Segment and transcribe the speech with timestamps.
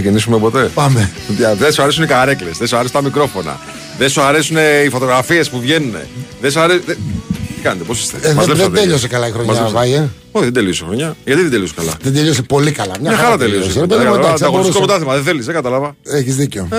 [0.00, 1.10] ξεκινήσουμε ποτέ; Πάμε.
[1.36, 3.58] Για- Δεν σου αρέσουν οι καρέκλες, δεν σου αρέσουν τα μικρόφωνα.
[3.98, 5.94] Δεν σου αρέσουν οι φωτογραφίες που βγαίνουν.
[6.40, 6.84] Δεν σου αρέσουν.
[7.56, 8.70] Τι κάνετε, πώς είστε; Ε, Μας δεν- λείψατε.
[8.74, 9.78] δεν τέλειωσε καλά η χρονιά, Μας λείψατε.
[9.78, 10.02] Βάιερ.
[10.32, 11.16] Όχι, δεν τελείωσε η χρονιά.
[11.24, 12.92] Γιατί δεν τελείωσε καλά; Δεν τελείωσε πολύ καλά.
[13.00, 13.80] Μια χαρά τελείωσε.
[13.80, 15.96] Ρε παιδί μου, εντάξει, θα Ανταγωνιστικό μπορούσε- πρωτάθλημα, δεν θέλεις, δεν κατάλαβα.
[16.02, 16.68] Έχεις δίκιο.
[16.70, 16.76] Ε,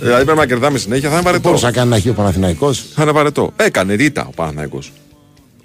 [0.00, 1.48] δηλαδή πρέπει να κερδάμε συνέχεια, θα είναι βαρετό.
[1.48, 2.84] Μπορούσε να κάνει ένα χείο Παναθηναϊκός.
[2.94, 3.52] Θα είναι βαρετό.
[3.56, 4.78] Έκανε ήττα ο Παναθναϊκό.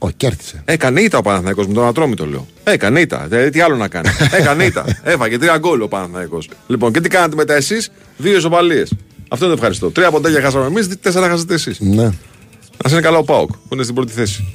[0.04, 0.62] Όχι, κέρδισε.
[0.66, 2.48] Έκανε ήττα ο Παναθναϊκό με τον Ατρόμητο, λέω.
[2.64, 3.26] Έκανε ήττα.
[3.30, 4.10] Δηλαδή, τι άλλο να κάνει.
[4.40, 4.86] Έκανε ήττα.
[5.04, 6.38] Έφαγε τρία γκολ ο Παναθναϊκό.
[6.68, 8.94] Λοιπόν, και τι κάνατε μετά εσείς, δύο ισοπαλίες.
[9.30, 9.92] Αυτό είναι το ευχαριστώ.
[9.92, 11.80] Τρία ποντάκια χάσαμε εμείς, τέσσερα χάσατε εσείς.
[11.80, 12.04] Ναι.
[12.06, 14.46] Α είναι καλά ο Πάοκ που είναι στην πρώτη θέση.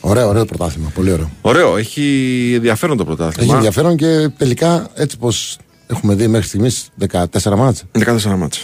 [0.00, 0.90] Ωραίο, ωραίο πρωτάθλημα.
[0.94, 1.30] Πολύ ωραίο.
[1.40, 3.54] Ωραίο, έχει ενδιαφέρον το Έχει πρωτάθλημα.
[3.54, 8.60] ενδιαφέρον και τελικά έτσι πως έχουμε δει μέχρι στιγμής 14 μάτς 14 μάτσα.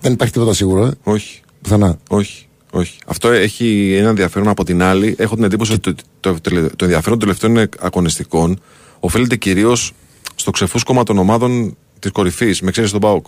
[0.00, 0.90] Δεν υπάρχει τίποτα σίγουρο, ε.
[1.02, 1.98] Όχι, Πουθενά.
[2.08, 2.47] όχι.
[2.70, 2.98] Όχι.
[3.06, 5.14] Αυτό έχει ένα ενδιαφέρον από την άλλη.
[5.18, 8.60] Έχω την εντύπωση ότι το, το, το, το ενδιαφέρον των τελευταίων αγωνιστικών
[9.00, 9.92] οφείλεται κυρίως
[10.34, 13.26] στο ξεφούσκωμα των ομάδων της κορυφής, με ξέρεις τον Πάοκ.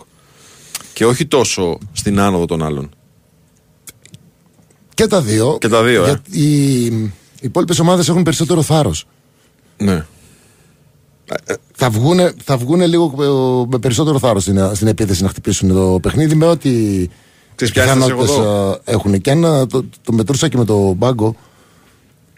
[0.93, 2.89] Και όχι τόσο στην άνοδο των άλλων.
[4.93, 5.57] Και τα δύο.
[5.59, 6.05] Και τα δύο, ε.
[6.05, 9.05] Γιατί οι, οι υπόλοιπες ομάδες έχουν περισσότερο θάρρος.
[9.77, 10.05] Ναι.
[11.73, 15.99] Θα βγούνε, θα βγούνε λίγο ε, με περισσότερο θάρρος στην, στην επίθεση να χτυπήσουν το
[16.01, 17.07] παιχνίδι με ό,τι
[17.61, 19.21] Τις πιάσεις σας εγώ πιθανότητες, ε, έχουν.
[19.21, 21.35] Και αν το, το μετρούσα και με το μπάγκο.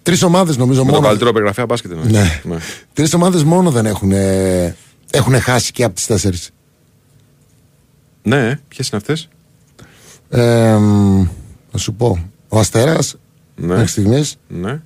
[0.04, 1.06] Τρεις ομάδες νομίζω Με τον μόνο.
[1.08, 2.12] καλύτερο περιγραφέα μπάσκετ εννοείς.
[2.12, 2.42] Ναι.
[2.44, 2.58] ναι.
[2.94, 4.12] Τρεις ομάδες μόνο δεν έχουν,
[5.12, 6.50] έχουν χάσει και από τις τέσσερις.
[8.24, 9.28] Ναι, ποιες είναι αυτές;
[10.30, 10.78] Ε,
[11.72, 12.30] να σου πω.
[12.50, 13.16] Ο Αστέρας
[13.56, 13.68] Ναι.
[13.68, 14.36] μέχρι στιγμής.
[14.48, 14.82] Ναι.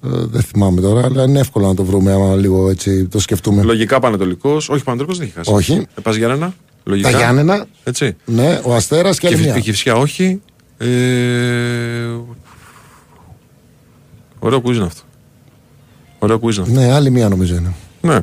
[0.00, 3.62] δεν θυμάμαι τώρα, αλλά είναι εύκολο να το βρούμε άμα λίγο έτσι το σκεφτούμε.
[3.62, 4.68] Λογικά Πανετολικός.
[4.68, 5.52] Όχι, Πανετολικός δεν έχει χάσει.
[5.52, 5.72] Όχι.
[5.72, 6.54] Ε, Πας Γιάννενα.
[6.84, 7.10] Λογικά.
[7.10, 8.16] Τα Γιάννενα, Έτσι.
[8.24, 9.62] ναι, ο Αστέρας και Και άλλη φυσικά, μια.
[9.64, 10.40] και φυσικά όχι.
[10.78, 10.86] Ε...
[14.38, 15.02] Ωραίο quiz είναι αυτό.
[16.18, 16.72] Ωραίο quiz είναι αυτό.
[16.80, 17.74] Ναι, άλλη μια νομίζω είναι.
[18.00, 18.18] Ναι.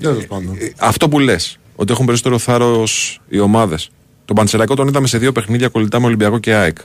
[0.00, 0.56] Τέλο πάντων.
[0.58, 3.90] Ε, Αυτό που λες, ότι έχουν περισσότερο θάρρος οι ομάδες.
[4.24, 6.76] Τον Πανσεραϊκό τον είδαμε σε δύο παιχνίδια κολλητά με Ολυμπιακό και ΑΕΚ.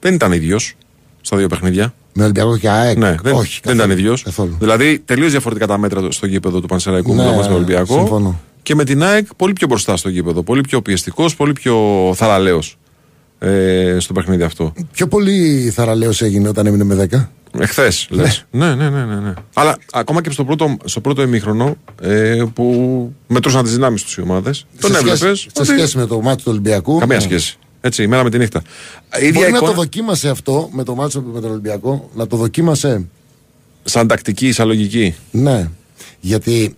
[0.00, 0.74] Δεν ήταν ίδιος
[1.20, 1.94] στα δύο παιχνίδια.
[2.12, 4.22] Με Ολυμπιακό και ΑΕΚ; Ναι, δεν, Όχι, δεν καθόλου, ήταν ίδιος.
[4.22, 4.56] Καθόλου.
[4.58, 7.94] Δηλαδή τελείως διαφορετικά τα μέτρα στο γήπεδο του Πανσεραϊκού Ναι, με τον Ολυμπιακό.
[7.94, 8.40] συμφωνώ.
[8.68, 10.42] Και με την ΑΕΚ πολύ πιο μπροστά στο γήπεδο.
[10.42, 11.76] Πολύ πιο πιεστικός, πολύ πιο
[12.14, 12.78] θαραλέος
[13.38, 14.72] ε, στο παιχνίδι αυτό.
[14.92, 17.26] Πιο πολύ θαραλέος έγινε όταν έμεινε με 10.
[17.60, 18.44] Εχθές, λες.
[18.50, 19.34] Ναι, ναι, ναι, ναι, ναι.
[19.52, 22.64] Αλλά ακόμα και στο πρώτο, στο πρώτο ημίχρονο ε, που
[23.26, 24.66] μετρούσαν τις δυνάμεις τους οι ομάδες.
[24.80, 25.18] Τον σε έβλεπες.
[25.18, 26.98] σχέση, σε σχέση με το μάτι του Ολυμπιακού.
[26.98, 27.22] Καμία ναι.
[27.22, 27.58] σχέση.
[27.80, 28.62] Έτσι, η μέρα με τη νύχτα.
[29.20, 32.10] Η ίδια Μπορεί να εικόνα, το δοκίμασε αυτό με το μάτσο με τον Ολυμπιακό.
[32.14, 33.08] Να το δοκίμασε;
[33.84, 35.14] σαν τακτική, σαν λογική.
[35.30, 35.68] Ναι.
[36.20, 36.76] Γιατί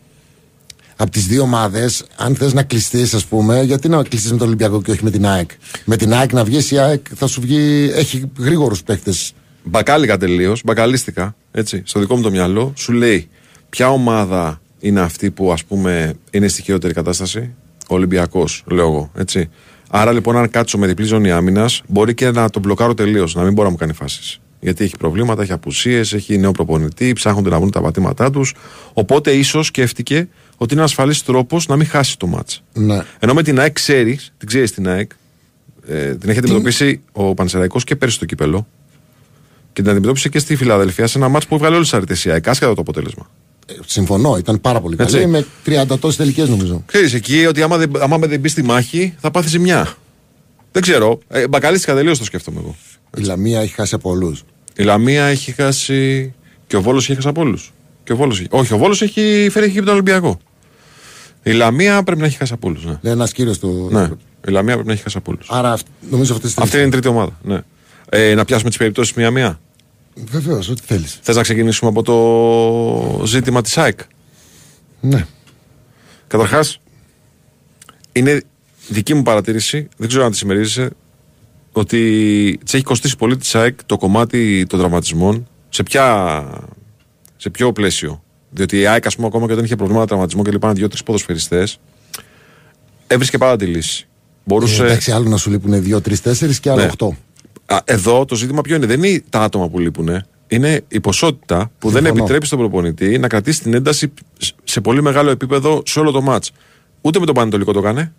[1.01, 4.47] από τις δύο ομάδες, αν θες να κλειστείς, ας πούμε, γιατί να κλειστείς με τον
[4.47, 5.51] Ολυμπιακό και όχι με την ΑΕΚ;
[5.85, 7.91] Με την ΑΕΚ να βγεις, η ΑΕΚ θα σου βγει.
[7.95, 9.33] Έχει γρήγορους παίκτες.
[9.65, 11.35] Μπακάλικα τελείως, μπακαλίστηκα.
[11.51, 13.29] Έτσι, στο δικό μου το μυαλό, σου λέει
[13.71, 17.55] ποια ομάδα είναι αυτή που ας πούμε είναι στη χειρότερη κατάσταση;
[17.89, 19.11] Ο Ολυμπιακός, λέω εγώ.
[19.15, 19.51] Έτσι.
[19.91, 23.43] Άρα λοιπόν, αν κάτσω με διπλή ζώνη άμυνας, μπορεί και να τον μπλοκάρω τελείως, να
[23.43, 24.41] μην μπορεί να μου κάνει φάσεις.
[24.61, 28.55] Γιατί έχει προβλήματα, έχει απουσίες, έχει νέο προπονητή, ψάχνονται να βρουν τα πατήματά τους.
[28.93, 30.29] Οπότε ίσως σκέφτηκε
[30.63, 32.63] ότι είναι ασφαλής τρόπος να μην χάσει το μάτς.
[32.73, 33.03] Ναι.
[33.19, 35.11] Ενώ με την ΑΕΚ ξέρεις, την ξέρεις την ΑΕΚ,
[35.87, 38.67] ε, την έχει αντιμετωπίσει ο Πανσεραϊκός και πέρυσι στο κύπελο.
[39.73, 42.31] Και την αντιμετώπισε και στη Φιλαδελφία σε ένα μάτς που έβγαλε όλες τις αρετές η
[42.31, 43.31] ΑΕΚ, άσχετα το αποτέλεσμα.
[43.67, 45.15] Ε, Συμφωνώ, ήταν πάρα πολύ Έτσι.
[45.15, 45.27] καλή.
[45.27, 46.83] Με 30 τόσες τελικές νομίζω.
[46.87, 49.95] Ξέρεις εκεί ότι άμα δεν, άμα δεν μπεις στη μάχη θα πάθεις ζημιά.
[50.73, 51.19] Δεν ξέρω.
[51.29, 52.77] Ε, μπακαλίστηκα τελείως το σκέφτομαι εγώ.
[53.17, 54.45] Η Λαμία έχει χάσει από όλους.
[54.77, 56.35] Η Λαμία έχει χάσει.
[56.67, 57.73] Και ο Βόλος έχει χάσει από όλους.
[58.05, 58.43] Και ο Βόλος...
[58.51, 60.39] Όχι, ο Βόλος έχει φέρει εκεί τον Ολυμπιακό.
[61.43, 62.81] Η Λαμία πρέπει να έχει χάσει από όλου.
[62.85, 62.99] Ναι.
[63.01, 63.69] Λέει ένας κύριος το.
[63.91, 64.09] ναι.
[64.49, 65.41] Η Λαμία πρέπει να έχει χάσει από όλου.
[65.49, 67.39] Άρα αυ- νομίζω αυτή τη Αυτή είναι η τρίτη ομάδα.
[67.43, 67.61] Ναι.
[68.09, 69.61] Ε, να πιάσουμε τις περιπτώσεις μία-μία;
[70.15, 71.19] Βεβαίως, ό,τι θέλεις.
[71.23, 74.01] Θες να ξεκινήσουμε από το ζήτημα της ΑΕΚ;
[75.01, 75.27] Ναι.
[76.27, 76.81] Καταρχάς,
[78.13, 78.43] είναι
[78.89, 80.91] δική μου παρατήρηση, δεν ξέρω αν τη συμμερίζεσαι,
[81.73, 81.99] ότι
[82.65, 85.49] της έχει κοστίσει πολύ της ΑΕΚ το κομμάτι των τραυματισμών.
[85.69, 86.45] Σε, ποια,
[87.37, 90.51] σε ποιο πλαίσιο; Διότι η ΑΕΚ, ας πούμε, ακόμα και όταν είχε προβλήματα τραυματισμού και
[90.51, 91.81] λοιπά, δύο-τρεις ποδοσφαιριστές,
[93.07, 94.09] έβρισκε πάντα τη λύση.
[94.45, 94.83] Μπορούσε.
[94.83, 96.91] Ε, εντάξει, άλλο να σου λείπουν 2, 3, 4 και άλλο Ναι.
[96.99, 97.09] 8.
[97.67, 100.23] Α, εδώ το ζήτημα ποιο είναι; Δεν είναι τα άτομα που λείπουν.
[100.49, 102.19] Είναι η ποσότητα που δεν Συμφωνώ.
[102.19, 104.13] επιτρέπει στον προπονητή να κρατήσει την ένταση
[104.65, 106.51] σε πολύ μεγάλο επίπεδο σε όλο το μάτς.
[107.01, 108.13] Ούτε με τον Πανετολικό το έκανε,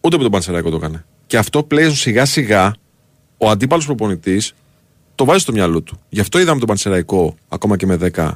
[0.00, 1.04] ούτε με τον Πανσεραϊκό το έκανε.
[1.26, 2.74] Και αυτό πλέον σιγά σιγά
[3.38, 4.54] ο αντίπαλος προπονητής
[5.14, 6.00] το βάζει στο μυαλό του.
[6.08, 8.30] Γι' αυτό είδαμε τον Πανσεραϊκό ακόμα και με 10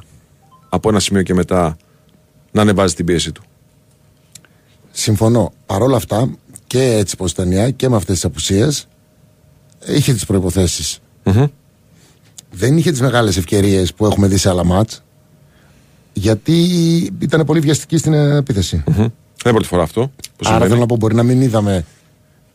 [0.69, 1.77] από ένα σημείο και μετά
[2.51, 3.41] να ανεβάζει την πίεση του.
[4.91, 5.51] Συμφωνώ.
[5.65, 6.29] Παρ' όλα αυτά
[6.67, 8.87] και έτσι πως ήταν η ΑΕΚ και με αυτές τις απουσίες
[9.87, 10.99] είχε τις προϋποθέσεις.
[12.51, 15.03] Δεν είχε τις μεγάλες ευκαιρίες που έχουμε δει σε άλλα μάτς
[16.13, 16.53] γιατί
[17.19, 18.83] ήταν πολύ βιαστική στην επίθεση.
[18.85, 19.11] Δεν είναι
[19.43, 20.01] πρώτη φορά αυτό.
[20.01, 20.67] Που Άρα συμβαίνει.
[20.69, 21.85] θέλω να πω μπορεί να μην είδαμε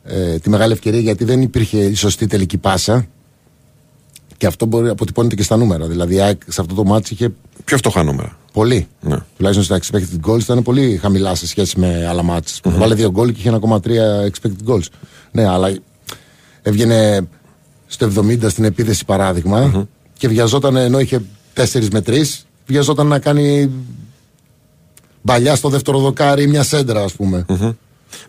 [0.04, 3.06] ε, τη μεγάλη ευκαιρία γιατί δεν υπήρχε η σωστή τελική πάσα
[4.36, 5.86] και αυτό μπορεί, αποτυπώνεται και στα νούμερα.
[5.86, 7.32] Δηλαδή η ΑΕΚ σε αυτό το μάτς είχε
[7.64, 8.36] Πιο φτωχά νούμερα.
[8.52, 8.86] πολύ.
[9.00, 9.16] Ναι.
[9.36, 12.60] Τουλάχιστον στα expected goals ήταν πολύ χαμηλά σε σχέση με άλλα μάτς.
[12.64, 13.78] Βάλε δύο γκολ και είχε 1,3
[14.30, 14.86] expected goals.
[15.32, 15.76] Ναι, αλλά
[16.62, 17.28] έβγαινε
[17.86, 19.86] στο 70 στην επίθεση παράδειγμα
[20.18, 21.22] και βιαζόταν ενώ είχε
[21.56, 22.22] 4 με 3,
[22.66, 23.70] βιαζόταν να κάνει
[25.22, 27.44] μπαλιά στο δεύτερο δοκάρι μια σέντρα, ας πούμε.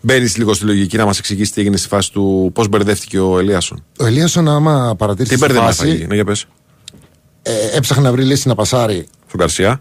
[0.02, 3.38] Μπαίνεις λίγο στη λογική να μας εξηγήσεις τι έγινε στη φάση του πώς μπερδεύτηκε ο
[3.38, 3.84] Ελίασον.
[3.98, 6.46] Ο Ελίασον, άμα παρατήρησες Τι τη μπέρδεμα φάση, έφαγε, ναι, για πες.
[7.42, 9.06] ε, έψαχνε να βρει λύση να πασάρει.
[9.26, 9.80] Στον Καρσιά.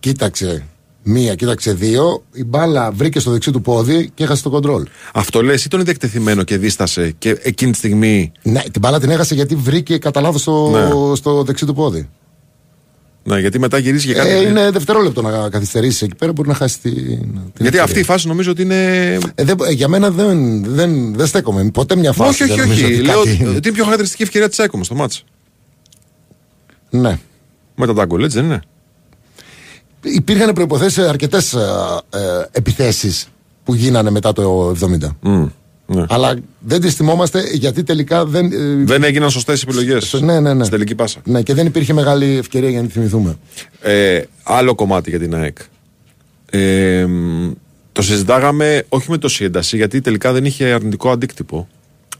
[0.00, 0.64] Κοίταξε
[1.02, 2.24] μία, κοίταξε δύο.
[2.32, 4.86] Η μπάλα βρήκε στο δεξί του πόδι και έχασε το κοντρόλ.
[5.14, 8.32] Αυτό λες ή τον είδε εκτεθειμένο και δίστασε και εκείνη τη στιγμή.
[8.42, 11.16] Ναι, την μπάλα την έχασε γιατί βρήκε κατά λάθος στο, Ναι.
[11.16, 12.08] στο δεξί του πόδι.
[13.30, 14.28] Ναι, γιατί μετά γυρίζει και κάτι.
[14.28, 16.92] Ε, είναι δευτερόλεπτο να καθυστερήσεις εκεί πέρα, μπορεί να χάσει την.
[16.92, 17.82] την Γιατί ευκαιρία.
[17.82, 18.84] αυτή η φάση νομίζω ότι είναι.
[19.34, 21.70] Ε, δεν- ε, για μένα δεν, δεν, δεν στέκομαι.
[21.70, 22.42] Ποτέ μια φάση.
[22.42, 22.94] όχι, όχι, δεν νομίζω όχι.
[22.94, 23.50] ότι Λέω κάτι ότι είναι.
[23.50, 25.24] είναι πιο χαρακτηριστική ευκαιρία της Σάικο στο μάτς.
[26.90, 27.18] Ναι.
[27.74, 28.60] Μετά τα γκολ, έτσι δεν είναι;
[30.02, 31.58] Υπήρχαν προποθέσει σε αρκετές ε,
[32.10, 32.18] ε,
[32.52, 33.28] επιθέσεις
[33.64, 35.16] που γίνανε μετά το 70.
[35.20, 35.46] Μμ,
[35.94, 36.04] ναι.
[36.08, 38.52] Αλλά δεν τις θυμόμαστε γιατί τελικά δεν.
[38.52, 40.12] ε, Δεν έγιναν σωστές επιλογές.
[40.20, 40.64] ναι, ναι, ναι.
[40.64, 41.20] Στην τελική πάσα.
[41.24, 43.36] Ναι, και δεν υπήρχε μεγάλη ευκαιρία για να τη θυμηθούμε.
[43.80, 45.56] Ε, άλλο κομμάτι για την ΑΕΚ.
[46.50, 47.50] Ε, μ,
[47.92, 51.68] το συζητάγαμε όχι με τόση ένταση γιατί τελικά δεν είχε αρνητικό αντίκτυπο.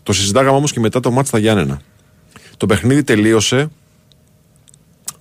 [0.03, 1.81] Το συζητάγαμε όμως και μετά το μάτς στα Γιάννενα.
[2.57, 3.71] Το παιχνίδι τελείωσε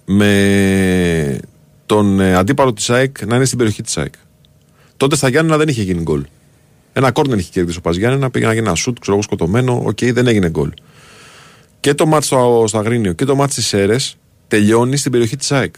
[0.06, 1.40] με
[1.86, 4.14] τον ε, αντίπαλο της ΑΕΚ να είναι στην περιοχή της ΑΕΚ.
[4.98, 6.24] Τότε στα Γιάννενα δεν είχε γίνει γκολ.
[7.00, 9.82] Ένα κόρνερ είχε κερδίσει ο Πας Γιάννενα, πήγε να γίνει ένα σουτ, ξέρω εγώ σκοτωμένο,
[9.86, 10.72] οκ, δεν έγινε γκολ.
[11.80, 15.52] Και το ματς στο, στο Αγρίνιο και το ματς στις Σέρες τελειώνει στην περιοχή της
[15.52, 15.76] ΑΕΚ.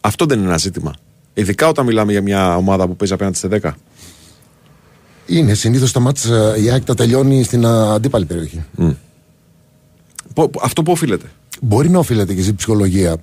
[0.00, 0.94] Αυτό δεν είναι ένα ζήτημα.
[1.34, 3.70] Ειδικά όταν μιλάμε για μια ομάδα που παίζει απέναντι σε 10.
[5.26, 8.64] Είναι συνήθως τα ματς η ΑΕΚ τα τελειώνει στην ε, αντίπαλη περιοχή.
[10.34, 11.26] Πο- Αυτό που οφείλεται.
[11.60, 13.16] Μπορεί να οφείλεται και στην ψυχολογία.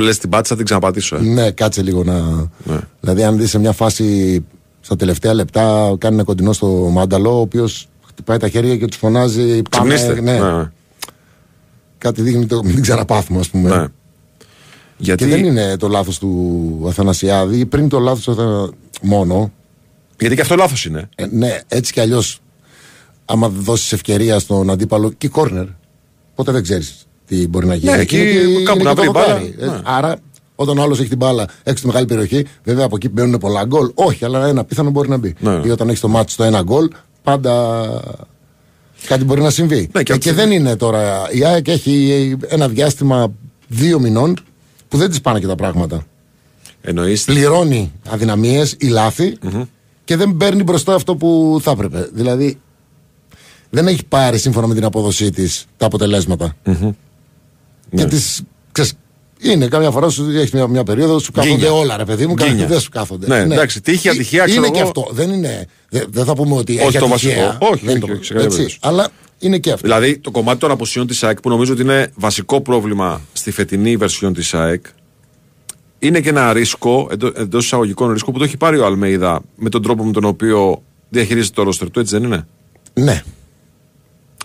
[0.00, 1.16] Λες την πάτησα, την ξαναπατήσω.
[1.16, 1.20] Ε.
[1.20, 2.20] Ναι, κάτσε λίγο να.
[2.64, 2.78] Ναι.
[3.00, 4.44] Δηλαδή, αν δεις σε μια φάση
[4.90, 8.96] στα τελευταία λεπτά, κάνει ένα κοντινό στο Μάνταλο, ο οποίος χτυπάει τα χέρια και τους
[8.96, 9.62] φωνάζει.
[9.62, 10.20] Πάμε, Ξυπνήστε.
[10.20, 10.70] ναι, Ναι, ναι.
[11.98, 13.76] Κάτι δείχνει το μην την ξαναπάθουμε, ας πούμε.
[13.76, 13.84] Ναι.
[14.96, 18.70] Γιατί, Και δεν είναι το λάθος του Αθανασιάδη, πριν το λάθος του Αθανα...
[19.02, 19.52] μόνο.
[20.20, 21.08] γιατί και αυτό λάθος είναι.
[21.14, 22.40] Ε, ναι, έτσι κι αλλιώς,
[23.24, 25.66] άμα δώσεις ευκαιρία στον αντίπαλο και κόρνερ,
[26.34, 27.90] ποτέ δεν ξέρεις τι μπορεί να γίνει.
[27.90, 29.26] Ναι, Και εκεί είναι και- κάπου είναι να και βρει το μπάλα.
[29.34, 29.54] δοκάρι.
[29.58, 29.80] Ε, Ναι.
[29.84, 30.16] Άρα,
[30.60, 33.64] όταν ο άλλος έχει την μπάλα έξω στη μεγάλη περιοχή, βέβαια από εκεί μπαίνουν πολλά
[33.64, 33.90] γκολ.
[33.94, 35.34] Όχι, αλλά ένα πιθανό μπορεί να μπει.
[35.40, 35.66] Ναι, ναι.
[35.66, 36.88] Ή όταν έχεις το μάτι στο ένα γκολ,
[37.22, 37.86] πάντα
[39.06, 39.90] κάτι μπορεί να συμβεί.
[39.92, 41.30] Ναι, και Ε, από και τη- δεν είναι τώρα.
[41.32, 43.32] Η ΑΕΚ έχει ένα διάστημα
[43.68, 44.36] δύο μηνών
[44.88, 46.02] που δεν της πάνε και τα πράγματα.
[46.80, 49.38] Εννοείς; Πληρώνει αδυναμίες ή λαθη
[50.04, 52.08] και δεν παίρνει μπροστά αυτό που θα έπρεπε.
[52.12, 52.60] Δηλαδή,
[53.70, 56.56] δεν έχει πάρει σύμφωνα με την απόδοσή της τα αποτελέσματα.
[56.64, 56.92] Ναι.
[57.94, 58.92] Και τις, ξέρεις,
[59.42, 61.72] είναι καμιά φορά σου έχει μια, μια περίοδο σου κάθονται Γκίνια.
[61.72, 62.54] όλα, ρε παιδί μου, Γκίνια.
[62.54, 63.26] και δεν σου κάθονται.
[63.26, 64.88] Ναι, εντάξει, τύχη, Ε, ατυχία, ξέρω Είναι και εγώ.
[64.88, 65.08] αυτό.
[65.12, 65.66] Δεν είναι.
[65.90, 67.36] Δεν, δεν θα πούμε ότι Όχι έχει το ατυχία.
[67.36, 67.66] βασικό.
[67.72, 68.78] Όχι, δεν όχι, είναι όχι, το- σε καμία έτσι, περίπτωση.
[68.82, 69.86] Αλλά είναι και αυτό.
[69.86, 73.96] Δηλαδή το κομμάτι των αποσιών της ΑΕΚ που νομίζω ότι είναι βασικό πρόβλημα στη φετινή
[73.96, 74.84] βερσιόν της ΑΕΚ
[75.98, 79.82] είναι και ένα ρίσκο, εντός εισαγωγικών ρίσκο που το έχει πάρει ο Αλμέιδα με τον
[79.82, 82.46] τρόπο με τον οποίο διαχειρίζεται το ρόστερ του, έτσι δεν είναι;
[82.94, 83.22] Ναι.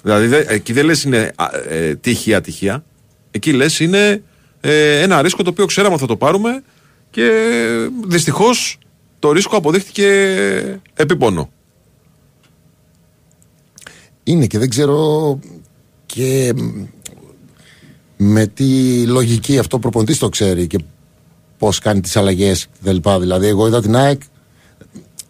[0.04, 2.84] Δηλαδή δε- εκεί δεν λες είναι α, ε, τύχη ή ατυχία.
[3.32, 4.24] Εκεί λες είναι
[4.68, 6.64] ε, ένα ρίσκο το οποίο ξέραμε ότι θα το πάρουμε
[7.10, 7.30] και
[8.08, 8.78] δυστυχώς
[9.20, 10.10] το ρίσκο αποδείχτηκε
[10.94, 11.50] επίπονο.
[14.24, 15.40] Είναι και δεν ξέρω
[16.06, 16.84] και μ,
[18.18, 20.78] με τι λογική αυτό ο προπονητής το ξέρει και
[21.58, 23.10] πώς κάνει τις αλλαγές κτλ.
[23.20, 24.22] Δηλαδή εγώ είδα την ΑΕΚ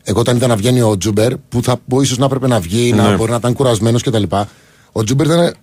[0.03, 2.93] εγώ όταν είδα να βγαίνει ο Ζούμπερ που θα που ίσως να έπρεπε να βγει,
[2.93, 3.01] Ναι.
[3.01, 4.23] να μπορεί να ήταν κουρασμένος κτλ.
[4.91, 5.55] Ο Ζούμπερ ήταν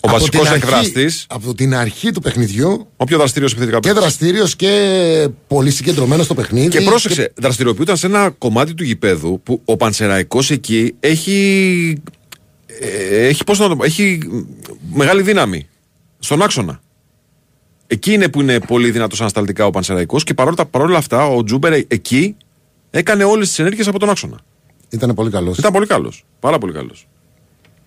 [0.00, 3.78] Ο από βασικός την αρχή- εκφραστής, Από την αρχή του παιχνιδιού ο πιο δραστήριος επιθετικά
[3.80, 4.02] και παίκτης.
[4.02, 6.68] δραστήριος και πολύ συγκεντρωμένος στο παιχνίδι.
[6.68, 12.02] Και πρόσεξε, δραστηριοποιούταν σε ένα κομμάτι του γηπέδου που ο Πανσεραϊκός εκεί έχει.
[12.80, 14.18] ε, έχει, πώς να το πω, έχει
[14.92, 15.66] μεγάλη δύναμη
[16.18, 16.80] στον άξονα.
[17.86, 21.72] Εκεί είναι που είναι πολύ δυνατός ανασταλτικά ο Πανσεραϊκός και παρόλα, παρόλα αυτά ο Τζούμπερ
[21.72, 22.36] ε- εκεί
[22.90, 24.40] έκανε όλες τις ενέργειες από τον άξονα.
[24.90, 25.58] Ήταν πολύ καλός.
[25.58, 26.24] Ήταν πολύ καλός.
[26.40, 27.06] Πάρα πολύ καλός.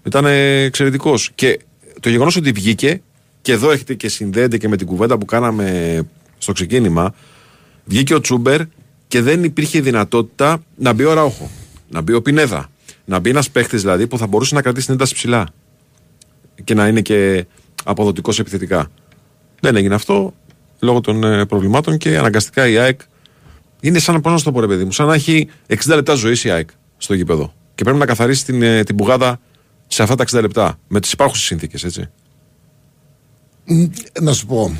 [0.04, 0.26] Ήταν
[0.66, 1.32] εξαιρετικός.
[1.36, 1.60] Και
[2.02, 3.02] το γεγονός ότι βγήκε,
[3.42, 6.02] και εδώ έχετε και συνδέεται και με την κουβέντα που κάναμε
[6.38, 7.14] στο ξεκίνημα,
[7.86, 8.62] βγήκε ο Τσούμπερ
[9.08, 11.50] και δεν υπήρχε δυνατότητα να μπει ο Ραούχο,
[11.90, 12.70] να μπει ο Πινέδα,
[13.06, 15.48] να μπει ένας παίχτης δηλαδή που θα μπορούσε να κρατήσει την ένταση ψηλά
[16.64, 17.46] και να είναι και
[17.84, 18.92] αποδοτικός επιθετικά.
[19.60, 20.34] Δεν έγινε αυτό
[20.80, 23.02] λόγω των ε, προβλημάτων και αναγκαστικά η ΑΕΚ
[23.80, 26.14] είναι σαν, πώς να σου το πω ρε παιδί μου, σαν να έχει 60 λεπτά
[26.14, 27.54] ζωής η ΑΕΚ στο γήπεδο.
[27.76, 29.40] Και πρέπει να καθαρίσει την, ε, την πουγάδα
[29.94, 30.80] σε αυτά τα 60 λεπτά.
[30.88, 32.10] Με τις υπάρχουσες συνθήκες, έτσι.
[33.66, 33.84] Μ,
[34.22, 34.76] Να σου πω.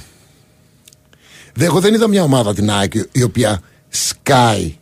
[1.54, 4.76] Δε, εγώ δεν είδα μια ομάδα την ΑΕΚ η οποία σκάει.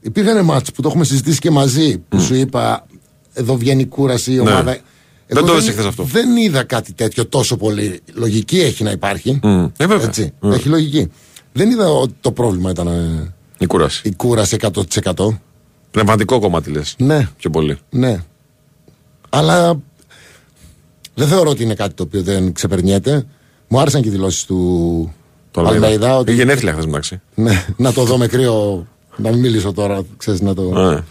[0.00, 2.86] Υπήρχαν μάτς που το έχουμε συζητήσει και μαζί που σου είπα
[3.32, 4.62] εδώ βγαίνει η κούραση η ομάδα.
[4.62, 4.80] Ναι.
[5.26, 6.02] Δεν το έδωσε χθες αυτό.
[6.02, 8.00] Δεν είδα κάτι τέτοιο τόσο πολύ.
[8.12, 9.38] Λογική έχει να υπάρχει.
[9.42, 9.64] Μμ.
[9.76, 10.06] Ε, βέβαια.
[10.06, 10.52] Έτσι, Μμ.
[10.52, 11.10] Έχει λογική.
[11.52, 14.00] Δεν είδα ότι το πρόβλημα ήταν ε, Η κούραση.
[14.08, 14.56] η κούραση
[15.02, 15.12] 100%.
[15.90, 16.94] Πνευματικό κομμάτι λες.
[16.98, 17.78] Ναι, Πιο πολύ.
[17.90, 18.22] ναι.
[19.28, 19.80] Αλλά
[21.14, 23.26] δεν θεωρώ ότι είναι κάτι το οποίο δεν ξεπερνιέται.
[23.68, 25.14] Μου άρεσαν και οι δηλώσεις του
[25.50, 26.16] Το Αλμέιδα.
[26.16, 26.32] Ότι...
[26.32, 27.20] Είχε γενέθλια χθε μεταξύ.
[27.34, 28.86] Ναι, να το δω με κρύο.
[29.16, 30.80] Να μην μιλήσω τώρα, ξέρεις, να το...
[30.80, 31.04] Ε.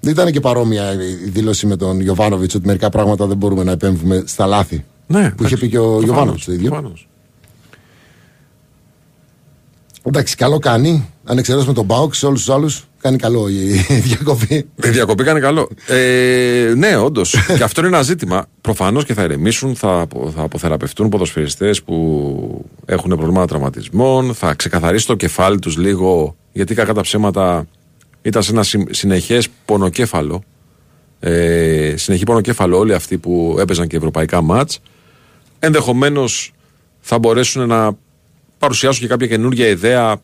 [0.00, 4.22] Ήταν και παρόμοια η δήλωση με τον Γιωβάνοβιτ ότι μερικά πράγματα δεν μπορούμε να επέμβουμε
[4.26, 4.84] στα λάθη.
[5.06, 6.70] Ναι, Που είχε πει και ο Γιωβάνοβιτ το ίδιο.
[6.70, 7.08] Προφανώς.
[10.02, 11.10] Εντάξει, καλό κάνει.
[11.24, 14.54] Αν εξαιρέσουμε τον Μπάουκ, σε όλους τους άλλους κάνει καλό η η διακοπή.
[14.84, 15.68] Η διακοπή κάνει καλό.
[15.86, 17.34] Ε, ναι, όντως.
[17.56, 18.46] και αυτό είναι ένα ζήτημα.
[18.60, 25.06] Προφανώς και θα ηρεμήσουν, θα, απο- θα αποθεραπευτούν ποδοσφαιριστές που έχουν προβλήματα τραυματισμών, θα ξεκαθαρίσει
[25.06, 27.66] το κεφάλι τους λίγο, γιατί κακά τα ψέματα
[28.22, 30.42] ήταν σε ένα συνεχές πονοκέφαλο.
[31.20, 34.80] Ε, συνεχή πονοκέφαλο όλοι αυτοί που έπαιζαν και ευρωπαϊκά μάτς.
[35.58, 36.52] Ενδεχομένως
[37.00, 37.96] θα μπορέσουν να
[38.58, 40.20] παρουσιάσουν και κάποια καινούργια ιδέα,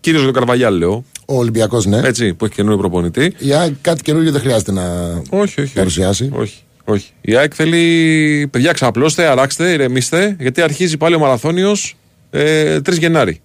[0.00, 1.04] κυρίως για τον Καρβαγιάλ, λέω.
[1.26, 2.00] Ο Ολυμπιακός, ναι.
[2.04, 3.34] Έτσι, που έχει καινούριο προπονητή.
[3.38, 4.82] Η ΑΕΚ κάτι καινούργιο δεν χρειάζεται να
[5.30, 5.72] Όχι, όχι.
[5.74, 6.24] παρουσιάσει.
[6.32, 7.10] Όχι, όχι, όχι.
[7.20, 8.48] Η ΑΕΚ θέλει.
[8.50, 11.96] Παιδιά, ξαπλώστε, αράξτε, ηρεμήστε, γιατί αρχίζει πάλι ο Μαραθώνιος
[12.30, 13.40] ε, 3 Γενάρη.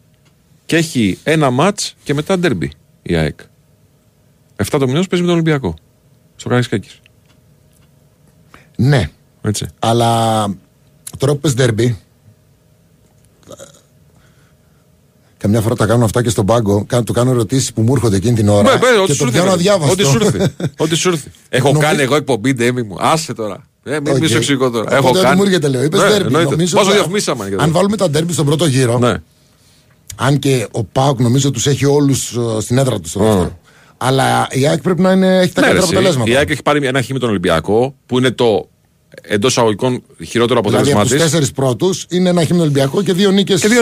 [0.65, 3.39] Και έχει ένα ματ και μετά ντέρμπι η ΑΕΚ.
[4.63, 5.73] 7 το μηνός παίζει με τον Ολυμπιακό.
[6.35, 6.99] Στο Καραϊσκάκης.
[8.75, 9.09] Ναι,
[9.41, 9.65] Έτσι.
[9.79, 10.43] αλλά
[11.17, 11.97] τώρα που πες ντέρμπι
[15.37, 16.85] Καμιά φορά τα κάνω αυτά και στον πάγκο.
[16.87, 18.61] Κάνω, του κάνω ερωτήσεις που μου έρχονται εκείνη την ώρα.
[18.61, 19.53] Ναι, ναι, ό,τι και σου το έρθει, πιάνω ρε.
[19.53, 19.91] αδιάβαστο.
[19.93, 20.53] Ό,τι σου έρθει.
[20.83, 21.31] Ό,τι σου έρθει.
[21.49, 22.95] Έχω Νομίζω- κάνει εγώ εκπομπή ντέμι μου.
[22.99, 23.63] Άσε τώρα.
[23.83, 24.17] Ε, μην Οκ.
[24.23, 24.29] okay.
[24.29, 24.81] σου εξηγώ τώρα.
[24.83, 25.35] Οπότε Έχω ό,τι κάνει.
[25.37, 25.83] μου έρχεται, λέω.
[25.83, 26.25] Είπες Ναι, ντέρμπι.
[26.25, 26.49] εννοείται.
[26.49, 27.47] Νομίζω Πόσο ότι- διαφημίσαμε.
[27.49, 27.71] και Αν εδώ.
[27.71, 28.97] βάλουμε τα ντέρμπι στον πρώτο γύρο.
[28.99, 29.13] Ναι.
[30.15, 33.59] Αν και ο Πάουκ νομίζω τους έχει όλους στην έδρα τους στο δεύτερο.
[33.97, 35.83] Αλλά η ΑΕΚ πρέπει να είναι, έχει τα Ναι, ρε, καλύτερα εσύ.
[35.93, 36.29] αποτελέσματα.
[36.31, 38.69] Η ΑΕΚ έχει πάρει ένα χ με τον Ολυμπιακό που είναι το
[39.21, 41.23] εντός αγωγικών χειρότερο Δηλαδή αποτέλεσμα από τους τη.
[41.23, 43.61] τέσσερις πρώτους είναι ένα χείμενο Ολυμπιακό και δύο νίκες.
[43.61, 43.81] Και δύο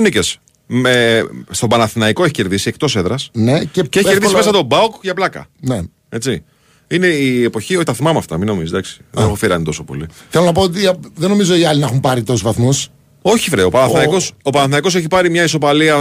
[0.67, 1.23] νίκε.
[1.49, 3.29] Στον Παναθηναϊκό έχει κερδίσει εκτός έδρας.
[3.33, 5.47] Ναι, και, Και έχει κερδίσει εύκολα- μέσα τον Μπάουκ για πλάκα.
[5.59, 5.79] Ναι.
[6.09, 6.43] Έτσι.
[6.87, 8.69] Είναι η εποχή, όχι τα θυμάμαι αυτά, μην νομίζεις.
[8.71, 8.97] Εντάξει.
[9.11, 10.05] Δεν έχω φέρει τόσο πολύ.
[10.29, 10.79] Θέλω να πω ότι
[11.15, 12.87] δεν νομίζω οι άλλοι να έχουν πάρει τόσους βαθμούς.
[13.21, 13.63] Όχι, βρε.
[13.63, 14.49] Ο Παναθηναϊκός, ο...
[14.49, 15.95] Παναθηναϊκός έχει πάρει μια ισοπαλία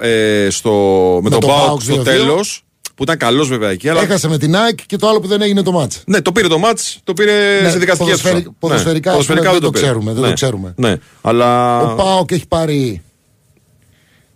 [0.00, 0.70] ε, στο,
[1.22, 2.04] με, τον τον Μπάουκ ΠΑΟΚ στο 2-2.
[2.04, 2.64] τέλος.
[2.94, 3.88] Που ήταν καλός βέβαια εκεί.
[3.88, 4.00] Αλλά...
[4.02, 6.02] Έχασε με την ΑΕΚ και το άλλο που δεν έγινε το μάτς.
[6.06, 8.54] Ναι, το πήρε το μάτς, το πήρε Ναι, σε δικαστική ποδοσφαιρι- αίθουσα.
[8.58, 9.84] ποδοσφαιρικά, ναι, ποδοσφαιρικά δεν δεν, το πήρε.
[9.84, 10.28] ξέρουμε, δεν ναι.
[10.28, 10.74] το ξέρουμε.
[10.76, 13.02] Ναι, αλλά Ο Πάοκ έχει πάρει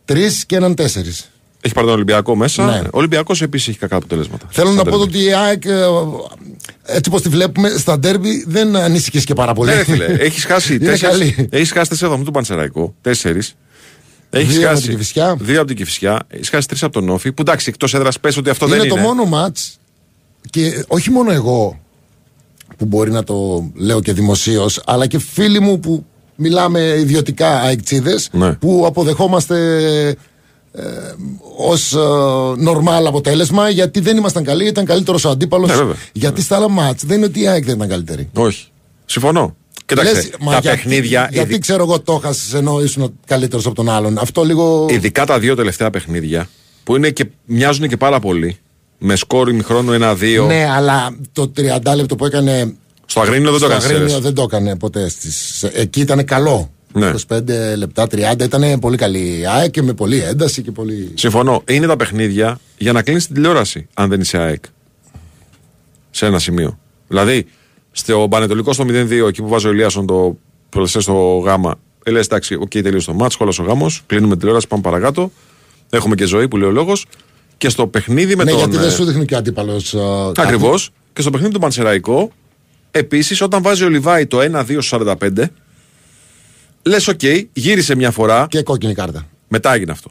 [0.08, 1.30] τρεις και έναν τέσσερις.
[1.60, 2.64] έχει πάρει τον Ολυμπιακό μέσα.
[2.64, 2.78] Ναι.
[2.78, 4.46] Ο Ολυμπιακός επίσης έχει κακά αποτελέσματα.
[4.50, 5.16] Θέλω Στα να πω ντέρμπι.
[5.16, 5.72] ότι η ΑΕΚ, ε,
[6.84, 9.70] έτσι όπως τη βλέπουμε, στα ντέρμπι δεν ανήσυχε και πάρα πολύ.
[9.70, 11.18] Ναι, ρε φίλε, έχεις χάσει Είναι τέσσερις.
[11.18, 11.48] καλή.
[11.50, 12.94] Έχεις χάσει τέσσερα βαθμού του Πανσεραϊκού.
[13.00, 13.54] Τέσσερις.
[14.30, 15.36] Έχεις Δύο από χάσει την Κηφισιά.
[15.40, 16.18] δύο από την Κυφυσιά.
[16.28, 17.32] Έχεις χάσει τρεις από τον Όφη.
[17.32, 19.04] Που εντάξει, εκτός έδρας πες ότι αυτό είναι δεν το είναι.
[19.04, 19.78] μόνο μάτς
[20.50, 21.80] και όχι μόνο εγώ
[22.76, 26.06] που μπορεί να το λέω και δημοσίως, αλλά και φίλοι μου που
[26.40, 28.52] μιλάμε ιδιωτικά αεκτσίδες Ναι.
[28.52, 29.56] που αποδεχόμαστε
[30.72, 30.82] ε,
[31.56, 31.98] ως ε,
[32.56, 35.94] νορμάλ αποτέλεσμα γιατί δεν ήμασταν καλοί, ήταν καλύτερος ο αντίπαλος Ναι, βέβαια.
[36.12, 38.66] γιατί στα άλλα μάτς δεν είναι ότι η ΑΕΚ δεν ήταν καλύτερη Όχι.
[39.04, 39.56] Συμφωνώ.
[39.86, 41.28] Κοιτάξτε, Λες, μα τα γιατί- παιχνίδια.
[41.32, 44.18] Γιατί ειδι- ξέρω εγώ το έχασε ενώ ήσουν καλύτερος από τον άλλον.
[44.18, 44.86] Αυτό λίγο.
[44.90, 46.48] Ειδικά τα δύο τελευταία παιχνίδια
[46.84, 48.58] που είναι και, μοιάζουν και πάρα πολύ.
[48.98, 50.46] Με σκόρ ημιχρόνου 1-2.
[50.46, 52.74] Ναι, αλλά το 30 λεπτό που έκανε.
[53.10, 53.84] Στο Αγρίνιο δεν το στο έκανε.
[53.84, 54.22] Αγρίνιο Σέρες.
[54.22, 55.08] δεν το έκανε ποτέ.
[55.08, 55.62] Στις...
[55.62, 56.70] Εκεί ήταν καλό.
[56.92, 57.12] Ναι.
[57.28, 57.40] 25
[57.76, 61.12] λεπτά, 30 ήταν πολύ καλή η ΑΕΚ και με πολλή ένταση και πολύ.
[61.14, 61.62] Συμφωνώ.
[61.68, 64.64] Είναι τα παιχνίδια για να κλείσει την τηλεόραση, αν δεν είσαι ΑΕΚ.
[66.10, 66.78] Σε ένα σημείο.
[67.08, 67.46] Δηλαδή,
[67.92, 70.36] στο Πανετολικό στο 0-2, εκεί που βάζει ο Ελίασον το
[70.68, 71.74] πλασέ στο γάμα,
[72.04, 75.30] ε, λες εντάξει, οκ, τελείωσε το ματς, σχόλασε ο γάμος, κλείνουμε την τηλεόραση, πάμε παρακάτω.
[75.90, 77.06] Έχουμε και ζωή που λέει ο λόγος.
[77.56, 78.58] Και στο παιχνίδι με ναι, τον.
[78.58, 79.94] γιατί δεν ε, σου δείχνει και ο αντίπαλος.
[80.36, 80.90] Ακριβώς.
[81.12, 82.30] Και στο παιχνίδι του Πανσεραϊκό,
[82.90, 85.14] επίσης, όταν βάζει ο Λιβάι το 1-2-45,
[86.82, 87.20] λες, οκ,
[87.52, 89.26] γύρισε μια φορά, Και κόκκινη κάρτα.
[89.48, 90.10] μετά έγινε αυτό.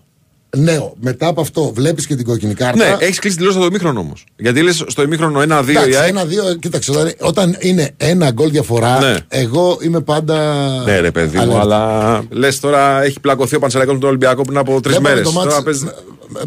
[0.58, 2.86] Ναι, μετά από αυτό βλέπεις και την κόκκινη κάρτα.
[2.90, 4.24] Ναι, έχεις κλείσει τελείως το ημίχρονο όμως.
[4.36, 6.10] Γιατί λες στο ημίχρονο 1-2 η Εντάξει, ΑΕΚ.
[6.10, 9.16] ένα-δύο, κοίταξε, όταν, όταν είναι ένα γκολ διαφορά, Ναι.
[9.28, 10.68] εγώ είμαι πάντα.
[10.86, 11.60] Ναι, ρε παιδί μου, alert.
[11.60, 15.32] αλλά λες τώρα έχει πλακωθεί ο Πανσεραϊκός με τον Ολυμπιακό πριν από τρεις Βλέπαμε μέρες.
[15.34, 15.92] το ματς με,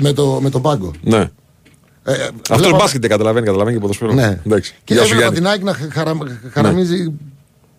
[0.00, 0.90] με το, με τον πάγκο.
[1.02, 1.30] Ναι.
[2.10, 4.12] Ε, ε, Αυτό βλέπα- μπάσκετ δεν καταλαβαίνει, καταλαβαίνει και ποδοσφαίρο.
[4.12, 4.40] Ναι.
[4.46, 4.74] Εντάξει.
[4.84, 5.38] Και Γεια σου, έβλεπα Γιάννη.
[5.38, 6.14] την ΑΕΚ να χαρα,
[6.52, 7.12] χαραμίζει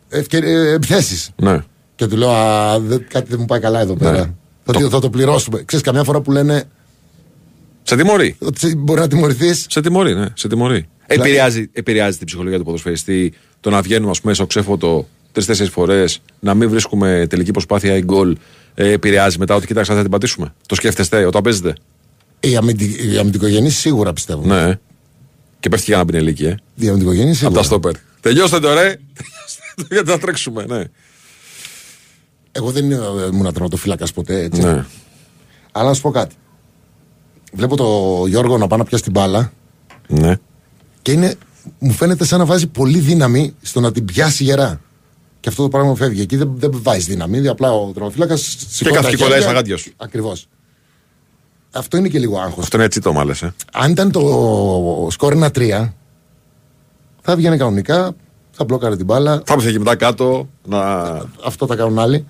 [0.10, 1.30] ευκαιρι- επιθέσεις.
[1.36, 1.60] Ναι.
[1.96, 4.12] Και του λέω, Α, δεν- κάτι δεν μου πάει καλά εδώ πέρα.
[4.12, 4.30] Ναι.
[4.64, 4.90] Θα, το...
[4.90, 5.64] θα το πληρώσουμε.
[5.66, 6.64] Ξέρεις, καμιά φορά που λένε
[7.84, 8.36] Σε τιμωρεί.
[8.40, 9.66] ότι μπορεί να τιμωρηθείς.
[9.70, 10.26] Σε τιμωρεί, ναι.
[10.34, 10.88] Σε τιμωρεί.
[11.08, 16.22] Επηρεάζει, επηρεάζει την ψυχολογία του ποδοσφαιριστή το να βγαίνουμε, ας πούμε, στο ξέφωτο τρει-τέσσερι φορές,
[16.40, 18.38] να μην βρίσκουμε τελική προσπάθεια ή γκολ.
[18.76, 20.54] Ε, επηρεάζει μετά ότι κοιτάξτε, θα την πατήσουμε.
[20.68, 21.74] Το σκέφτεστε όταν παίζετε;
[22.44, 23.12] Οι, αμυντι...
[23.14, 24.46] οι αμυντικογενείς σίγουρα πιστεύω.
[24.46, 24.80] Ναι.
[25.60, 26.56] Και πέφτει και ένα πινελίκι, ε.
[26.76, 27.60] Οι αμυντικογενείς Από σίγουρα.
[27.60, 27.92] τα στόπερ.
[28.22, 28.82] Τελειώστε το, ρε.
[29.14, 30.84] Τελειώστε το, γιατί θα τρέξουμε, ναι.
[32.52, 34.62] Εγώ δεν ήμουν- ήμουν τερματοφύλακας ποτέ έτσι.
[34.62, 34.86] ναι.
[35.72, 36.36] Αλλά να σου πω κάτι.
[37.54, 39.54] Βλέπω το Γιώργο να πάει να πιάσει την μπάλα
[40.08, 40.36] Ναι.
[41.02, 41.36] και είναι,
[41.80, 44.82] μου φαίνεται σαν να βάζει πολύ δύναμη στο να την πιάσει γερά.
[45.40, 46.22] Και αυτό το πράγμα φεύγει.
[46.22, 47.48] Εκεί δεν, δεν βάζεις δύναμη.
[47.48, 48.96] Απλά ο τερματοφύλακας σηκώνει.
[48.96, 49.92] κάθεται και κολλάει στα γάντια σου.
[49.98, 50.48] Ακριβώς.
[51.74, 52.64] Αυτό είναι και λίγο άγχος.
[52.64, 53.54] Αυτό είναι έτσι το μάλες, ε.
[53.74, 55.90] Αν ήταν το σκορ 1-3,
[57.22, 58.12] θα βγαίνει κανονικά,
[58.52, 59.42] θα μπλόκαρε την μπάλα.
[59.46, 60.80] Θα έρθει και μετά κάτω να.
[61.46, 62.26] Αυτό τα κάνουν άλλοι.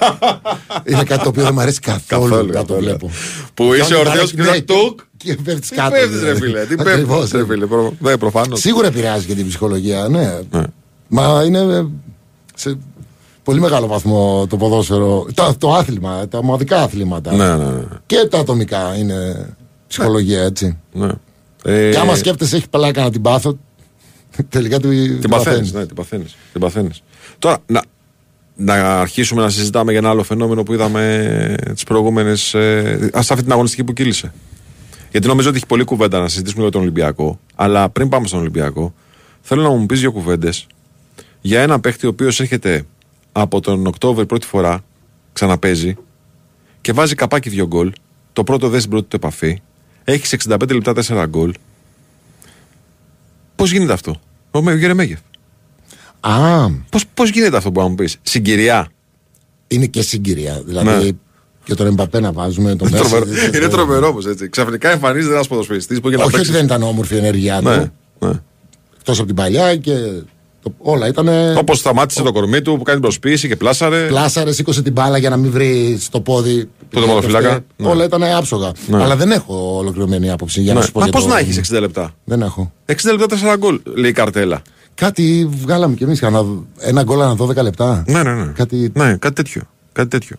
[0.90, 2.80] είναι κάτι το οποίο δεν μου αρέσει καθόλου, Καθόλου, να το καθόλου.
[2.80, 3.10] βλέπω.
[3.54, 5.00] Που είσαι Κάνουν ορθός τα- και ναι, θα τουκ.
[5.16, 5.90] Και πέφτεις Τι κάτω.
[5.90, 6.40] πέφτεις, ρε δηλαδή.
[6.40, 6.64] φίλε.
[6.66, 7.66] Τι Ακριβώς, πέφτεις, ρε φίλε.
[7.66, 8.60] Προ- Ναι, προφανώς.
[8.60, 10.38] Σίγουρα επηρεάζει και την ψυχολογία, ναι.
[10.50, 10.62] Ναι.
[11.08, 11.84] Μα είναι ε,
[12.54, 12.78] σε
[13.44, 15.26] πολύ μεγάλο βαθμό το ποδόσφαιρο.
[15.34, 17.32] Το, το άθλημα, τα ομαδικά αθλήματα.
[17.34, 17.82] Ναι, ναι, ναι.
[18.06, 19.48] Και τα ατομικά είναι
[19.86, 20.78] ψυχολογία, έτσι.
[20.92, 21.08] ναι.
[21.64, 23.58] Ε, Και άμα σκέφτεσαι, έχει πλάκα να την πάθω,
[24.48, 26.36] τελικά την, Την παθαίνεις, ναι, την παθαίνεις.
[26.52, 27.02] Την παθαίνεις.
[27.38, 27.82] Τώρα, να,
[28.56, 32.54] να αρχίσουμε να συζητάμε για ένα άλλο φαινόμενο που είδαμε τις προηγούμενες.
[32.54, 34.32] Ε, σε αυτή την αγωνιστική που κύλησε.
[35.10, 37.38] Γιατί νομίζω ότι έχει πολλή κουβέντα να συζητήσουμε για τον Ολυμπιακό.
[37.54, 38.94] Αλλά πριν πάμε στον Ολυμπιακό,
[39.40, 40.66] θέλω να μου πεις δύο κουβέντες
[41.40, 42.84] για ένα παίχτη ο οποίος έρχεται
[43.36, 44.84] από τον Οκτώβριο πρώτη φορά,
[45.32, 45.96] ξαναπέζει
[46.80, 47.92] και βάζει καπάκι δύο γκολ.
[48.32, 49.60] Το πρώτο δεν στην πρώτη του επαφή.
[50.04, 50.92] Έχει σε 65 λεπτά
[51.22, 51.54] 4 γκολ.
[53.56, 54.20] Πώς γίνεται αυτό,
[54.50, 55.18] Ο Μέ- Γερεμέγεφ.
[56.20, 58.88] Α, Πώς, πώς γίνεται αυτό που να μου πεις; Συγκυριά
[59.68, 60.62] είναι και συγκυρία.
[60.66, 61.10] Δηλαδή, Ναι.
[61.64, 62.76] και τον Εμπαπέ να βάζουμε.
[62.76, 63.26] Τον Τρομερό.
[63.26, 66.56] Μέση, Είναι τρομερό όμως έτσι Ξαφνικά εμφανίζεται ένας ποδοσφαιριστής που έχει να Όχι ότι παίξει
[66.56, 67.68] δεν ήταν όμορφη η ενέργειά του.
[67.68, 67.90] Ναι,
[68.28, 68.40] ναι.
[68.98, 69.92] Εκτός από την παλιά και
[70.64, 71.28] το, όλα ήταν.
[71.56, 75.30] Όπως σταμάτησε το κορμί του που κάνει προσποίηση και πλάσαρε Πλάσαρε, σήκωσε την μπάλα για
[75.30, 76.68] να μην βρει στο πόδι.
[76.90, 77.60] Το τερματοφύλακα.
[77.76, 77.88] Ναι.
[77.88, 78.72] Όλα ήταν άψογα.
[78.86, 79.02] Ναι.
[79.02, 80.84] Αλλά δεν έχω ολοκληρωμένη άποψη για να ναι.
[80.86, 80.98] σου πω.
[80.98, 82.72] Μα για πώς το- να έχεις 60 λεπτά; Δεν έχω.
[82.86, 84.62] 60 λεπτά 4 γκολ λέει η καρτέλα
[84.94, 86.22] Κάτι βγάλαμε κι εμείς.
[86.78, 88.04] Ένα γκολ ανά 12 λεπτά.
[88.06, 90.36] Ναι ναι ναι Κάτι- ναι, κάτι τέτοιο, κάτι τέτοιο.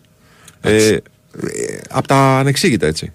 [0.62, 0.98] Ε, ε,
[1.90, 3.12] από τα ανεξήγητα έτσι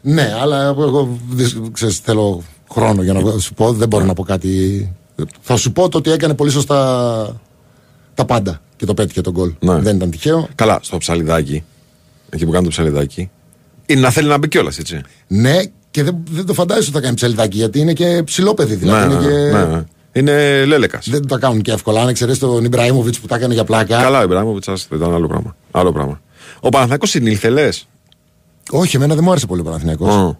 [0.00, 2.42] Ναι, αλλά εγώ δεν- ξέρεις, θέλω
[2.72, 3.72] χρόνο για να σου πω.
[3.72, 4.92] Δεν μπορώ να πω κάτι.
[5.40, 7.40] Θα σου πω το ότι έκανε πολύ σωστά
[8.14, 9.54] τα πάντα και το πέτυχε τον γκολ.
[9.60, 9.78] Ναι.
[9.78, 10.48] Δεν ήταν τυχαίο.
[10.54, 11.64] Καλά στο ψαλιδάκι
[12.30, 13.30] Εκεί που κάνει το ψαλιδάκι
[13.86, 15.56] Είναι να θέλει να μπει κιόλας έτσι Ναι,
[15.90, 18.74] και δεν, δεν το φαντάζεσαι ότι θα κάνει ψελιδάκι γιατί είναι και ψηλό παιδί.
[18.74, 19.56] Δηλαδή ναι, είναι, ναι, και...
[19.56, 19.84] ναι, ναι.
[20.12, 22.02] Είναι λέλεκας Δεν τα κάνουν και εύκολα.
[22.02, 24.02] Αν εξαιρέσει τον Ιμπραήμοβιτς που τα έκανε για πλάκα.
[24.02, 25.56] Καλά, ο Ιμπράμοβιτ ήταν άλλο πράγμα.
[25.70, 26.20] Άλλο πράγμα.
[26.60, 27.88] Ο Παναθηναϊκός συνήλθε, λες;
[28.70, 30.36] Όχι, εμένα δεν μου άρεσε πολύ ο Παναθηναϊκός.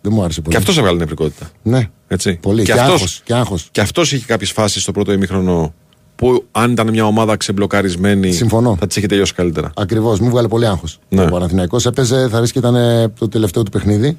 [0.00, 0.54] Δεν μου άρεσε πολύ.
[0.54, 1.50] Και αυτός έβγαλε νευρικότητα.
[1.62, 1.88] Ναι.
[2.08, 2.38] Έτσι.
[2.42, 2.62] Πολύ.
[2.64, 3.68] Και, Και αυτός- άγχος, και άγχος.
[3.70, 5.74] Και αυτός είχε κάποιες φάσεις στο πρώτο ημίχρονο
[6.16, 8.76] που αν ήταν μια ομάδα ξεμπλοκαρισμένη Συμφωνώ.
[8.80, 9.70] θα τη είχε τελειώσει καλύτερα.
[9.76, 10.98] Ακριβώς, μου βγάλε πολύ άγχος.
[11.08, 11.22] Ναι.
[11.22, 14.16] Ο Παναθηναϊκός έπαιζε, θα ρίσκει ήταν ε, το τελευταίο του παιχνίδι.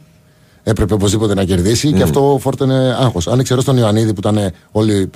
[0.64, 3.28] Έπρεπε οπωσδήποτε να κερδίσει και αυτό φόρτωνε άγχος.
[3.28, 5.10] Αν εξαιρέσει τον Ιωαννίδη που ήταν ε, όλη,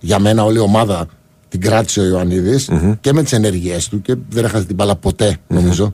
[0.00, 1.06] για μένα όλη η ομάδα
[1.48, 2.64] την κράτησε ο ιωαννιδη
[3.00, 5.92] και με τις ενέργειές του και δεν έχασε την μπάλα ποτέ, νομιζω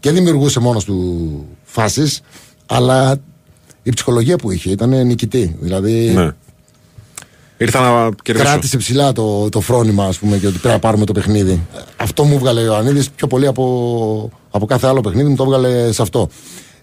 [0.00, 2.20] Και δημιουργούσε μόνος του φάσεις,
[2.66, 3.16] αλλά
[3.82, 5.56] η ψυχολογία που είχε ήταν νικητή.
[5.60, 6.30] Δηλαδή Ναι.
[7.56, 8.46] Ήρθα να κερδίσω.
[8.48, 11.60] κράτησε ψηλά το, το φρόνημα, ας πούμε, και ότι πρέπει να πάρουμε το παιχνίδι.
[11.96, 15.92] Αυτό μου βγάλε ο Ιωαννίδη πιο πολύ από, από κάθε άλλο παιχνίδι, μου το έβγαλε
[15.92, 16.28] σε αυτό.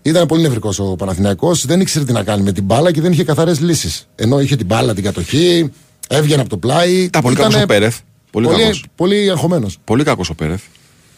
[0.02, 3.12] Ήταν πολύ νευρικός ο Παναθηναϊκός, δεν ήξερε τι να κάνει με την μπάλα και δεν
[3.12, 4.08] είχε καθαρές λύσεις.
[4.16, 5.72] Ενώ είχε την μπάλα, την κατοχή,
[6.08, 6.94] έβγαινε από το πλάι.
[6.94, 7.98] Ήταν πολύ Ήτανε κακός ο Πέρεθ.
[8.32, 8.84] Πολύ, Πολύ, κακός.
[8.96, 9.78] πολύ αγχωμένος.
[9.84, 10.62] Πολύ κακός ο Πέρεθ.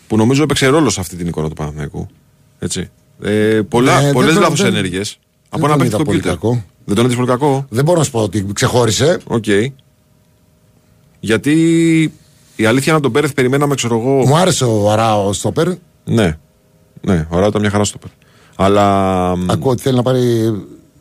[0.08, 2.08] Που νομίζω έπαιξε ρόλο σε αυτή την εικόνα του Παναθηναϊκού.
[2.60, 2.90] Έτσι.
[3.24, 3.32] Ε,
[3.70, 5.20] πολλά, Ναι, πολλές δεν τον- λάθος δεν- ενέργειες.
[5.50, 6.32] Από τον ένα παίχτη είδα πολύ κομπιούτερ.
[6.34, 6.64] κακό.
[6.86, 9.18] Δεν τον είδες πολύ κακό; Δεν μπορώ να σου πω ότι ξεχώρισε.
[9.28, 9.46] Οκ.
[11.20, 11.54] Γιατί
[12.56, 14.28] η αλήθεια είναι ότι τον Πέρεθ περιμέναμε, ξέρω εγώ.
[14.28, 15.68] Μου άρεσε ο Αράο Στόπερ.
[16.04, 16.38] Ναι.
[17.02, 18.10] Ναι, ωραία, ήταν μια χαρά στο Πέρ.
[18.56, 20.54] Αλλά μ, Ακούω ότι θέλει να πάρει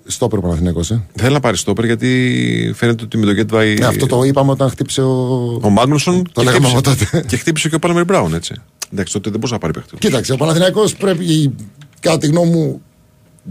[0.06, 1.06] Στόπερ ο Παναθηναϊκός Ε.
[1.14, 3.74] θέλει να πάρει στόπερ γιατί φαίνεται ότι με το Γκέτβαϊ.
[3.74, 5.14] Ναι, αυτό το είπαμε όταν χτύπησε ο.
[5.62, 7.24] Ο Μάγνουσον Το και, λέγαμε χτύπησε, από τότε.
[7.28, 8.54] και χτύπησε και ο Πάλμερ Μπράουν, έτσι.
[8.92, 9.96] Εντάξει, τότε δεν μπορούσε να πάρει παίχτη.
[9.98, 11.54] Κοίταξε, ο Παναθηναϊκός πρέπει
[12.00, 12.82] κατά τη γνώμη μου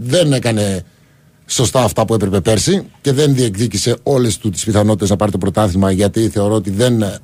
[0.00, 0.84] δεν έκανε
[1.46, 5.38] σωστά αυτά που έπρεπε πέρσι και δεν διεκδίκησε όλες του τις πιθανότητες να πάρει το
[5.38, 7.20] πρωτάθλημα γιατί θεωρώ ότι δεν ε,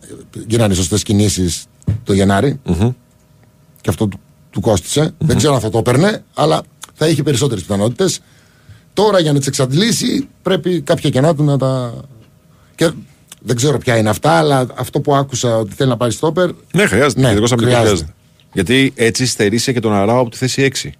[0.47, 1.65] γίνανε σωστές κινήσεις
[2.05, 2.61] το γεναρη
[3.81, 6.63] και αυτό του, του κοστισε Δεν ξέρω αν θα το έπαιρνε, αλλά
[6.95, 8.21] θα είχε περισσότερες πιθανότητες.
[8.93, 11.95] Τώρα για να τις εξαντλήσει πρέπει κάποια κενά του να τα...
[12.75, 12.91] Και
[13.41, 16.51] δεν ξέρω ποια είναι αυτά, αλλά αυτό που άκουσα ότι θέλει να πάρει στόπερ.
[16.75, 17.21] Ναι, χρειάζεται.
[17.21, 17.65] Ναι, Ναι, χρειάζεται.
[17.65, 17.81] χρειάζεται.
[17.81, 18.15] χρειάζεται.
[18.53, 20.91] Γιατί έτσι στερείσαι και τον Αράο από τη θέση 6.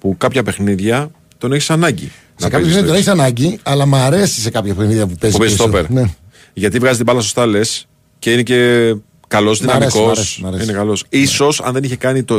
[0.00, 2.04] Που κάποια παιχνίδια τον έχεις ανάγκη.
[2.04, 5.06] Σε να κάποια παίζεις παιχνίδια τον στο έχεις ανάγκη, αλλά μου αρέσει σε κάποια παιχνίδια
[5.06, 5.36] που παίζει.
[5.36, 5.68] Που παίζει πίσω.
[5.68, 5.90] στόπερ.
[5.90, 6.14] Ναι.
[6.52, 7.86] Γιατί βγάζει την μπάλα σωστά λες
[8.18, 8.94] και είναι και
[9.28, 10.06] καλός, Μ' αρέσει, δυναμικός.
[10.08, 10.62] μ' αρέσει, μ' αρέσει.
[10.62, 11.04] Είναι καλός.
[11.26, 12.36] Ίσως αν δεν είχε κάνει το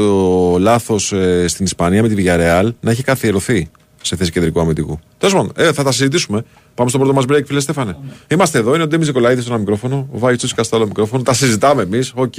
[0.59, 1.13] λάθος
[1.45, 3.69] στην Ισπανία με τη Villarreal να έχει καθιερωθεί
[4.01, 4.99] σε θέση κεντρικού αμυντικού.
[5.17, 6.43] Τέλος πάντων, ε, θα τα συζητήσουμε.
[6.75, 7.97] Πάμε στο πρώτο μας break, φίλε Στέφανε.
[8.27, 11.23] Είμαστε εδώ, είναι ο Ντέμις Νικολαίδης στο ένα μικρόφωνο, ο Βάη Τσούσικα στο άλλο μικρόφωνο.
[11.23, 12.33] Τα συζητάμε εμείς, οκ.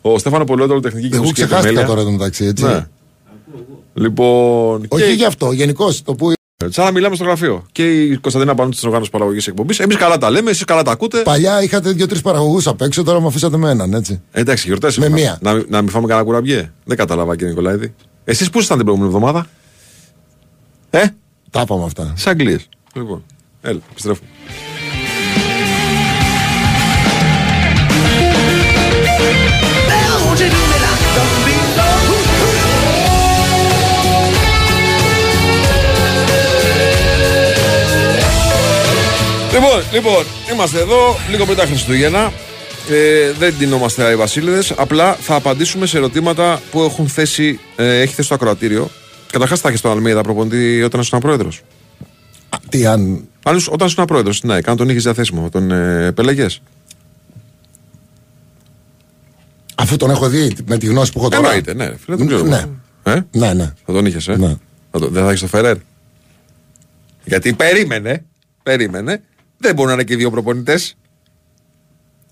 [0.00, 1.94] Ο Στέφανο Πολιότολο, τεχνική και Εγώ μουσική ξεχάστηκα επιμέλεια.
[1.94, 2.64] τώρα το μεταξύ, έτσι.
[2.64, 2.86] Ναι.
[3.94, 4.84] Λοιπόν.
[4.88, 6.32] Όχι και- γι' αυτό, γενικώς το που
[6.68, 7.66] Σαν να μιλάμε στο γραφείο.
[7.72, 9.78] Και η Κωνσταντίνα Πανούτη της οργάνωσης παραγωγής εκπομπής.
[9.78, 11.18] Εμείς καλά τα λέμε, εσείς καλά τα ακούτε.
[11.22, 14.20] παλιά είχατε δύο-τρεις παραγωγούς απ' έξω, τώρα μου αφήσατε με έναν, έτσι.
[14.32, 14.98] Εντάξει, γιορτές.
[14.98, 15.38] Με μία.
[15.40, 16.72] Να, να μην φάμε κανένα κουραμπιέ.
[16.84, 17.94] Δεν κατάλαβα, κύριε Νικολάηδη.
[18.24, 19.46] Εσείς πού ήσασταν την προηγούμενη εβδομάδα;
[20.90, 21.04] Ε,
[21.50, 22.04] Τα είπαμε αυτά.
[22.10, 22.68] στις Αγγλίες.
[22.94, 23.24] Λοιπόν,
[23.62, 24.28] έλα, επιστρέφουμε.
[29.20, 29.49] Won't you
[39.52, 42.32] Λοιπόν, λοιπόν, είμαστε εδώ λίγο πριν τα Χριστούγεννα.
[42.90, 44.70] Ε, δεν ντυνόμαστε οι Βασίλειδες.
[44.76, 48.90] Απλά θα απαντήσουμε σε ερωτήματα που έχουν θέσει, ε, έχει θέσει το ακροατήριο.
[49.32, 51.62] Καταρχάς, θα έχει τον Αλμίδα προπονητή όταν ήσουν πρόεδρος.
[52.48, 53.24] Α, Τι αν.
[53.42, 56.46] Αν, ήσουν- όταν ήσουν πρόεδρος, ναι, αν τον είχες διαθέσιμο, τον ε, Πελεγέ.
[59.74, 61.46] Αφού τον έχω δει με τη γνώση που έχω τώρα.
[61.46, 62.42] Εννοείται, ναι, φίλε, τον ξέρω.
[62.42, 62.64] Ναι.
[63.02, 63.72] Ε; Ναι, ναι.
[63.86, 64.56] Θα τον είχες, ε; Ναι.
[64.90, 65.76] Θα το- δεν θα έχεις το Φερέρ.
[67.24, 68.24] Γιατί περίμενε,
[68.62, 69.22] περίμενε.
[69.62, 70.94] Δεν μπορούν να είναι και οι δύο προπονητές.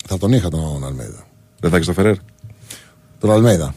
[0.06, 1.26] Θα τον είχα τον Αλμέιδα.
[1.60, 2.14] Δεν θα έχεις το Φερέρ.
[3.20, 3.74] Τον Αλμέιδα.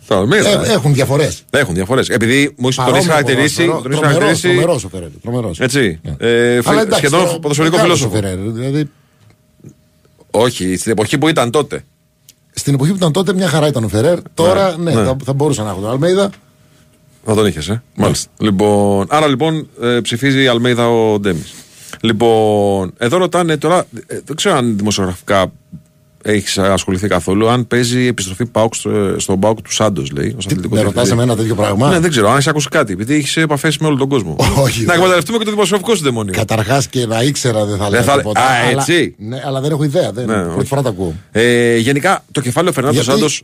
[0.00, 0.72] Θα τον μοίρα, Ε, ε.
[0.72, 1.44] έχουν διαφορές.
[1.50, 2.08] Έχουν διαφορές.
[2.08, 3.66] Επειδή μου είσαι- τον έχει χαρακτηρίσει.
[3.66, 5.08] Τον έχεις χαρακτηρίσει Τρομερός ο Φεραίρ.
[5.22, 5.60] Τρομερός.
[5.60, 6.00] έτσι.
[6.02, 6.14] Ναι.
[6.28, 8.34] Ε, φι- Αλλά εντάξει, σχεδόν τώρα, ποδοσφαιρικό μεγάλος ο φιλόσοφο.
[8.36, 8.90] Φεραίρ, Δηλαδή,
[10.30, 11.84] Όχι, στην εποχή που ήταν τότε.
[12.52, 14.18] στην εποχή που ήταν τότε μια χαρά ήταν ο Φεραίρ.
[14.34, 15.04] Τώρα ναι, ναι.
[15.04, 16.30] Θα, θα μπορούσα να έχω τον Αλμέιδα.
[17.24, 17.82] Θα τον είχες, ε.
[17.94, 18.30] Μάλιστα.
[18.38, 21.54] Λοιπόν, άρα λοιπόν ε, ψηφίζει η Αλμέιδα ο Ντέμις.
[22.00, 25.52] Λοιπόν, εδώ ρωτάνε τώρα, ε, δεν ξέρω αν δημοσιογραφικά
[26.22, 30.34] έχεις ασχοληθεί καθόλου, αν παίζει επιστροφή ΠΑΟΚ στο, στον ΠΑΟΚ του Σάντος, λέει.
[30.38, 31.10] ως αθλητικός Με ρωτάς διευθυντής.
[31.24, 33.96] εμένα τέτοιο πράγμα; Ναι, δεν ξέρω, αν έχεις ακούσει κάτι, επειδή έχεις επαφές με όλο
[33.96, 34.36] τον κόσμο.
[34.38, 34.94] Όχι, Να δεν.
[34.94, 36.32] εκμεταλλευτούμε και το δημοσιογραφικό συντεμόνιο.
[36.36, 38.40] Καταρχάς και να ήξερα δεν θα Δεν λέω θα- τίποτα.
[38.40, 40.12] Α, αλλά- έτσι; Ναι, αλλά δεν έχω ιδέα.
[40.12, 40.66] Δεν, Ναι, πρώτη όχι.
[40.66, 41.14] φορά τα ακούω.
[41.32, 43.42] Ε, γενικά, το κεφάλαιο Φερνάντο Γιατί- Σάντος.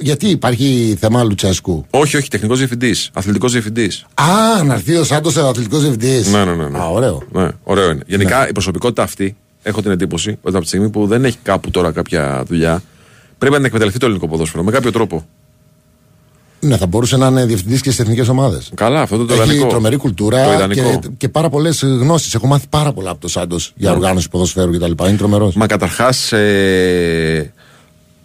[0.00, 3.10] Γιατί υπάρχει θέμα Λουτσέσκου; Όχι, όχι, τεχνικός διευθυντής.
[3.12, 4.06] Αθλητικός διευθυντής.
[4.14, 6.32] Α, να έρθει ο Σάντος αθλητικός διευθυντής.
[6.32, 6.78] Ναι, ναι, ναι, ναι.
[6.78, 7.22] Α, ωραίο.
[7.32, 8.02] Ναι, ωραίο είναι.
[8.06, 11.70] Γενικά η προσωπικότητα αυτή, έχω την εντύπωση ότι από τη στιγμή που δεν έχει κάπου
[11.70, 12.82] τώρα κάποια δουλειά,
[13.38, 15.26] πρέπει να την εκμεταλλευτεί το ελληνικό ποδόσφαιρο με κάποιο τρόπο.
[16.60, 18.70] Ναι, θα μπορούσε να είναι διευθυντής και στις εθνικές ομάδες.
[18.74, 19.66] Καλά, αυτό το, το Έχει ιδανικό.
[19.66, 20.98] τρομερή Το κουλτούρα ιδανικό.
[21.02, 22.34] και, και πάρα πολλές γνώσεις.
[22.34, 25.04] Έχω μάθει πάρα πολλά από τον Σάντος για οργάνωση ποδοσφαίρου κτλ.
[25.06, 25.54] Είναι τρομερός.
[25.54, 27.52] Μα καταρχάς ε,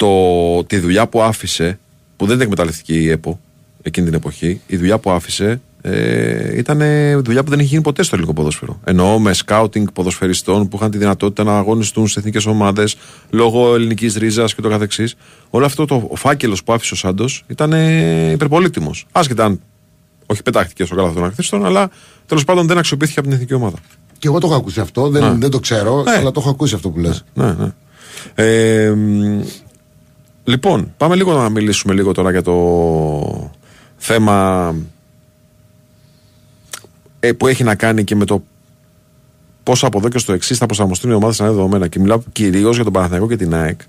[0.03, 1.79] το, τη δουλειά που άφησε,
[2.15, 3.39] που δεν την εκμεταλλευτήκε η ΕΠΟ
[3.81, 6.81] εκείνη την εποχή, η δουλειά που άφησε ε, ήταν
[7.23, 8.79] δουλειά που δεν έχει γίνει ποτέ στο ελληνικό ποδόσφαιρο.
[8.83, 12.95] Εννοώ με σκάουτινγκ ποδοσφαιριστών που είχαν τη δυνατότητα να αγωνιστούν στι εθνικές ομάδες
[13.29, 15.15] λόγω ελληνικής ρίζας και το καθεξής.
[15.49, 18.91] Όλο αυτό το ο φάκελος που άφησε ο Σάντος ήταν ε, υπερπολίτημο.
[19.11, 19.59] Άσχετα αν
[20.25, 21.89] όχι πετάχτηκε στο κάλαθο των αριθμιστών, αλλά
[22.25, 23.77] τέλος πάντων δεν αξιοποιήθηκε από την εθνική ομάδα.
[24.19, 25.09] Και εγώ το έχω ακούσει αυτό.
[25.09, 26.11] Δεν, δεν το ξέρω, Ναι.
[26.11, 27.23] αλλά το έχω ακούσει αυτό που λες.
[27.33, 27.71] Ναι, ναι.
[28.35, 29.41] Ε, μ,
[30.43, 33.51] λοιπόν, πάμε λίγο να μιλήσουμε λίγο τώρα για το
[33.97, 34.75] θέμα
[37.19, 38.43] ε, που έχει να κάνει και με το
[39.63, 41.87] πώς από εδώ και στο εξής θα προσαρμοστούν οι ομάδες στα νέα δεδομένα.
[41.87, 43.81] Και μιλάω κυρίως για τον Παναθηναϊκό και την ΑΕΚ,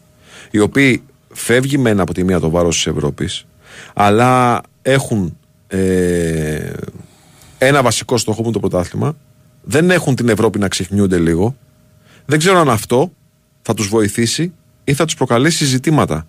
[0.50, 3.46] οι οποίοι φεύγει μεν από τη μία το βάρος της Ευρώπης,
[3.94, 5.36] αλλά έχουν
[5.66, 6.72] ε,
[7.58, 9.16] ένα βασικό στόχο που είναι το πρωτάθλημα.
[9.62, 11.56] Δεν έχουν την Ευρώπη να ξεχνιούνται λίγο.
[12.26, 13.12] Δεν ξέρω αν αυτό
[13.62, 14.52] θα τους βοηθήσει
[14.84, 16.26] ή θα τους προκαλέσει ζητήματα.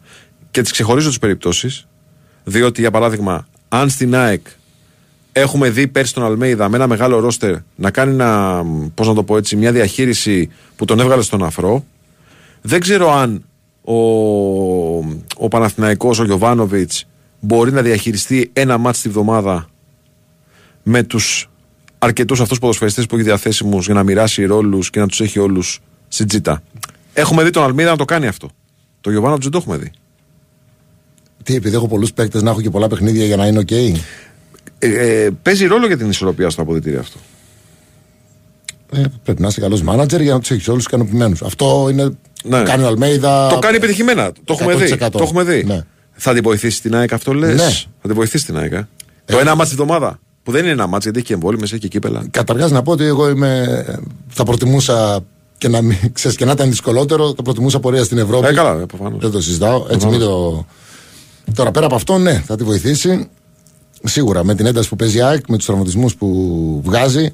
[0.52, 1.88] Και τις ξεχωρίζω τις περιπτώσεις,
[2.44, 4.48] διότι για παράδειγμα, αν στην ΑΕΚ
[5.32, 8.64] έχουμε δει πέρσι τον Αλμέιδα με ένα μεγάλο ρόστερ να κάνει ένα,
[8.94, 11.86] πώς να το πω έτσι, μια διαχείριση που τον έβγαλε στον αφρό,
[12.62, 13.46] δεν ξέρω αν
[13.82, 13.96] ο,
[15.36, 17.06] ο Παναθηναϊκός, ο Γιοβάνοβιτς
[17.40, 19.70] μπορεί να διαχειριστεί ένα ματς τη βδομάδα
[20.84, 21.50] με τους
[22.00, 25.80] αρκετούς αυτούς ποδοσφαιριστές που έχει διαθέσιμους για να μοιράσει ρόλους και να τους έχει όλους
[26.08, 26.64] στην τσίτα.
[27.18, 28.50] Έχουμε δει τον Αλμίδα να το κάνει αυτό.
[29.02, 29.92] Το Γιοβάνοβιτς δεν το έχουμε δει.
[31.44, 33.72] Τι, επειδή έχω πολλούς παίκτες να έχω και πολλά παιχνίδια για να είναι οκ.
[33.72, 33.94] Ε,
[34.80, 37.20] ε, παίζει ρόλο για την ισορροπία στο αποδυτήριο αυτό.
[38.92, 41.42] Ε, πρέπει να είσαι καλός μάνατζερ για να τους έχεις όλους ικανοποιημένους.
[41.42, 42.18] Αυτό είναι.
[42.44, 42.64] Ναι.
[42.64, 43.50] Κάνει ο Αλμέιδα.
[43.50, 44.32] Το κάνει επιτυχημένα.
[44.44, 44.98] Το έχουμε δει.
[45.02, 45.10] 100%.
[45.12, 45.64] Το έχουμε δει.
[45.64, 45.82] Ναι.
[46.12, 47.70] Θα την βοηθήσει την ΑΕΚ αυτό λες; Ναι.
[47.72, 48.72] Θα την βοηθήσει την ΑΕΚ.
[48.72, 48.88] ε;
[49.26, 50.20] Το ένα μάτς τη εβδομάδα.
[50.44, 52.28] Που δεν είναι ένα μάτς γιατί έχει και εμβόλυμες, έχει και κύπελα.
[52.32, 53.84] Καταρχάς να πω ότι εγώ είμαι.
[54.28, 55.24] Θα προτιμούσα
[55.58, 58.48] και να, μην, ξέρεις, και να ήταν δυσκολότερο, θα προτιμούσα πορεία στην Ευρώπη.
[58.48, 59.22] Ε, καλά, ε, προφανώς.
[59.22, 59.86] Δεν το συζητάω.
[59.90, 60.66] Έτσι μην το...
[61.54, 63.30] Τώρα πέρα από αυτό, ναι, θα τη βοηθήσει.
[64.04, 67.34] Σίγουρα με την ένταση που παίζει η ΑΕΚ, με τους τραυματισμούς που βγάζει,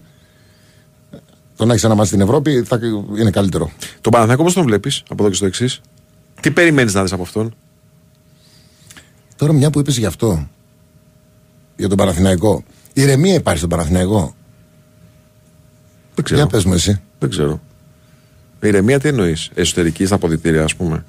[1.55, 2.79] το να έχει ένα μάτι στην Ευρώπη θα
[3.19, 3.71] είναι καλύτερο.
[4.01, 5.81] Τον Παναθηναϊκό πώς τον βλέπεις από εδώ και στο εξής;
[6.41, 7.55] Τι περιμένεις να δεις από αυτόν;
[9.35, 10.47] Τώρα μια που είπες γι' αυτό,
[11.75, 12.63] για τον Παναθηναϊκό.
[12.93, 14.35] Ηρεμία υπάρχει στον Παναθηναϊκό;
[16.15, 16.39] Δεν ξέρω.
[16.39, 17.01] Για πες μου εσύ.
[17.19, 17.61] Δεν ξέρω.
[18.67, 21.05] Ηρεμία τι εννοείς; Εσωτερική στα αποδητήρια, ας πούμε.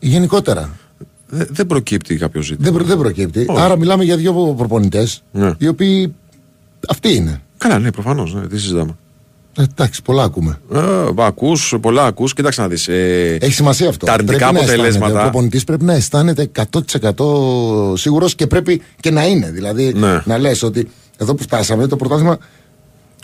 [0.00, 0.70] Γενικότερα.
[1.28, 2.64] Δεν, δεν προκύπτει κάποιο ζήτημα.
[2.64, 3.44] Δεν, προ, δεν προκύπτει.
[3.48, 3.60] Όχι.
[3.60, 5.52] Άρα μιλάμε για δύο προπονητές, Ναι.
[5.58, 6.14] οι οποίοι
[6.88, 7.40] αυτοί είναι.
[7.58, 8.34] Καλά, ναι, προφανώς.
[8.34, 8.96] Ναι, τι συζητάμε.
[9.58, 10.58] Ε, εντάξει, πολλά ακούμε.
[10.74, 10.80] Ε,
[11.16, 12.32] ακούς, πολλά ακούς.
[12.34, 12.88] Κοίταξε να δεις.
[12.88, 14.06] Ε, Έχει σημασία αυτό.
[14.06, 14.82] Τα αρνητικά Πρέπει να αισθάνεται.
[14.88, 15.20] αποτελέσματα.
[15.20, 19.50] Ο προπονητής πρέπει να αισθάνεται 100% σίγουρος και πρέπει και να είναι.
[19.50, 20.22] Δηλαδή Ναι.
[20.24, 22.38] να λες ότι εδώ που φτάσαμε το πρωτάθλημα.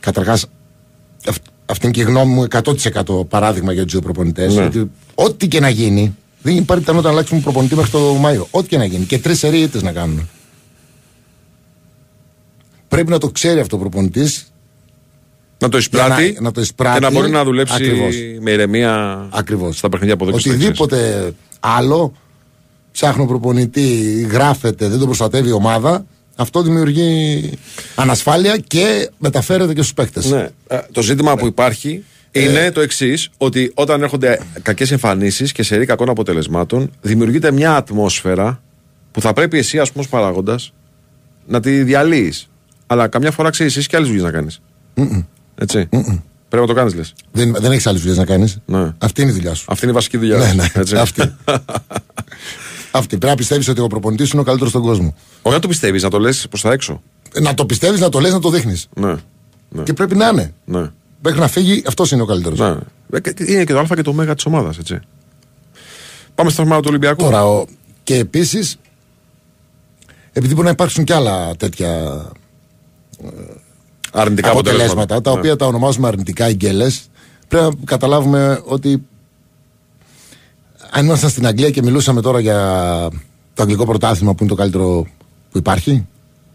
[0.03, 0.47] Καταρχάς,
[1.73, 2.47] αυτή είναι και η γνώμη μου
[3.23, 4.47] 100% παράδειγμα για τους δύο προπονητέ.
[4.49, 4.65] Ναι.
[4.65, 8.47] Ότι ό,τι και να γίνει, δεν υπάρχει πιθανότητα να αλλάξουμε προπονητή μέχρι το Μάιο.
[8.51, 9.05] Ό,τι και να γίνει.
[9.05, 10.29] Και τρεις σερίε να κάνουν.
[12.89, 14.47] Πρέπει να το ξέρει αυτό ο προπονητής
[15.59, 16.99] να το εισπράττει, Για να- να το εισπράττει.
[17.01, 18.15] και να μπορεί να δουλέψει Ακριβώς.
[18.41, 19.79] με ηρεμία Ακριβώς.
[19.79, 20.67] στα παιχνίδια από εδώ και στο εξής.
[20.67, 22.13] Οτιδήποτε άλλο
[22.93, 26.05] ψάχνω προπονητή, γράφεται, δεν τον προστατεύει η ομάδα,
[26.37, 27.51] αυτό δημιουργεί
[27.95, 30.31] ανασφάλεια και μεταφέρεται και στους παίκτες.
[30.31, 30.49] Ναι.
[30.67, 32.71] Ε, Το ζήτημα που υπάρχει είναι Ε.
[32.71, 38.63] το εξής: Ότι όταν έρχονται κακές εμφανίσεις και σερή κακών αποτελεσμάτων, δημιουργείται μια ατμόσφαιρα
[39.11, 40.73] που θα πρέπει εσύ, ας πούμε, παράγοντας,
[41.47, 42.49] να τη διαλύεις.
[42.87, 44.61] Αλλά καμιά φορά ξέρεις εσύ και άλλες δουλειές να κάνεις.
[45.55, 45.89] Έτσι.
[46.49, 47.15] Πρέπει να το κάνεις, λες.
[47.33, 48.59] Δεν, δεν έχεις άλλες δουλειές να κάνεις.
[48.65, 48.93] Ναι.
[48.99, 49.65] Αυτή είναι η δουλειά σου.
[49.69, 50.37] Αυτή είναι η βασική δουλειά.
[50.37, 50.67] Ναι, σου, ναι.
[50.75, 50.97] έτσι.
[50.97, 51.23] Αυτή.
[52.95, 53.09] Αυτή.
[53.09, 55.15] Πρέπει να πιστεύεις ότι ο προπονητής είναι ο καλύτερος στον κόσμο.
[55.43, 57.03] Όχι να το πιστεύεις, να το λες προς τα έξω.
[57.41, 58.89] Να το πιστεύεις, να το λες, να το δείχνεις.
[58.95, 59.15] Ναι.
[59.69, 59.83] Ναι.
[59.83, 60.55] Και πρέπει να είναι.
[60.65, 60.91] ναι.
[61.23, 62.59] Μέχρι να φύγει, αυτός είναι ο καλύτερος.
[62.59, 62.77] ναι.
[63.13, 65.01] Ε, και- Είναι και το Α και το Ω της ομάδας, έτσι.
[66.35, 67.23] Πάμε στο θέμα του Ολυμπιακού.
[67.25, 67.65] Τώρα, ο,
[68.03, 68.77] και επίσης,
[70.33, 72.23] επειδή μπορεί να υπάρξουν κι άλλα τέτοια
[74.13, 75.39] Αρνητικά αποτελέσματα, τα Ναι.
[75.39, 77.03] οποία τα ονομάζουμε αρνητικά γκέλες,
[77.49, 79.03] πρέπει να καταλάβουμε ότι
[80.95, 82.59] αν ήμασταν στην Αγγλία και μιλούσαμε τώρα για
[83.55, 85.07] το αγγλικό πρωτάθλημα που είναι το καλύτερο
[85.51, 86.07] που υπάρχει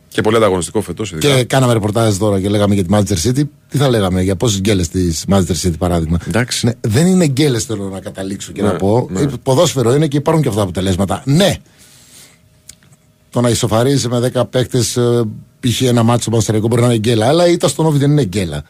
[0.08, 1.36] Και πολύ ανταγωνιστικό φετό, ειδικά.
[1.36, 4.60] και κάναμε ρεπορτάζ τώρα και λέγαμε για τη Manchester City, τι θα λέγαμε, για πόσες
[4.60, 6.18] γκέλες της Manchester City παράδειγμα.
[6.28, 6.66] Εντάξει.
[6.66, 9.08] Ναι, δεν είναι γκέλες θέλω να καταλήξω και Ναι, να πω.
[9.12, 9.22] ναι.
[9.22, 11.22] Ε, Ποδόσφαιρο είναι και υπάρχουν και αυτά τα αποτελέσματα.
[11.26, 11.56] Ναι,
[13.30, 14.98] το να ισοφαρίζει με 10 παίκτες,
[15.60, 15.82] π.χ.
[15.82, 18.24] ένα μάτσο στο Παστρικό μπορεί να είναι γκέλα, αλλά η ήττα στον Όβι δεν είναι
[18.24, 18.64] γκέλα.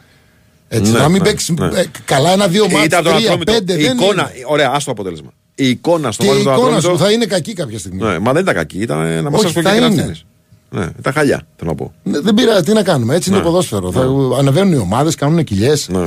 [0.68, 1.66] Έτσι, Ναι, να μην ναι, παίξει ναι.
[1.80, 3.52] ε, καλά ένα-δύο μάτια, Ήταν το τρία, Ατρόμητο.
[3.52, 3.72] πέντε.
[3.80, 4.44] Η Δεν εικόνα, είναι.
[4.46, 5.30] ωραία, άστο αποτέλεσμα.
[5.60, 6.88] Η εικόνα στο Και η μάτι του εικόνα Ατρόμητο.
[6.90, 8.02] σου θα είναι κακή κάποια στιγμή.
[8.02, 9.96] Ναι, μα δεν ήταν κακή, ήταν να μας Όχι, ασχολεί θα και να είναι.
[10.00, 10.24] φτύνεις.
[10.70, 11.92] Ναι, ήταν χαλιά, θέλω να πω.
[12.02, 13.14] Ναι, Δεν πειράζει, τι να κάνουμε.
[13.14, 13.44] Έτσι είναι Ναι.
[13.44, 13.92] το ποδόσφαιρο.
[13.92, 14.00] Θα
[14.38, 15.88] ανεβαίνουν οι ομάδες, κάνουν κοιλιές.
[15.88, 16.06] Ναι.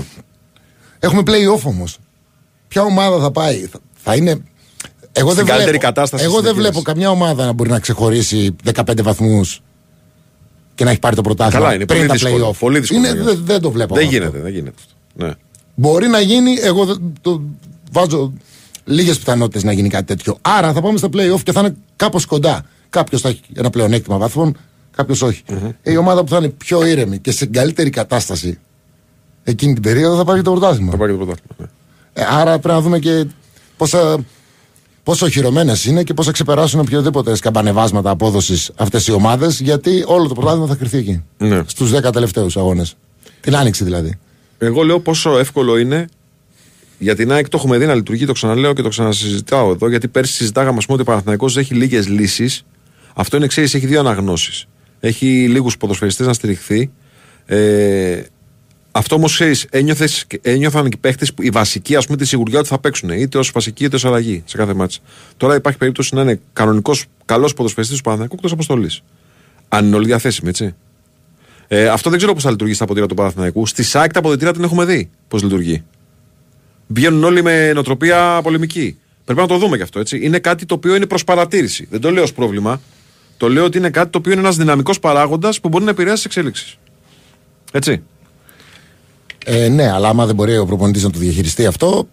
[1.00, 1.98] Έχουμε play-off όμως.
[2.68, 4.30] Ποια ομάδα θα πάει, θα, θα είναι.
[5.12, 6.72] Εγώ Στην δεν καλύτερη βλέπω, κατάσταση εγώ στην δεν εκκίνηση.
[6.72, 9.62] βλέπω καμιά ομάδα να μπορεί να ξεχωρίσει 15 βαθμούς
[10.76, 12.56] και να έχει πάρει το πρωτάθλημα Καλά είναι, πριν πολύ τα δύσκολο, play-off.
[12.60, 13.24] πολύ δύσκολο Είναι, είναι.
[13.24, 13.96] δεν, δεν το βλέπω.
[13.96, 14.16] Δεν αυτό.
[14.18, 15.26] γίνεται, δεν γίνεται αυτό.
[15.26, 15.34] Ναι.
[15.76, 17.42] Μπορεί να γίνει, εγώ δεν- το
[17.92, 18.34] βάζω
[18.84, 20.38] λίγες πιθανότητες να γίνει κάτι τέτοιο.
[20.42, 22.66] Άρα θα πάμε στα play-off και θα είναι κάπως κοντά.
[22.90, 24.58] Κάποιος θα έχει ένα πλεονέκτημα βαθμών,
[24.96, 25.44] κάποιος όχι.
[25.84, 28.60] Η ομάδα που θα είναι πιο ήρεμη και σε καλύτερη κατάσταση
[29.44, 30.92] εκείνη την περίοδο θα πάρει το πρωτάθλημα.
[30.92, 31.56] Θα πάει και το πρωτάθλημα.
[31.58, 31.66] ναι.
[32.14, 33.26] Ε, άρα πρέπει να δούμε και
[33.78, 34.18] πόσα,
[35.04, 40.28] πόσο οχυρωμένε είναι και πώς θα ξεπεράσουν οποιοδήποτε σκαμπανεβάσματα απόδοσης αυτές οι ομάδες, γιατί όλο
[40.28, 41.24] το πρωτάθλημα θα κρυθεί εκεί.
[41.38, 41.64] Ναι.
[41.68, 42.96] Στους 10 τελευταίους αγώνες.
[43.42, 44.20] Την άνοιξη δηλαδή.
[44.58, 46.08] Εγώ λέω πόσο εύκολο είναι
[47.02, 50.08] για την ΑΕΚ το έχουμε δει να λειτουργεί, το ξαναλέω και το ξανασυζητάω εδώ, γιατί
[50.08, 52.66] πέρσι συζητάγαμε ας πούμε, ότι ο Παναθηναϊκός έχει λίγες λύσεις.
[53.16, 54.66] Αυτό είναι ξέρεις, έχει δύο αναγνώσεις.
[55.00, 56.92] Έχει λίγους ποδοσφαιριστές να στηριχθεί.
[57.46, 58.22] Ε,
[58.92, 59.68] αυτό όμως ξέρεις,
[60.42, 63.52] ένιωθαν και οι παίχτες οι βασικοί, ας πούμε, τη σιγουριά ότι θα παίξουν είτε ως
[63.54, 65.00] βασική είτε ως αλλαγή σε κάθε μάτσα.
[65.38, 68.90] Τώρα υπάρχει περίπτωση να είναι κανονικός καλός ποδοσφαιριστής του Παναθηναϊκού εκτός αποστολή.
[69.70, 70.76] Αν είναι όλοι διαθέσιμοι, έτσι.
[71.68, 73.66] Ε, αυτό δεν ξέρω πώς θα λειτουργήσει στα αποδητήρια του Παναθηναϊκού.
[73.66, 75.84] Στη ΣΑΚ τα αποδητήρια την έχουμε δει πώς λειτουργεί.
[76.94, 78.98] Βγαίνουν όλοι με νοοτροπία πολεμική.
[79.26, 80.00] Πρέπει να το δούμε γι' αυτό.
[80.00, 80.20] Έτσι.
[80.26, 81.88] Είναι κάτι το οποίο είναι προς παρατήρηση.
[81.90, 82.82] Δεν το λέω ως πρόβλημα.
[83.38, 86.16] Το λέω ότι είναι κάτι το οποίο είναι ένας δυναμικός παράγοντας που μπορεί να επηρεάσει
[86.16, 86.78] τις εξέλιξει.
[87.72, 88.02] Έτσι.
[89.46, 92.08] Ε, ναι, αλλά άμα δεν μπορεί ο προπονητής να το διαχειριστεί αυτό.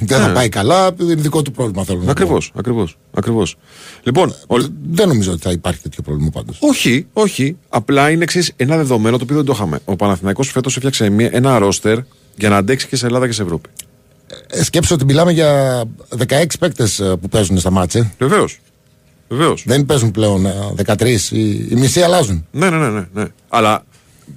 [0.00, 2.10] δεν θα πάει καλά, είναι δικό του πρόβλημα θέλω να πω.
[2.10, 2.96] Ακριβώς, ακριβώς.
[3.14, 3.56] Ακριβώς.
[4.02, 6.56] Λοιπόν, ο- Δεν νομίζω ότι θα υπάρχει τέτοιο πρόβλημα πάντως.
[6.60, 7.56] όχι, όχι.
[7.68, 9.78] Απλά είναι εξή ένα δεδομένο το οποίο δεν το είχαμε.
[9.84, 11.98] Ο Παναθηναϊκός φέτος έφτιαξε μια- ένα ρόστερ
[12.38, 13.68] για να αντέξει και σε Ελλάδα και σε Ευρώπη.
[14.46, 15.82] Ε, σκέψω ότι μιλάμε για
[16.28, 18.12] 16 παίκτες που παίζουν στα μάτσε.
[18.18, 18.60] Βεβαίως.
[19.28, 19.62] Βεβαίως.
[19.66, 20.54] Δεν παίζουν πλέον ε,
[20.86, 21.06] 13.
[21.30, 22.46] Οι, οι μισοί αλλάζουν.
[22.50, 23.24] Ναι, ναι, ναι, ναι, ναι.
[23.48, 23.84] Αλλά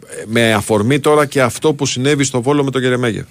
[0.07, 3.25] ε, με αφορμή τώρα και αυτό που συνέβη στο Βόλο με τον Γερεμέγεφ.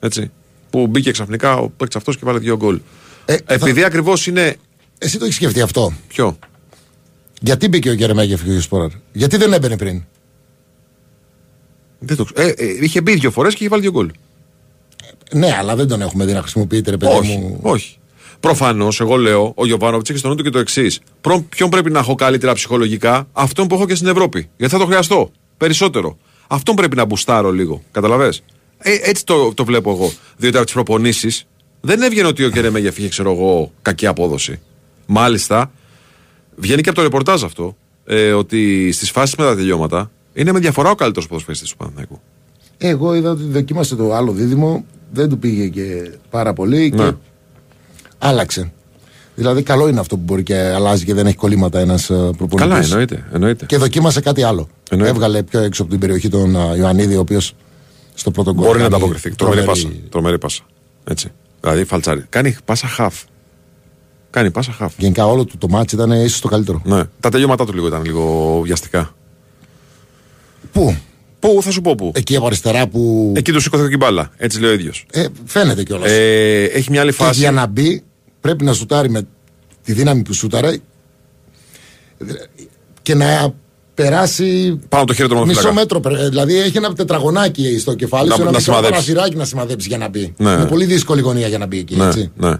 [0.00, 0.30] Έτσι.
[0.70, 2.80] Που μπήκε ξαφνικά ο παίκτης αυτός και βάλε δύο γκολ.
[3.24, 4.56] Ε, θα- Επειδή ακριβώς είναι.
[4.98, 6.38] Εσύ το έχεις σκεφτεί αυτό; Ποιο;
[7.40, 10.04] Γιατί μπήκε ο Γερεμέγεφ και ο Σπόραρ; Γιατί δεν έμπαινε πριν;
[12.04, 12.48] Δεν το ξέρω.
[12.48, 14.10] Ε, ε, είχε μπει δύο φορές και είχε βάλει δύο γκολ.
[15.32, 17.58] Ναι, αλλά δεν τον έχουμε δει να χρησιμοποιείται, ρε παιδί Όχι, μου.
[17.62, 17.96] όχι.
[18.40, 21.00] Προφανώς, εγώ λέω, ο Γιωβάνοβιτς έχει στο νου του και το εξής.
[21.48, 24.48] Ποιον πρέπει να έχω καλύτερα ψυχολογικά, αυτόν που έχω και στην Ευρώπη.
[24.56, 26.18] Γιατί θα το χρειαστώ περισσότερο.
[26.48, 27.82] Αυτόν πρέπει να μπουστάρω λίγο.
[27.90, 28.32] Καταλαβέ.
[28.78, 30.12] Ε, έτσι το, το βλέπω εγώ.
[30.36, 31.46] Διότι από τις προπονήσεις
[31.80, 34.60] δεν έβγαινε ότι ο Κερεμέγεφ είχε, ξέρω εγώ, κακή απόδοση.
[35.06, 35.72] Μάλιστα,
[36.56, 40.58] βγαίνει και από το ρεπορτάζ αυτό ε, ότι στις φάσεις με τα τελειώματα είναι με
[40.58, 42.20] διαφορά ο καλύτερος ποδοσφαιριστής του Παναθηναϊκού.
[42.78, 47.04] Εγώ είδα ότι δοκίμασε το άλλο δίδυμο, δεν του πήγε και πάρα πολύ Ναι.
[47.10, 47.12] και
[48.18, 48.72] άλλαξε.
[49.34, 52.58] Δηλαδή, καλό είναι αυτό που μπορεί και αλλάζει και δεν έχει κολλήματα ένας προπονητής.
[52.60, 53.24] Καλά, εννοείται.
[53.32, 53.66] εννοείται.
[53.66, 54.68] Και δοκίμασε κάτι άλλο.
[54.90, 55.12] Εννοείται.
[55.14, 57.54] Έβγαλε πιο έξω από την περιοχή τον α, Ιωαννίδη, ο οποίος
[58.14, 58.64] στο πρώτο γκολ.
[58.66, 59.34] Μπορεί να κάνει ανταποκριθεί.
[59.34, 60.08] Τρομερή τρομερή- πάσα.
[60.08, 60.62] Τρομερή πάσα.
[61.04, 61.28] Έτσι.
[61.60, 62.24] Δηλαδή φαλτσάρι.
[62.28, 63.22] Κάνει πάσα χαφ.
[64.30, 64.94] Κάνει πάσα χαφ.
[64.98, 66.82] Γενικά όλο του το ματς ήταν ίσως το καλύτερο.
[66.84, 67.02] Ναι.
[67.20, 69.14] Τα τελειώματά του λίγο ήταν λίγο βιαστικά.
[70.72, 70.96] Πού;
[71.38, 72.12] Πού θα σου πω πού.
[72.14, 73.32] Εκεί από αριστερά που.
[73.36, 74.30] Εκεί του σηκώθηκε την μπάλα.
[74.36, 75.06] Έτσι λέει ο ίδιος.
[75.12, 76.10] Ε, φαίνεται κιόλας.
[76.10, 77.40] Ε, έχει μια άλλη και φάση.
[77.40, 78.02] για να μπει
[78.40, 79.22] πρέπει να σουτάρει με
[79.84, 80.76] τη δύναμη που σούταρε
[83.02, 83.54] και να
[83.94, 85.72] περάσει Πάνω το χέρι του μισό μονοφυλακά.
[85.74, 86.00] μέτρο.
[86.00, 88.92] πε- Δηλαδή έχει ένα τετραγωνάκι στο κεφάλι Να- σου, ένα να μικρό σημαδέψει.
[89.12, 90.34] παραθυράκι να σημαδέψει για να μπει.
[90.36, 90.50] Ναι.
[90.50, 91.96] Είναι πολύ δύσκολη γωνία για να μπει εκεί.
[91.96, 92.30] Ναι, Έτσι.
[92.36, 92.52] ναι.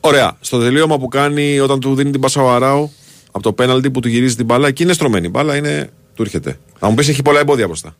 [0.00, 0.36] Ωραία.
[0.40, 2.90] Στο τελείωμα που κάνει όταν του δίνει την πάσα ο Αράου
[3.30, 5.26] από το πέναλτι που του γυρίζει την μπάλα, εκεί είναι στρωμένη.
[5.26, 5.90] Η μπάλα είναι.
[6.18, 6.58] Του έρχεται.
[6.78, 7.96] Θα μου πεις έχει πολλά εμπόδια μπροστά.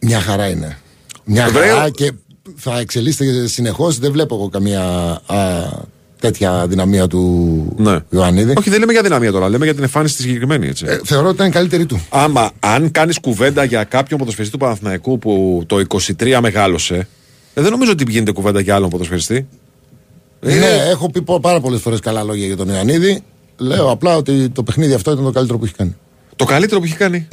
[0.00, 0.78] Μια χαρά είναι.
[1.24, 2.12] Μια Βρε, χαρά ο- και
[2.56, 3.98] θα εξελίσσεται συνεχώς.
[3.98, 4.82] Δεν βλέπω εγώ καμία
[5.26, 5.64] α,
[6.20, 7.98] τέτοια δυναμία του Ναι.
[8.10, 8.52] Ιωαννίδη.
[8.58, 10.66] Όχι, δεν λέμε για δυναμία τώρα, λέμε για την εμφάνιση τη συγκεκριμένη.
[10.68, 10.84] Έτσι.
[10.88, 12.06] Ε, θεωρώ ότι ήταν η καλύτερη του.
[12.08, 15.84] Άμα, αν κάνεις κουβέντα για κάποιον ποδοσφαιριστή του Παναθηναϊκού που το
[16.18, 17.08] 23 μεγάλωσε,
[17.54, 19.46] ε, δεν νομίζω ότι γίνεται κουβέντα για άλλον ποδοσφαιριστή.
[20.40, 23.22] Ε, Ναι, έχω πει πο- πάρα πολλές φορές καλά λόγια για τον Ιωαννίδη.
[23.56, 25.96] Λέω απλά ότι το παιχνίδι αυτό ήταν το καλύτερο που έχει κάνει.
[26.36, 27.26] Το καλύτερο που έχει κάνει.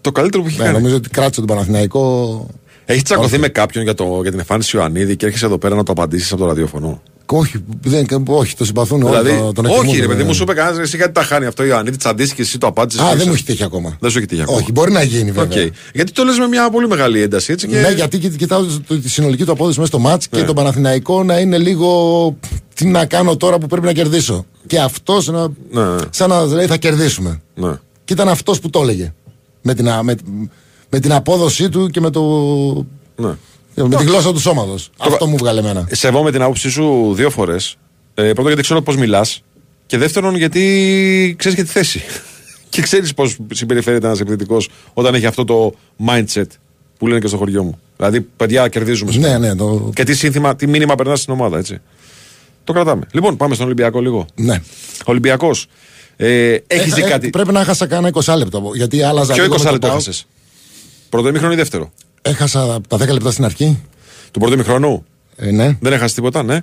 [0.00, 0.76] Το καλύτερο που έχει Ναι, κάνει.
[0.76, 2.46] νομίζω ότι κράτησε τον Παναθηναϊκό.
[2.84, 3.40] Έχεις τσακωθεί Όχι.
[3.40, 6.32] με κάποιον για, το, για την εμφάνιση Ιωαννίδη και έρχεσαι εδώ πέρα να το απαντήσεις
[6.32, 7.02] από το ραδιόφωνο;
[7.32, 9.38] Όχι, δεν, όχι, το συμπαθούν δηλαδή, όλοι.
[9.40, 10.26] τον- τον εκτιμούν, όχι, ρε παιδί ναι.
[10.28, 12.66] μου, σου είπε κανένας, εσύ γιατί τα χάνει αυτό ο Ιωαννίδη, τσαντήσει και εσύ το
[12.66, 13.00] απάντησες.
[13.02, 13.96] Α, δεν μου έχει τύχει ακόμα.
[14.00, 14.58] Δεν σου έχει τύχει ακόμα.
[14.58, 15.64] Όχι, μπορεί να γίνει βέβαια.
[15.64, 15.72] Οκ.
[15.94, 17.66] Γιατί το λες με μια πολύ μεγάλη ένταση έτσι.
[17.68, 17.80] Και...
[17.80, 20.38] Ναι, γιατί κοι- κοιτάω το- το- τη συνολική του απόδοση μέσα στο ματς Ναι.
[20.40, 22.36] και τον Παναθηναϊκό να είναι λίγο.
[22.74, 24.46] Τι να κάνω τώρα που πρέπει να κερδίσω.
[24.66, 25.46] Και αυτός να.
[25.70, 25.96] Ναι.
[26.10, 27.40] σαν να λέει θα κερδίσουμε.
[27.54, 27.70] Ναι.
[28.04, 29.12] Και ήταν αυτός που το έλεγε.
[29.62, 30.14] Με την, α- με,
[30.90, 32.22] με την απόδοσή του και με, το,
[33.16, 33.30] Ναι.
[33.86, 34.90] Με τη γλώσσα του σώματος.
[34.98, 35.88] Αυτό μου 'βγαλε εμένα.
[35.90, 37.76] Σεβόμαι την άποψή σου δύο φορές.
[38.14, 39.42] Ε, πρώτον, γιατί ξέρω πώς μιλάς.
[39.86, 42.02] Και δεύτερον, γιατί ξέρεις και τη θέση.
[42.68, 44.56] και ξέρεις πώς συμπεριφέρεται ένας επιθετικό
[44.92, 45.74] όταν έχει αυτό το
[46.06, 46.46] mindset
[46.98, 47.78] που λένε και στο χωριό μου.
[47.96, 49.12] Δηλαδή, παιδιά, κερδίζουμε.
[49.16, 51.80] Ναι, ναι, το, Και τι, σύνθημα, τι μήνυμα περνάς στην ομάδα, έτσι.
[52.64, 53.06] Το κρατάμε.
[53.12, 54.26] Λοιπόν, πάμε στον Ολυμπιακό λίγο.
[54.34, 54.62] ναι.
[55.04, 55.66] Ολυμπιακός.
[56.16, 57.30] Ε, έχεις Ε, δει ε, κάτι.
[57.30, 58.70] Πρέπει να έχασα κάνα 20 λεπτό.
[58.74, 59.32] Γιατί άλλαζα.
[59.32, 60.00] Ποιο λίγο 20 με το λεπτό ΠΑΟΚ.
[60.00, 60.26] έχασες;
[61.08, 63.82] Πρώτο ημίχρονο ή δεύτερο; Έχασα τα 10 λεπτά στην αρχή.
[64.30, 65.04] Του πρώτου ημίχρονου.
[65.36, 65.76] Ε, ναι.
[65.80, 66.54] Δεν έχασες τίποτα, ναι.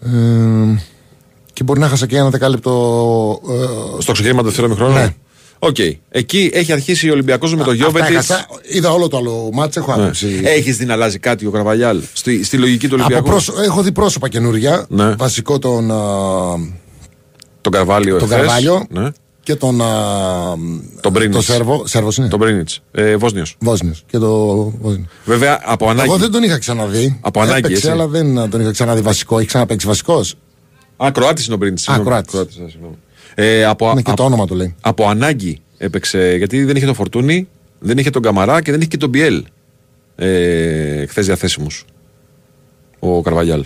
[0.00, 0.08] Ε,
[1.52, 3.40] και μπορεί να έχασα και ένα δεκάλεπτο.
[3.98, 4.94] Ε, Στο ξεκίνημα του δεύτερου ημίχρονου.
[4.94, 5.14] Ναι.
[5.58, 5.76] Οκ.
[6.08, 8.10] Εκεί έχει αρχίσει ο Ολυμπιακός με το αυτά Γιόβετιτς.
[8.10, 8.46] έχασα.
[8.62, 10.40] Είδα όλο το άλλο ματς, έχω άποψη.
[10.44, 13.82] Έχεις δει να αλλάζει κάτι ο Καρβαλιάλ στη, στη λογική του Από Ολυμπιακού; πρόσω- έχω
[13.82, 14.86] δει πρόσωπα καινούρια.
[14.88, 15.14] Ναι.
[15.14, 15.96] Βασικό τον, α,
[17.60, 18.44] Τον Καρβάλιο τον εχθές.
[18.46, 19.08] Καρβάλιο Ναι.
[19.46, 19.80] Και τον.
[19.82, 19.86] α,
[21.00, 21.36] Τον Μπρίνιτς.
[21.36, 21.86] Το Σέρβο.
[21.86, 22.28] Σέρβος είναι.
[22.28, 22.68] Τον Μπρίνιτ.
[22.92, 23.56] Ε, Βόσνιος.
[23.58, 24.04] Βόσνιος.
[24.06, 25.06] Και το Βόσνιο.
[25.24, 26.08] Βέβαια από ανάγκη.
[26.08, 27.18] Εγώ δεν τον είχα ξαναδεί.
[27.20, 27.90] Από ανάγκη, Έπαιξε, έτσι.
[27.90, 29.38] αλλά δεν τον είχα ξαναδεί βασικό.
[29.38, 30.34] Έχει ξαναπαίξει βασικός.
[30.96, 31.78] Α, Κροάτης είναι ο Μπρίνιτ.
[31.86, 32.34] Α, Κροάτης.
[33.34, 34.74] Ε, από, Ναι, και α- το όνομα του λέει.
[34.80, 36.34] από ανάγκη έπαιξε.
[36.36, 39.44] Γιατί δεν είχε το Φορτούνι, δεν είχε τον Καμαρά και δεν είχε και τον Μπιέλ.
[40.16, 41.66] Ε, Χθες διαθέσιμου.
[42.98, 43.64] Ο Καρβαλιάλ.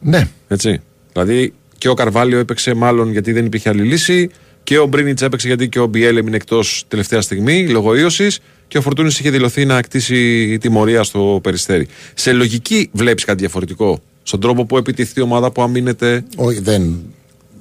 [0.00, 0.28] Ναι.
[0.48, 0.80] Έτσι.
[1.12, 4.30] Δηλαδή και ο Καρβάλιο έπαιξε μάλλον γιατί δεν υπήρχε άλλη λύση
[4.64, 8.38] και ο Μπρίνιτς έπαιξε γιατί και ο Μπιέλ έμεινε εκτός τελευταία στιγμή λόγω ίωσης
[8.68, 11.88] και ο Φορτούνης είχε δηλωθεί να κτίσει τιμωρία στο περιστέρι.
[12.14, 17.02] Σε λογική βλέπεις κάτι διαφορετικό; Στον τρόπο που επιτυχθεί η ομάδα που αμήνεται; Όχι, δεν,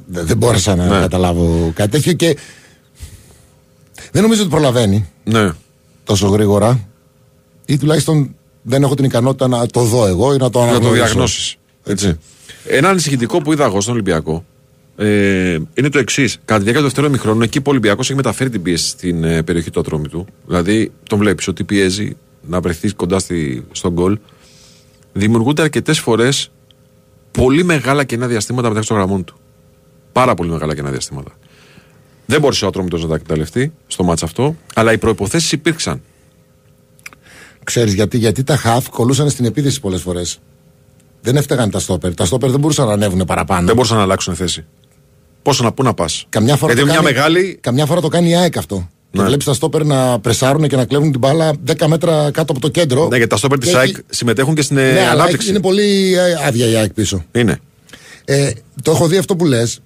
[0.05, 0.99] δεν, δεν μπόρεσα να Ναι.
[0.99, 2.37] καταλάβω κάτι τέτοιο και
[4.11, 5.51] δεν νομίζω ότι προλαβαίνει Ναι.
[6.03, 6.87] τόσο γρήγορα
[7.65, 10.89] ή τουλάχιστον δεν έχω την ικανότητα να το δω εγώ ή να το να αναγνωρίσω.
[10.99, 11.55] το διαγνώσεις.
[11.85, 12.17] Έτσι.
[12.65, 14.45] Ένα ανησυχητικό που είδα εγώ στον Ολυμπιακό
[14.95, 16.37] ε, είναι το εξής.
[16.45, 19.23] Κατά τη διάρκεια του δεύτερου ημιχρόνου, εκεί που ο Ολυμπιακός έχει μεταφέρει την πίεση στην
[19.23, 20.25] ε, περιοχή του ατρόμη του.
[20.45, 24.17] Δηλαδή, τον βλέπεις ότι πιέζει να βρεθεί κοντά στη, στον γκολ.
[25.13, 26.51] Δημιουργούνται αρκετές φορές
[27.31, 29.37] πολύ μεγάλα κενά διαστήματα μεταξύ των γραμμών του.
[30.11, 31.31] Πάρα πολύ μεγάλα κενά διαστήματα.
[32.25, 36.01] Δεν μπορούσε ο Ατρόμητος να τα εκμεταλλευτεί στο μάτς αυτό, αλλά οι προποθέσει υπήρξαν.
[37.63, 40.39] Ξέρεις γιατί, γιατί τα χαφ κολούσαν στην επίθεση πολλές φορές.
[41.21, 42.13] Δεν έφταγαν τα στόπερ.
[42.13, 43.65] Τα στόπερ δεν μπορούσαν να ανέβουν παραπάνω.
[43.65, 44.65] Δεν μπορούσαν να αλλάξουν θέση.
[45.43, 46.25] Πόσο να πού να πας.
[46.29, 47.57] Καμιά φορά, Γιατί το μια κάνει, μεγάλη.
[47.61, 48.89] καμιά φορά το κάνει η ΑΕΚ αυτό.
[49.11, 49.25] Και Ναι.
[49.27, 52.67] βλέπεις τα στόπερ να πρεσάρουν και να κλέβουν την μπάλα 10 μέτρα κάτω από το
[52.69, 53.07] κέντρο.
[53.07, 55.49] Ναι, γιατί τα στόπερ της Και ΑΕΚ έχει- συμμετέχουν και στην ε, Ναι, αλλά ανάπτυξη.
[55.49, 57.23] είναι πολύ ε, άδεια η ΑΕΚ πίσω.
[57.31, 57.59] Είναι.
[58.25, 59.79] Ε, το έχω δει αυτό που λες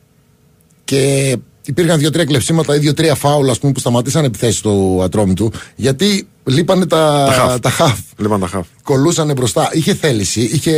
[0.83, 1.35] και
[1.65, 6.85] υπήρχαν δύο-τρία κλεψίματα ή δύο-τρία φάουλ ας πούμε, που σταματήσαν επιθέσεις του ατρόμητου γιατί λείπανε
[6.85, 7.59] τα, Τα χαφ.
[7.59, 7.99] τα χαφ.
[8.17, 8.67] Λέβαν τα χαφ.
[8.83, 9.69] Κολούσανε μπροστά.
[9.71, 10.73] Είχε θέληση, είχε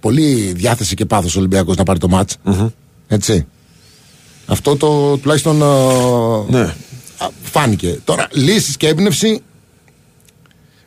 [0.00, 2.30] πολύ διάθεση και πάθος ο Ολυμπιακός να πάρει το ματ
[3.08, 3.46] Έτσι.
[4.46, 6.60] Αυτό το τουλάχιστον ε, Ναι.
[7.18, 8.00] α, φάνηκε.
[8.04, 9.40] Τώρα, λύσεις και έμπνευση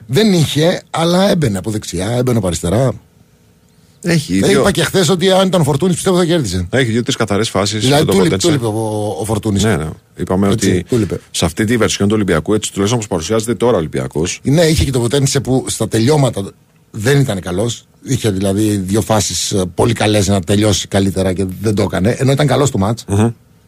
[0.08, 2.92] δεν είχε, αλλά έμπαινε από δεξιά, έμπαινε από αριστερά.
[4.08, 6.68] Έχει Δεν δύο, είπα και χθες ότι αν ήταν ο Φορτούνης πιστεύω θα κέρδιζε.
[6.72, 7.80] έχει δύο-τρει καθαρές φάσεις.
[7.84, 9.64] Δηλαδή, του λείπει- του λείπει ο, ο Φορτούνης.
[9.64, 9.90] Ναι, ναι.
[10.16, 11.20] Είπαμε Έτσι, ότι του λείπε.
[11.32, 14.84] σε αυτή τη βερσιόν του Ολυμπιακού, έτσι τουλάχιστον όπως παρουσιάζεται τώρα ο Ολυμπιακός, Ναι, είχε
[14.84, 16.52] και το ποτένισε που στα τελειώματα
[16.92, 17.86] δεν ήταν καλός.
[18.04, 22.16] Είχε δηλαδή δύο φάσεις πολύ καλές να τελειώσει καλύτερα και δεν το έκανε.
[22.20, 23.00] Ενώ ήταν καλός το ματ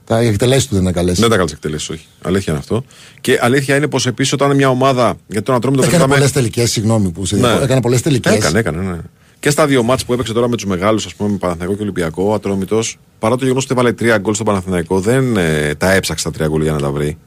[0.07, 1.11] Τα εκτελέσει του δεν ήταν καλέ.
[1.11, 2.05] δεν τα καλέ εκτελέσεις, όχι.
[2.21, 2.83] Αλήθεια είναι αυτό.
[3.21, 5.15] Και αλήθεια είναι πως επίσης όταν μια ομάδα.
[5.27, 7.41] Γιατί τον Ατρόμητο το Έκανε συζητάμε- πολλές τελικές, συγγνώμη που σε Ναι.
[7.41, 7.63] διακόπτω.
[7.65, 8.33] Έκανε πολλές τελικές.
[8.35, 8.97] Έκανε, έκανε, ναι.
[9.39, 11.81] Και στα δύο μάτς που έπαιξε τώρα με τους μεγάλους, ας πούμε, με Παναθηναϊκό και
[11.81, 15.91] Ολυμπιακό, ο Ατρόμητος, παρά το γεγονός ότι έβαλε τρία γκολ στον Παναθηναϊκό, δεν ε, τα
[15.93, 17.17] έψαξε τα τρία γκολ για να τα βρει.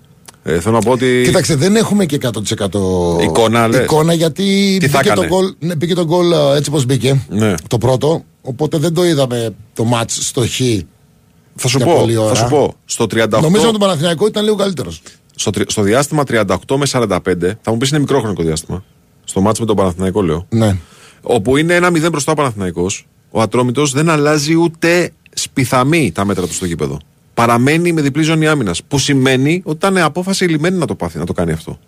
[0.42, 1.22] Ε, θέλω να πω ότι.
[1.24, 3.80] Κοίταξε, δεν έχουμε και 100% Εικόνα, λες.
[3.80, 6.84] εικόνα γιατί Τι θα μπήκε το, έκανε; γκολ, ναι, μπήκε το γκολ ε, έτσι όπως
[6.84, 7.20] μπήκε.
[7.28, 7.54] Ναι.
[7.66, 8.24] Το πρώτο.
[8.42, 10.60] Οπότε δεν το είδαμε το μάτς στο χ.
[11.54, 12.34] Θα σου για πω, πολλή θα ώρα.
[12.34, 12.74] σου πω.
[12.84, 13.28] Στο 38.
[13.40, 15.02] Νομίζω ότι το Παναθηναϊκό ήταν λίγο καλύτερος.
[15.34, 17.18] στο, τρι- στο διάστημα 38 με 45,
[17.62, 18.84] θα μου πεις είναι μικρό χρονικό διάστημα.
[19.24, 20.46] Στο μάτς με τον Παναθηναϊκό, λέω.
[20.48, 20.76] Ναι.
[21.22, 26.46] Όπου είναι ένα 0 μπροστά ο Παναθηναϊκός, ο Ατρόμητος δεν αλλάζει ούτε σπιθαμή τα μέτρα
[26.46, 26.98] του στο γήπεδο.
[27.34, 28.82] Παραμένει με διπλή ζώνη άμυνας.
[28.88, 31.78] Που σημαίνει ότι ήταν απόφαση λιμένη να το πάθει, να το κάνει αυτό.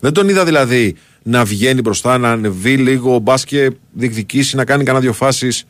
[0.00, 5.04] Δεν τον είδα δηλαδή να βγαίνει μπροστά, να ανεβεί λίγο μπάσκετ, διεκδικήσει, να κάνει κανένα
[5.04, 5.64] δύο φάσεις.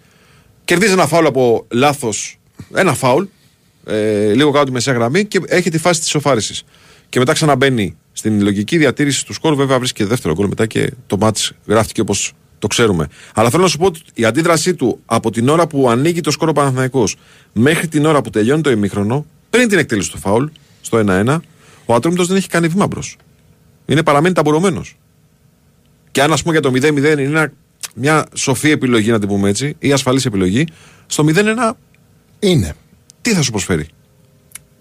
[0.65, 2.39] Κερδίζει ένα φάουλ από λάθος.
[2.75, 3.25] Ένα φάουλ,
[3.87, 6.65] ε, λίγο κάτω τη μεσαία γραμμή και έχει τη φάση της σοφάρισης.
[7.09, 9.55] Και μετά ξαναμπαίνει στην λογική διατήρηση του σκορ.
[9.55, 13.09] Βέβαια βρίσκει και δεύτερο γκολ μετά και το μάτς γράφτηκε όπως το ξέρουμε.
[13.35, 16.31] Αλλά θέλω να σου πω ότι η αντίδρασή του από την ώρα που ανοίγει το
[16.31, 17.17] σκορ ο Παναθηναϊκός
[17.53, 20.45] μέχρι την ώρα που τελειώνει το ημίχρονο, πριν την εκτέλεση του φάουλ,
[20.81, 21.37] στο 1-1,
[21.87, 23.17] ο Ατρόμητος δεν έχει κάνει βήμα μπρος.
[23.87, 24.97] Είναι παραμένει ταμπουρωμένος.
[26.11, 27.53] Και αν ας πούμε για το 0-0 είναι ένα-
[27.95, 30.67] μια σοφή επιλογή, να την πούμε έτσι, ή ασφαλής επιλογή,
[31.07, 31.77] στο 0-1
[32.43, 32.75] Είναι.
[33.21, 33.87] τι θα σου προσφέρει;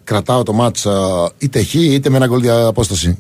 [0.04, 0.92] Κρατάω το ματς ε,
[1.38, 3.18] είτε χ είτε με ένα γκολ δια απόσταση.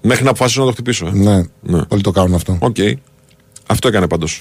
[0.00, 1.06] Μέχρι να αποφασίσω να το χτυπήσω.
[1.06, 1.10] Ε.
[1.14, 1.42] Ναι.
[1.62, 1.80] Ναι.
[1.88, 2.56] Όλοι το κάνουν αυτό.
[2.60, 2.76] Οκ.
[3.66, 4.40] Αυτό έκανε πάντως.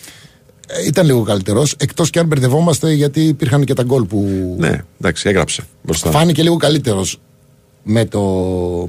[0.68, 1.76] Ε, ήταν λίγο καλύτερος.
[1.78, 4.56] Εκτός και αν μπερδευόμαστε γιατί υπήρχαν και τα γκολ που.
[4.60, 6.12] Ναι, εντάξει, έγραψε μπροστά.
[6.12, 7.20] Φάνηκε λίγο καλύτερος
[7.84, 8.20] με το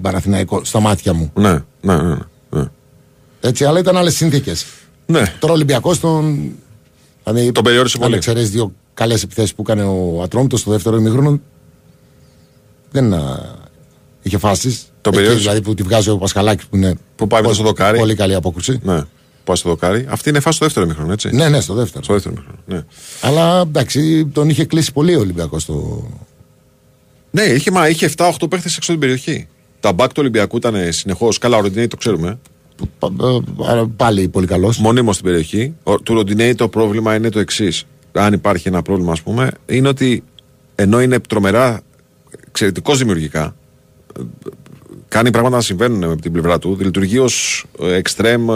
[0.02, 1.30] Παναθηναϊκό στα μάτια μου.
[1.34, 2.16] Ναι, ναι, ναι.
[2.50, 2.64] ναι.
[3.40, 4.66] Έτσι, αλλά ήταν άλλες συνθήκες.
[5.06, 5.22] ναι.
[5.38, 6.50] Τώρα ο Ολυμπιακός τον.
[7.24, 8.16] Δηλαδή, Τον περιόρισε αν πολύ.
[8.16, 11.40] εξαιρέσει δύο καλές επιθέσεις που έκανε ο Ατρόμητος στο δεύτερο ημίχρονο,
[12.90, 13.40] δεν α,
[14.22, 14.84] είχε φάσεις.
[15.01, 15.40] Τον περιόρισε.
[15.40, 16.95] Δηλαδή που τη βγάζει ο Πασχαλάκης που είναι.
[17.16, 17.99] Που πάει μετά στο δοκάρι.
[17.99, 18.80] Πολύ καλή απόκρουση.
[18.82, 19.03] ναι.
[19.45, 20.07] Πάει στο δοκάρι.
[20.09, 21.30] Αυτή είναι φάση στο δεύτερο μήχρονο, έτσι.
[21.32, 22.05] Ναι, ναι, στο δεύτερο.
[22.05, 22.59] Στο δεύτερο μήχρονο.
[22.66, 22.84] Ναι.
[23.20, 26.07] Αλλά εντάξει, τον είχε κλείσει πολύ ο Ολυμπιακός στο.
[27.30, 29.47] Ναι, είχε, μα, είχε 7-8 παίχτες έξω την περιοχή.
[29.80, 31.38] Τα μπακ του Ολυμπιακού ήταν συνεχώς.
[31.38, 32.38] Καλά, ο Ροντινέη το ξέρουμε.
[32.99, 33.11] πα-
[33.57, 34.78] πα- Πάλι πολύ καλός.
[34.78, 35.74] Μονίμως στην περιοχή.
[35.82, 37.84] Ο, του Ροντινέη το πρόβλημα είναι το εξής.
[38.16, 40.22] Αν υπάρχει ένα πρόβλημα, ας πούμε, είναι ότι
[40.74, 41.80] ενώ είναι τρομερά
[42.48, 43.54] εξαιρετικός δημιουργικά,
[44.18, 44.22] ε,
[45.08, 48.46] κάνει πράγματα να συμβαίνουν από την πλευρά του, λειτουργεί ως εξτρέμ,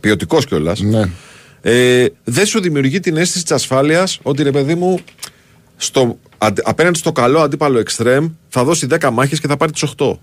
[0.00, 0.80] ποιοτικός κιόλας.
[0.80, 1.10] Ναι.
[1.60, 4.98] Ε, δεν σου δημιουργεί την αίσθηση της ασφάλειας ότι ρε παιδί μου,
[5.76, 9.82] στο, αντε- απέναντι στο καλό αντίπαλο εξτρέμ θα δώσει 10 μάχες και θα πάρει τις
[9.82, 10.18] 8.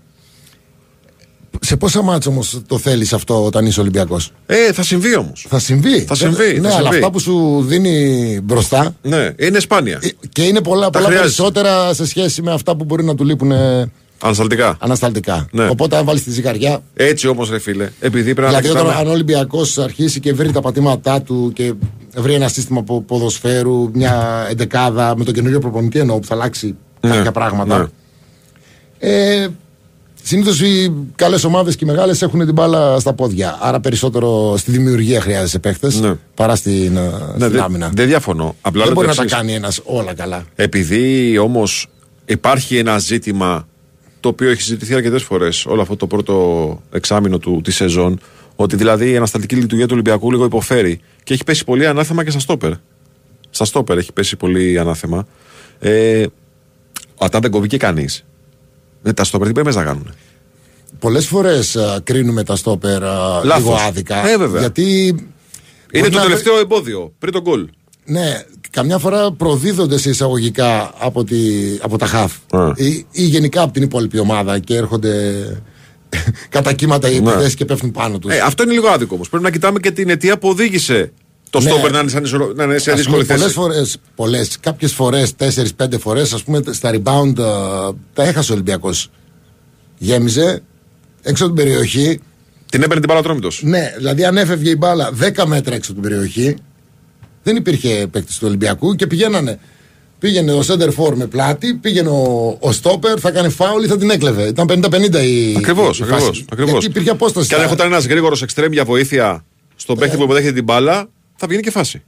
[1.66, 5.46] Σε πόσα μάτια όμως το θέλεις αυτό όταν είσαι Ολυμπιακός; Ε, θα συμβεί όμως.
[5.48, 6.00] Θα συμβεί.
[6.00, 6.96] Θα συμβεί, Ε, Ναι, θα αλλά συμβεί.
[6.96, 9.98] αυτά που σου δίνει μπροστά Ναι, είναι σπάνια.
[10.02, 11.42] ε, και είναι πολλά, πολλά χρειάζεσαι.
[11.42, 13.90] περισσότερα σε σχέση με αυτά που μπορεί να του λείπουν ε,
[14.20, 14.76] Ανασταλτικά.
[14.80, 15.48] ανασταλτικά.
[15.52, 15.68] Ναι.
[15.68, 16.82] Οπότε αν βάλεις τη ζυγαριά.
[16.94, 19.00] Έτσι όμως, ρε φίλε, επειδή πρέπει να Δηλαδή, τα όταν κοιτάμε.
[19.00, 21.72] αν ο Ολυμπιακός αρχίσει και βρει τα πατήματά του και
[22.16, 26.76] βρει ένα σύστημα πο- ποδοσφαίρου, μια εντεκάδα με τον καινούριο προπονητή εννοώ που θα αλλάξει
[27.00, 27.78] Ναι, κάποια πράγματα.
[27.78, 27.84] ναι.
[28.98, 29.48] Ε,
[30.28, 33.58] Συνήθως οι καλές ομάδες και οι μεγάλες έχουν την μπάλα στα πόδια.
[33.60, 36.14] Άρα περισσότερο στη δημιουργία χρειάζεσαι παίχτε Ναι.
[36.34, 37.90] παρά στην, ε, Ναι, στην δεν άμυνα.
[37.94, 38.56] δεν διαφωνώ.
[38.60, 39.38] Απλά Δεν λέω μπορεί το να τα εξής.
[39.38, 40.44] κάνει ένας όλα καλά.
[40.54, 41.86] Επειδή όμως
[42.24, 43.68] υπάρχει ένα ζήτημα
[44.20, 48.20] το οποίο έχει συζητηθεί αρκετές φορές όλο αυτό το πρώτο εξάμεινο του, της σεζόν,
[48.56, 52.30] ότι δηλαδή η ανασταλτική λειτουργία του Ολυμπιακού λίγο υποφέρει και έχει πέσει πολύ ανάθεμα και
[52.30, 52.72] στα στόπερ.
[53.50, 55.26] Στα στόπερ έχει πέσει πολύ ανάθεμα.
[55.78, 56.24] Ε,
[57.14, 58.24] όταν δεν κοβεί και κανείς,
[59.14, 60.14] τα στόπερ τι πρέπει να κάνουν.
[60.98, 63.62] Πολλές φορές κρίνουμε τα στόπερ α, Λάθος.
[63.64, 64.28] λίγο άδικα.
[64.28, 64.60] Ε, βέβαια.
[64.60, 65.06] Γιατί.
[65.92, 67.68] Είναι μπορεί το να- τελευταίο εμπόδιο πριν τον γκολ.
[68.04, 71.36] Ναι, καμιά φορά προδίδονται σε εισαγωγικά από, τη,
[71.80, 72.72] από τα χαφ Α.
[72.76, 75.44] ή, ή γενικά από την υπόλοιπη ομάδα και έρχονται
[76.48, 77.30] κατά κύματα οι Ναι.
[77.30, 78.32] επιθέσει και πέφτουν πάνω τους.
[78.32, 79.28] Ε, αυτό είναι λίγο άδικο όμως.
[79.28, 81.12] Πρέπει να κοιτάμε και την αιτία που οδήγησε
[81.50, 81.70] το Ναι.
[81.70, 83.54] στόπερ να είναι, σαν ισο- να είναι σε δύσκολη Πολλές θέση.
[83.54, 87.44] φορές, πολλές, κάποιες φορές, 4-5 φορές, ας πούμε, στα rebound α,
[88.14, 89.10] τα έχασε ο Ολυμπιακός.
[89.98, 90.62] Γέμιζε
[91.22, 92.20] έξω από την περιοχή.
[92.70, 96.10] Την έπαιρνε την μπάλα Ναι, δηλαδή αν έφευγε η μπάλα 10 μέτρα έξω από την
[96.10, 96.56] περιοχή,
[97.42, 99.58] δεν υπήρχε παίκτης του Ολυμπιακού και πηγαίνανε.
[100.18, 103.96] Πήγαινε ο Σέντερ Φόρ με πλάτη, πήγαινε ο, ο Στόπερ, θα κάνει φάουλ ή θα
[103.98, 104.42] την έκλεβε.
[104.42, 105.54] Ήταν 50-50 η.
[105.56, 106.44] Ακριβώς, η φάση.
[106.52, 106.70] ακριβώς.
[106.70, 107.48] Γιατί υπήρχε απόσταση.
[107.48, 109.44] Και αν στα- έρχονταν ένας γρήγορος εξτρέμ για βοήθεια
[109.76, 112.02] στον παίχτη που υποδέχεται την μπάλα, θα βγαίνει και φάση.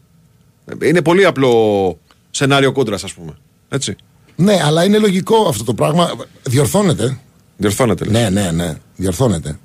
[0.83, 1.99] Είναι πολύ απλό
[2.31, 3.37] σενάριο κόντρας, ας πούμε.
[3.68, 3.97] Έτσι.
[4.37, 6.11] Ναι, αλλά είναι λογικό αυτό το πράγμα.
[6.43, 7.18] Διορθώνεται.
[7.57, 8.05] Διορθώνεται.
[8.05, 8.12] λες.
[8.12, 8.74] Ναι, ναι, ναι.
[8.97, 9.59] Διορθώνεται.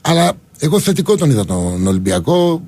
[0.00, 2.62] Αλλά εγώ θετικό τον είδα τον Ολυμπιακό.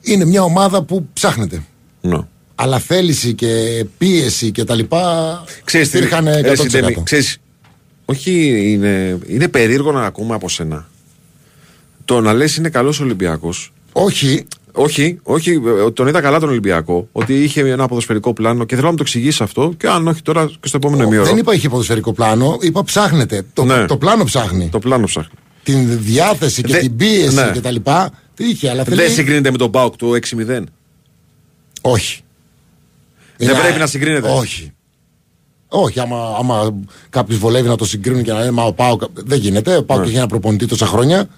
[0.00, 1.62] Είναι μια ομάδα που ψάχνεται.
[2.00, 2.18] Ναι.
[2.54, 6.56] Αλλά θέληση και πίεση και τα λοιπά Ξέρεις τι, υπήρχαν ρε 100%.
[6.56, 7.38] Συντέμι, ξέρεις,
[8.04, 10.88] όχι είναι, είναι περίεργο να ακούμε από σένα.
[12.08, 15.50] Το να λες είναι καλός Ολυμπιακός Όχι, Όχι, όχι,
[15.86, 17.08] ε, τον είδα καλά τον Ολυμπιακό.
[17.12, 19.72] Ότι είχε ένα ποδοσφαιρικό πλάνο και θέλω να μου το εξηγήσεις αυτό.
[19.76, 21.24] Και αν όχι τώρα και στο επόμενο ημίωρο.
[21.26, 23.42] δεν είπα είχε ποδοσφαιρικό πλάνο, είπα ψάχνετε.
[23.52, 23.84] Το, Ναι.
[23.84, 24.68] το πλάνο ψάχνει.
[24.68, 25.34] Το πλάνο ψάχνει.
[25.62, 27.50] Την διάθεση και Δεν- την πίεση ναι.
[27.54, 28.10] και τα λοιπά.
[28.34, 28.96] Τι είχε, αλλά θέλει.
[28.96, 30.64] Δεν συγκρίνεται με τον Μπάουκ του 6-0.
[31.80, 32.20] Όχι.
[33.36, 34.28] Δεν Είναι- πρέπει να συγκρίνεται.
[34.28, 34.72] Όχι.
[35.68, 36.74] Όχι, άμα, άμα
[37.10, 39.02] κάποιος βολεύει να το συγκρίνουν και να λένε Μα ο Πάοκ.
[39.14, 39.72] Δεν γίνεται.
[39.72, 39.82] Ο Ναι.
[39.82, 41.28] Πάοκ έχει ένα προπονητή τόσα χρόνια.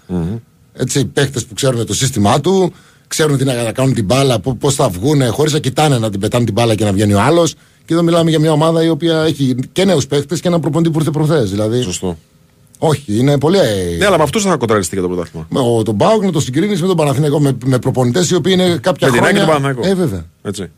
[0.72, 2.72] Έτσι, παίχτε που ξέρουν το σύστημά του,
[3.08, 6.44] ξέρουν τι να κάνουν την μπάλα, πώς θα βγουν, χωρίς να κοιτάνε να την πετάνε
[6.44, 7.54] την μπάλα και να βγαίνει ο άλλος.
[7.84, 10.90] Και εδώ μιλάμε για μια ομάδα η οποία έχει και νέους παίχτε και ένα προπονητή
[10.90, 11.50] που ήρθε προχθές.
[11.50, 12.18] Δηλαδή, Σωστό.
[12.78, 13.58] όχι, είναι πολύ.
[13.98, 15.46] Ναι, αλλά με αυτούς θα κοντραριστεί για το πρωτάθλημα.
[15.50, 18.52] Με ο, τον Πάοκ να το συγκρίνει με τον Παναθηναϊκό, με, με προπονητές οι οποίοι
[18.56, 19.54] είναι κάποια Με την ΑΕΚ και χρόνια.
[19.60, 20.00] τον Παναθηναϊκό.
[20.00, 20.24] Ε, βέβαια.
[20.42, 20.70] Έτσι.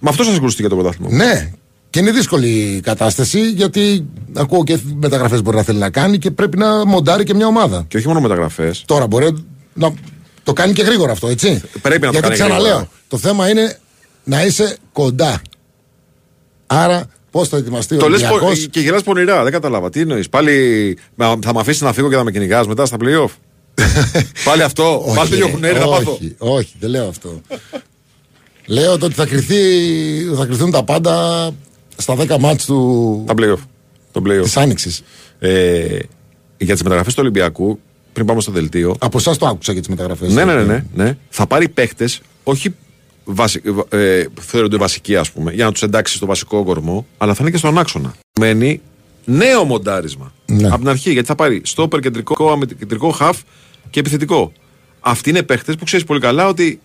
[0.00, 1.12] Με αυτό θα συγκρουστεί για το πρωτάθλημα.
[1.24, 1.52] Ναι.
[1.96, 6.30] Και είναι δύσκολη η κατάσταση γιατί ακούω και μεταγραφές μπορεί να θέλει να κάνει και
[6.30, 7.84] πρέπει να μοντάρει και μια ομάδα.
[7.88, 8.82] Και όχι μόνο μεταγραφές.
[8.86, 9.44] Τώρα μπορεί
[9.74, 9.94] να
[10.42, 11.62] το κάνει και γρήγορα αυτό, έτσι.
[11.82, 12.88] Πρέπει να το γιατί κάνει ξαναλέω, γρήγορα.
[13.08, 13.78] το θέμα είναι
[14.24, 15.40] να είσαι κοντά.
[16.66, 19.42] Άρα, πώς θα ετοιμαστεί ο Το λες Ολυμπιακός; και γελάς πονηρά.
[19.42, 19.90] Δεν κατάλαβα.
[19.90, 20.28] Τι εννοείς.
[20.28, 23.30] Πάλι μα- θα με αφήσεις να φύγω και θα με κυνηγάς μετά στα playoff;
[24.44, 25.02] Πάλι αυτό.
[25.06, 26.12] Όχι, Πάλι το ρε, γιοχουνέρι να πάθω.
[26.12, 27.40] όχι, όχι, δεν λέω αυτό.
[28.66, 29.56] λέω το ότι θα, κρυθεί,
[30.36, 31.50] θα κρυθούν τα πάντα
[31.96, 33.22] στα 10 μάτς του...
[33.26, 33.58] Τα playoff.
[34.12, 34.42] Το playoff.
[34.42, 35.02] της Άνοιξης.
[35.38, 35.98] Ε,
[36.58, 37.78] για τις μεταγραφές του Ολυμπιακού,
[38.12, 38.94] πριν πάμε στο δελτίο.
[38.98, 40.32] Από εσάς το άκουσα για τις μεταγραφές.
[40.32, 41.16] Ναι, ναι, ναι, ναι, ναι.
[41.28, 42.74] Θα πάρει παίχτες, όχι
[43.24, 47.38] βασι, ε, θεωρούνται βασικοί, ας πούμε, για να τους εντάξει στο βασικό κορμό, αλλά θα
[47.42, 48.14] είναι και στον άξονα.
[48.40, 48.80] Μένει
[49.24, 50.32] νέο μοντάρισμα.
[50.46, 50.66] Ναι.
[50.66, 53.38] Από την αρχή, γιατί θα πάρει στόπερ, κεντρικό, αμυ- κεντρικό χαφ
[53.90, 54.52] και επιθετικό.
[55.00, 56.80] Αυτοί είναι παίχτες που ξέρεις πολύ καλά ότι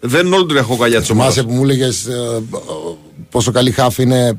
[0.00, 1.34] δεν είναι όλο το ρεχοκαλιά της ομάδας.
[1.34, 2.08] Θυμάσαι που μου έλεγες
[3.30, 4.38] πόσο καλή χάφ είναι.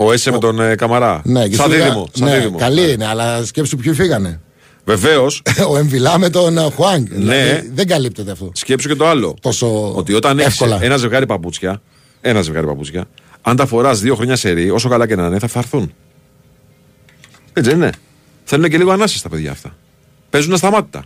[0.00, 1.20] Ο Έσε με τον ε, Καμαρά.
[1.24, 2.08] Ναι, και σαν σου έλεγα, δίδυμο.
[2.12, 2.58] Σαν ναι, δίδυμο.
[2.58, 4.40] καλή είναι, αλλά σκέψου ποιοι φύγανε.
[4.84, 5.42] Βεβαίως,
[5.72, 7.06] ο Εμβιλά με τον ε, Χουάνγκ.
[7.10, 7.16] Ναι.
[7.16, 8.50] Δηλαδή, δεν καλύπτεται αυτό.
[8.54, 9.36] σκέψου και το άλλο.
[9.40, 10.78] Τόσο Ότι όταν έχεις εύκολα.
[10.82, 11.82] ένα ζευγάρι παπούτσια,
[12.20, 13.08] ένα ζευγάρι παπούτσια,
[13.42, 15.92] αν τα φοράς δύο χρόνια σε ρί, όσο καλά και να είναι, θα φθαρθούν.
[17.52, 17.92] Έτσι δεν είναι.
[18.44, 19.76] Θέλουν και λίγο ανάσες τα παιδιά αυτά.
[20.30, 21.04] Παίζουν ασταμάτητα.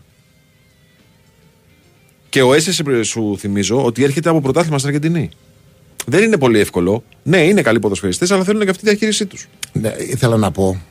[2.29, 5.31] Και ο Έσε σου θυμίζω ότι έρχεται από πρωτάθλημα στην Αργεντινή.
[6.07, 7.03] Δεν είναι πολύ εύκολο.
[7.23, 9.49] Ναι, είναι καλοί ποδοσφαιριστές, αλλά θέλουν και αυτή τη διαχείρισή τους.
[9.73, 10.83] Ναι, ήθελα να πω.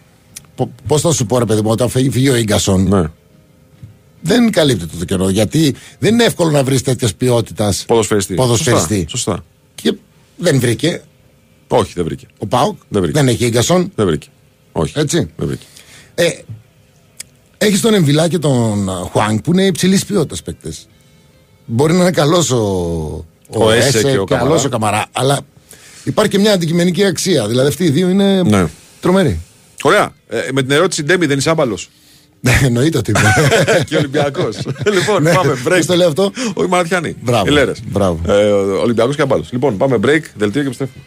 [0.87, 3.03] Πώς θα σου πω, ρε παιδί μου, όταν φύγει, φύγει ο γκασον, Ναι.
[4.21, 5.29] δεν καλύπτεται το καιρό.
[5.29, 8.33] Γιατί δεν είναι εύκολο να βρεις τέτοια ποιότητας Ποδοσφαιριστή.
[8.33, 9.05] ποδοσφαιριστή.
[9.09, 9.31] Σωστά.
[9.31, 9.45] Σωστά.
[9.75, 9.93] Και
[10.37, 11.01] δεν βρήκε
[11.67, 12.27] Όχι, δεν βρήκε.
[12.37, 12.77] ο Πάουκ.
[12.89, 13.17] Δεν βρήκε.
[13.19, 13.91] δεν έχει γκασον.
[13.95, 14.27] Δεν βρήκε.
[14.71, 14.99] Όχι.
[14.99, 15.17] Έτσι.
[15.37, 15.65] Δεν βρήκε.
[16.15, 16.29] Ε,
[17.57, 20.87] έχεις τον Εμβιλά και τον α, Χουάνγκ που είναι υψηλής ποιότητας παίκτες.
[21.65, 24.47] Μπορεί να είναι καλός ο, Ο Έσε και ο Καμαρά.
[24.47, 25.05] καλός ο Καμαρά.
[25.11, 25.39] Αλλά
[26.03, 27.47] υπάρχει και μια αντικειμενική αξία.
[27.47, 28.65] Δηλαδή αυτοί οι δύο είναι Ναι.
[28.99, 29.39] τρομεροί.
[29.83, 30.11] Ωραία.
[30.27, 31.77] Ε, με την ερώτηση Ντέμι δεν είσαι άμπαλο.
[32.39, 33.33] Ναι, εννοείται ότι είναι.
[33.85, 34.49] και Ολυμπιακό.
[34.93, 35.33] λοιπόν, Ναι.
[35.33, 35.71] πάμε break.
[35.71, 36.31] Ποιος το λέει αυτό?
[36.55, 37.15] Ο Μαρατιάνη.
[37.21, 37.45] Μπράβο.
[37.47, 37.79] Ηλέρες.
[37.87, 38.19] Μπράβο.
[38.27, 38.33] Ε,
[38.83, 39.43] Ολυμπιακό και άμπαλο.
[39.51, 41.03] Λοιπόν, πάμε break, δελτίο και επιστρέφουμε.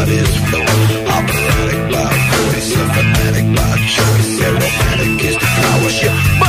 [0.00, 0.62] heart is full.
[1.08, 6.39] operatic by voice, a fanatic by choice, a is the power ship.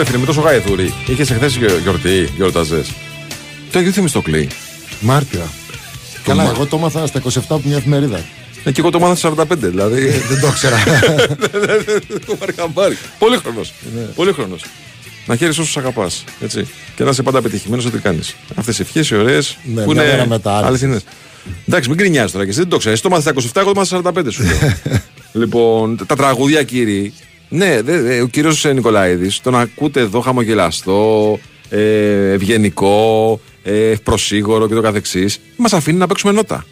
[0.00, 0.94] Ρε φίλε, με τόσο γαϊδούρι.
[1.06, 2.84] Είχες εχθές γιορτή, γιορταζέ.
[3.72, 4.48] Το Αγίου Θεμιστοκλή.
[5.00, 5.48] Μάρτυρα.
[6.24, 8.20] Καλά, Μα- εγώ το έμαθα στα 27 από μια εφημερίδα.
[8.64, 10.06] Ε, και εγώ το μάθα στα 45, δηλαδή.
[10.08, 10.76] Δεν το ήξερα.
[12.26, 12.96] Το πάρει χαμπάρι.
[13.18, 13.60] Πολύχρονο.
[14.14, 14.64] Πολύχρονος.
[15.26, 16.24] Να χαίρει όσους αγαπάς.
[16.40, 16.66] Έτσι.
[16.96, 18.34] Και να είσαι πάντα πετυχημένο ό,τι κάνεις.
[18.54, 19.56] Αυτές οι ευχές, οι ωραίες.
[19.74, 20.68] Ναι, που μια είναι μέρα μετά άρχισε.
[20.68, 21.02] αληθινές.
[21.68, 23.00] Εντάξει, μην γκρινιάζει τώρα και εσύ δεν το ξέρεις.
[23.00, 24.72] Το μάθα στα 27, εγώ το μάθα στα 45 σου λέω.
[25.42, 27.12] λοιπόν, τα τραγούδια, κύριοι.
[27.52, 31.38] Ναι, δε, δε, ο κύριος Νικολαίδης τον ακούτε εδώ χαμογελαστό,
[31.68, 35.40] ε, ευγενικό, ε, προσίγωρο και το καθεξής.
[35.56, 36.64] Μας αφήνει να παίξουμε νότα.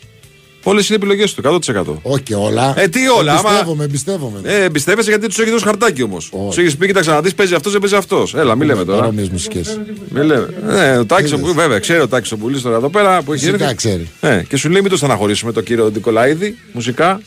[0.63, 1.99] Όλες είναι επιλογές του, 100%.
[2.03, 2.75] Όχι όλα.
[2.77, 4.41] Ε, τι όλα, άμα- Εμπιστεύομαι, εμπιστεύομαι.
[4.45, 6.29] Ε, εμπιστεύεσαι γιατί τους έχεις δώσει χαρτάκι όμως.
[6.33, 6.53] Όχι.
[6.55, 8.35] Σου έχεις πει, κοίταξε να δει, παίζει αυτός, δεν παίζει αυτός.
[8.35, 8.99] Έλα, μην λέμε τώρα.
[8.99, 9.81] Παρόμοιες μουσικές.
[10.09, 10.49] Μην λέμε.
[10.69, 13.33] Ε, ο Τάκης, ο Που- βέβαια, ξέρει ο Τάκη ο Πουλή τώρα εδώ πέρα που
[13.33, 13.77] έχει Φυσικά έρθει.
[13.77, 14.09] ξέρει.
[14.21, 17.21] Ε, και σου λέει, μην το στεναχωρήσουμε τον κύριο Νικολαίδη, μουσικά.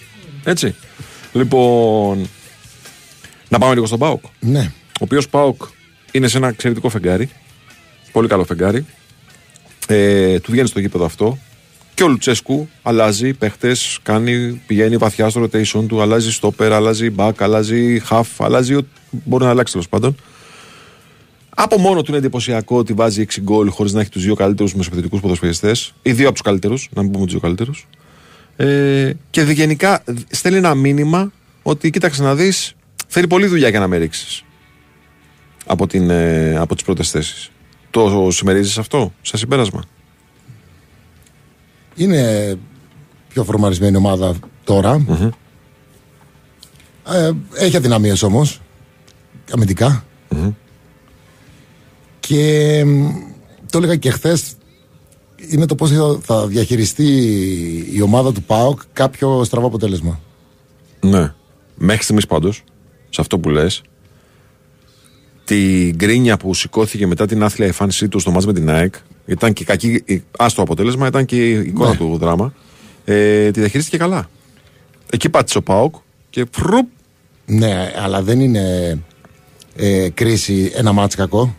[0.43, 0.75] Έτσι.
[1.33, 2.29] Λοιπόν.
[3.51, 4.23] Να πάμε λίγο στον Πάοκ.
[4.39, 4.71] Ναι.
[4.87, 5.61] Ο οποίος Πάοκ
[6.11, 7.29] είναι σε ένα εξαιρετικό φεγγάρι.
[8.11, 8.85] Πολύ καλό φεγγάρι.
[9.87, 11.37] Ε, του βγαίνει στο γήπεδο αυτό.
[11.93, 17.31] Και ο Λουτσέσκου αλλάζει παίχτες, κάνει, πηγαίνει βαθιά στο rotation του, αλλάζει στόπερ, αλλάζει back,
[17.37, 18.75] αλλάζει half, αλλάζει.
[18.75, 20.15] ό- Μπορεί να αλλάξει τέλος πάντων.
[21.49, 24.75] Από μόνο του είναι εντυπωσιακό ότι βάζει 6 γκολ χωρίς να έχει τους δύο καλύτερους
[24.75, 25.93] μεσοπαιδευτικούς ποδοσφαιριστές.
[26.01, 27.87] Ή δύο από τους καλύτερους, να μην πούμε τους δύο καλύτερους.
[28.55, 31.31] Ε, και δι- γενικά στέλνει ένα μήνυμα
[31.63, 32.73] ότι κοίταξε να δεις,
[33.13, 34.43] θέλει πολλή δουλειά για να με ρίξεις
[35.65, 37.51] από, την, ε, από τις πρώτες θέσεις.
[37.89, 39.83] Το συμμερίζεις αυτό, σαν συμπέρασμα;
[41.95, 42.57] Είναι
[43.27, 45.05] πιο φορμαρισμένη ομάδα τώρα.
[47.11, 48.61] Ε, έχει αδυναμίες όμως.
[49.53, 50.05] αμυντικά.
[52.19, 53.09] Και μ,
[53.71, 54.53] το έλεγα και χθες.
[55.49, 57.07] Είναι το πώς θα, θα διαχειριστεί
[57.93, 60.19] η ομάδα του ΠΑΟΚ κάποιο στραβό αποτέλεσμα.
[60.99, 61.33] Ναι.
[61.75, 62.63] Μέχρι στιγμής πάντως,
[63.13, 63.81] σε αυτό που λες,
[65.43, 68.93] τη γκρίνια που σηκώθηκε μετά την άθλια εμφάνισή του στο μάτς με την ΑΕΚ,
[69.25, 71.95] ήταν και κακή, η- άστο αποτέλεσμα, ήταν και η εικόνα Ναι.
[71.97, 72.53] του δράμα,
[73.05, 74.29] ε, τη διαχειρίστηκε καλά.
[75.11, 75.95] Εκεί πάτησε ο ΠΑΟΚ
[76.29, 76.87] και φρουπ,
[77.45, 78.97] Ναι, αλλά δεν είναι
[79.75, 81.55] ε, κρίση ένα μάτς κακό.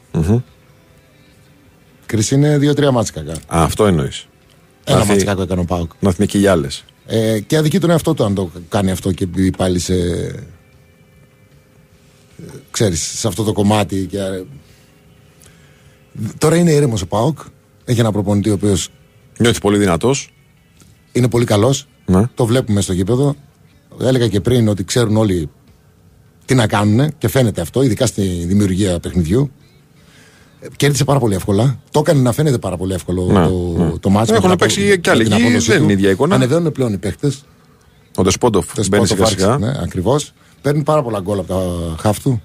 [2.06, 3.32] Κρίση είναι δύο-τρία μάτς κακά.
[3.32, 4.26] α, αυτό εννοείς.
[4.84, 5.90] Ένα Να μάτς έρθει- κακό έκανε ο ΠΑΟΚ.
[6.00, 6.84] Να έρθουν και οι άλλες.
[7.06, 9.94] Ε, και αδικεί τον εαυτό του αν το κάνει αυτό και μπει πάλι σε.
[12.46, 14.06] Ε, ξέρεις, σε αυτό το κομμάτι.
[14.10, 14.42] Και, ε,
[16.38, 17.38] τώρα είναι ήρεμος ο Πάοκ.
[17.84, 18.88] Έχει ένα προπονητή ο οποίος
[19.38, 20.32] Νιώθει πολύ δυνατός.
[21.12, 21.88] είναι πολύ καλός.
[22.06, 22.22] Ναι.
[22.34, 23.34] Το βλέπουμε στο γήπεδο.
[24.00, 25.50] Έλεγα και πριν ότι ξέρουν όλοι
[26.44, 29.50] τι να κάνουν και φαίνεται αυτό, ειδικά στη δημιουργία παιχνιδιού.
[30.60, 31.80] Ε, Κέρδισε πάρα πολύ εύκολα.
[31.90, 33.98] Το έκανε να φαίνεται πάρα πολύ εύκολο Ναι, το, ναι.
[33.98, 34.34] το μάτσο.
[34.34, 35.22] Έχουν παίξει κι άλλοι.
[35.22, 36.34] Εκεί δεν είναι η ίδια εικόνα.
[36.34, 37.32] Ανεβαίνουν πλέον οι παίχτε.
[38.16, 39.58] Ο Ντεσπόντοφ μπαίνει σιγά σιγά.
[39.58, 40.32] Ναι, ακριβώς.
[40.62, 42.42] Παίρνει πάρα πολλά γκολ από τα χαφ του.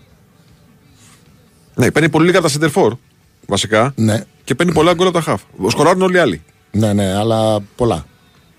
[1.76, 2.95] Ναι, παίρνει πολύ λίγα από τα σεντερφόρ,
[3.47, 3.93] βασικά.
[3.95, 5.41] Ναι, Και παίρνει πολλά γκολ από τα χαφ.
[5.68, 6.41] Σκοράρουν όλοι οι άλλοι.
[6.72, 8.05] ναι, ναι, αλλά πολλά.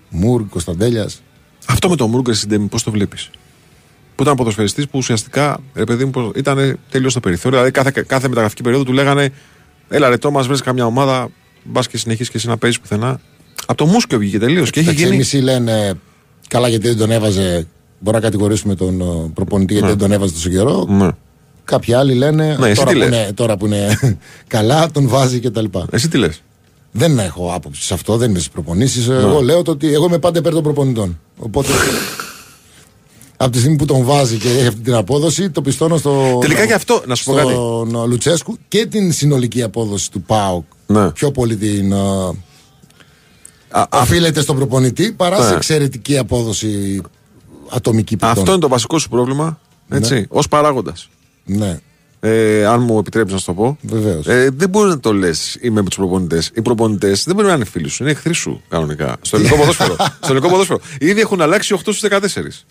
[0.09, 1.21] Μουρ, Κωνσταντέλιας.
[1.67, 3.29] Αυτό με τον Μουργκερ Σιντέμι, πώς το βλέπεις;
[4.15, 7.57] Που ήταν ποδοσφαιριστής που ουσιαστικά ρε παιδί μου, πώς- ήταν τελείω στο περιθώριο.
[7.57, 9.31] Δηλαδή κάθε, κάθε μεταγραφική περίοδο του λέγανε
[9.89, 11.29] Έλα ρε, Τόμας, βρει καμιά ομάδα,
[11.63, 13.19] μπας και συνεχίσεις και εσύ να παίζεις πουθενά.
[13.65, 15.15] Από το Μούσκιο βγήκε τελείως και έχει Οι γίνει.
[15.15, 15.93] μισοί λένε
[16.47, 17.67] καλά γιατί δεν τον έβαζε.
[17.99, 20.85] Μπορεί να κατηγορήσουμε τον ε, προπονητή γιατί δεν τον έβαζε τόσο καιρό.
[20.89, 21.07] Ναι.
[21.63, 23.99] Κάποιοι άλλοι λένε Ναι, εσύ τώρα, τι που λες; είναι, τώρα που είναι
[24.47, 25.65] καλά τον βάζει κτλ.
[25.91, 26.41] Εσύ τι λες;
[26.91, 29.07] Δεν έχω άποψη σε αυτό, δεν είμαι στις προπονήσεις.
[29.07, 29.15] Ναι.
[29.15, 31.19] Εγώ λέω το ότι εγώ είμαι πάντα υπέρ των προπονητών.
[31.39, 31.67] Οπότε.
[33.41, 36.37] από τη στιγμή που τον βάζει και έχει αυτή την απόδοση, το πιστώνω στο.
[36.41, 37.51] Τελικά και αυτό, να σου πω κάτι.
[37.51, 40.63] Στον Λουτσέσκου και την συνολική απόδοση του ΠΑΟΚ.
[40.85, 41.09] Ναι.
[41.11, 41.91] Πιο πολύ την.
[41.91, 41.97] ε,
[43.71, 45.45] Α, α, οφείλεται στον προπονητή παρά Ναι.
[45.47, 47.01] σε εξαιρετική απόδοση
[47.71, 48.37] ατομική ποιητών.
[48.39, 49.59] αυτό είναι το βασικό σου πρόβλημα.
[49.89, 51.09] Έτσι, ως παράγοντας.
[51.45, 51.79] Ναι.
[52.21, 53.77] Ε, αν μου επιτρέπει να σου το πω.
[53.81, 54.27] Βεβαίως.
[54.27, 56.51] Ε, δεν μπορεί να το λες είμαι με τους προπονητές.
[56.55, 59.17] Οι προπονητές δεν μπορεί να είναι φίλοι σου, είναι εχθροί σου κανονικά.
[59.21, 59.93] Στο ελληνικό ποδόσφαιρο.
[59.99, 60.79] Στο ελληνικό ποδόσφαιρο.
[60.99, 62.65] Ήδη έχουν αλλάξει 8 στους 14.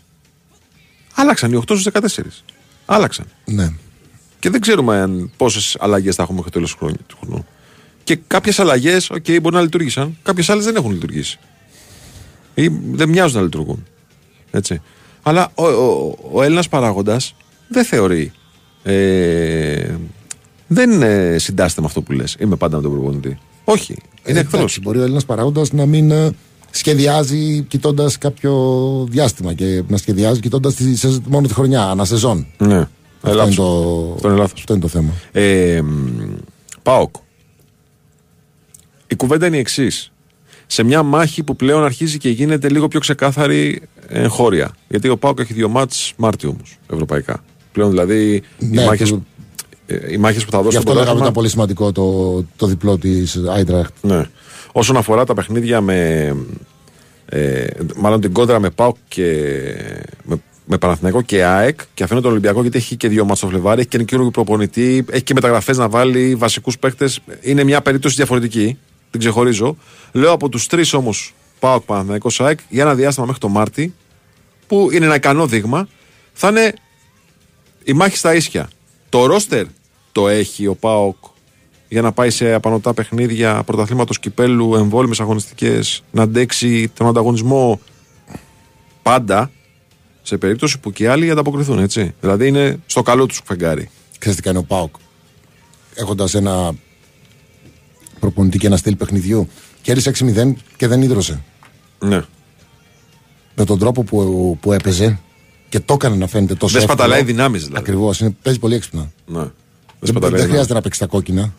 [1.15, 1.87] Άλλαξαν οι 8 στους
[2.17, 2.23] 14.
[2.87, 3.27] Άλλαξαν.
[3.45, 3.73] Ναι.
[4.39, 7.47] Και δεν ξέρουμε πόσες αλλαγές θα έχουμε μέχρι το τέλος του χρόνου- του χρόνου.
[8.05, 10.17] Και κάποιες αλλαγές, οκ, μπορεί να λειτουργήσαν.
[10.23, 11.39] Κάποιες άλλες δεν έχουν λειτουργήσει.
[12.55, 13.87] Ή δεν μοιάζουν να λειτουργούν.
[14.51, 14.81] Έτσι.
[15.23, 17.35] Αλλά ο, ο, ο Έλληνας παράγοντας
[17.69, 18.33] δεν θεωρεί.
[18.83, 19.95] Ε,
[20.67, 22.37] δεν ε, συντάσσεται με αυτό που λες.
[22.41, 23.39] Είμαι πάντα με τον προπονητή.
[23.65, 23.97] Όχι.
[24.27, 24.59] Είναι Ε, εχθρό.
[24.59, 26.31] εντάξει, Μπορεί ο Έλληνας παράγοντας να μην ε,
[26.71, 28.53] σχεδιάζει κοιτώντας κάποιο
[29.11, 30.77] διάστημα και να σχεδιάζει κοιτώντας
[31.29, 32.47] μόνο τη χρονιά, ανά σεζόν.
[32.59, 32.87] Ναι.
[33.23, 33.55] Ε, Αυτό, είναι λάθος.
[33.55, 34.13] το...
[34.15, 34.59] Αυτό είναι λάθος.
[34.61, 35.11] αυτό είναι το θέμα.
[35.33, 36.35] Ε, μ,
[36.83, 37.15] ΠΑΟΚ.
[39.07, 40.13] Η κουβέντα είναι η εξής.
[40.67, 44.71] Σε μια μάχη που πλέον αρχίζει και γίνεται λίγο πιο ξεκάθαρη εγχώρια.
[44.89, 47.43] Γιατί ο ΠΑΟΚ έχει δύο μάτς Μάρτιο όμως, ευρωπαϊκά.
[47.73, 49.25] Πλέον δηλαδή Ναι, οι, μάχες, που-
[49.87, 52.45] ε, οι μάχες που θα Γι' δώσουν αυτό το λέγαμε πρωτάθλημα- ήταν πολύ σημαντικό το,
[52.57, 53.93] το διπλό της Άιντραχτ.
[54.01, 54.25] Ναι.
[54.73, 56.37] Όσον αφορά τα παιχνίδια με.
[57.27, 59.25] Ε, μάλλον την κόντρα με ΠΑΟΚ και.
[60.25, 60.37] Με,
[60.71, 63.81] με Παναθηναϊκό και ΑΕΚ και αφήνω τον Ολυμπιακό γιατί έχει και δύο μάτς στο Φλεβάρι,
[63.81, 67.09] έχει και ένα κύριο προπονητή, έχει και μεταγραφές να βάλει, βασικούς παίχτε.
[67.41, 68.79] Είναι μια περίπτωση διαφορετική.
[69.11, 69.77] Την ξεχωρίζω.
[70.13, 73.95] Λέω από τους τρεις όμως ΠΑΟΚ, Παναθηναϊκό, ΑΕΚ για ένα διάστημα μέχρι το Μάρτι,
[74.67, 75.89] που είναι ένα ικανό δείγμα,
[76.33, 76.75] θα είναι
[77.85, 78.69] η μάχη στα ίσια.
[79.09, 79.67] Το ρόστερ
[80.13, 81.17] το έχει ο ΠΑΟΚ
[81.89, 87.81] για να πάει σε απανοτά παιχνίδια πρωταθλήματος κυπέλου, εμβόλυμες αγωνιστικές, να αντέξει τον ανταγωνισμό
[89.03, 89.51] πάντα
[90.23, 92.15] σε περίπτωση που και οι άλλοι ανταποκριθούν, έτσι.
[92.21, 93.91] Δηλαδή είναι στο καλό τους φεγγάρι.
[94.19, 94.95] Ξέρετε τι κάνει ο Πάοκ.
[95.95, 96.73] Έχοντας ένα
[98.21, 99.49] προπονητή και ένα στυλ παιχνιδιού,
[99.83, 101.43] κέρδισε 6-0 και δεν ίδρωσε.
[101.99, 102.23] Ναι.
[103.55, 105.19] Με τον τρόπο που, που έπαιζε
[105.69, 106.99] και το έκανε να φαίνεται τόσο Δεν εύκολο.
[106.99, 107.79] σπαταλάει δυνάμεις δηλαδή.
[107.81, 108.23] Ακριβώς.
[108.43, 109.01] Παίζει πολύ έξυπνα.
[109.27, 109.39] Ναι.
[109.39, 109.51] Δεν
[110.01, 110.49] Δεν, σπαταλάει δεν δυνάμεις.
[110.51, 111.53] χρειάζεται να παίξει τα κόκκινα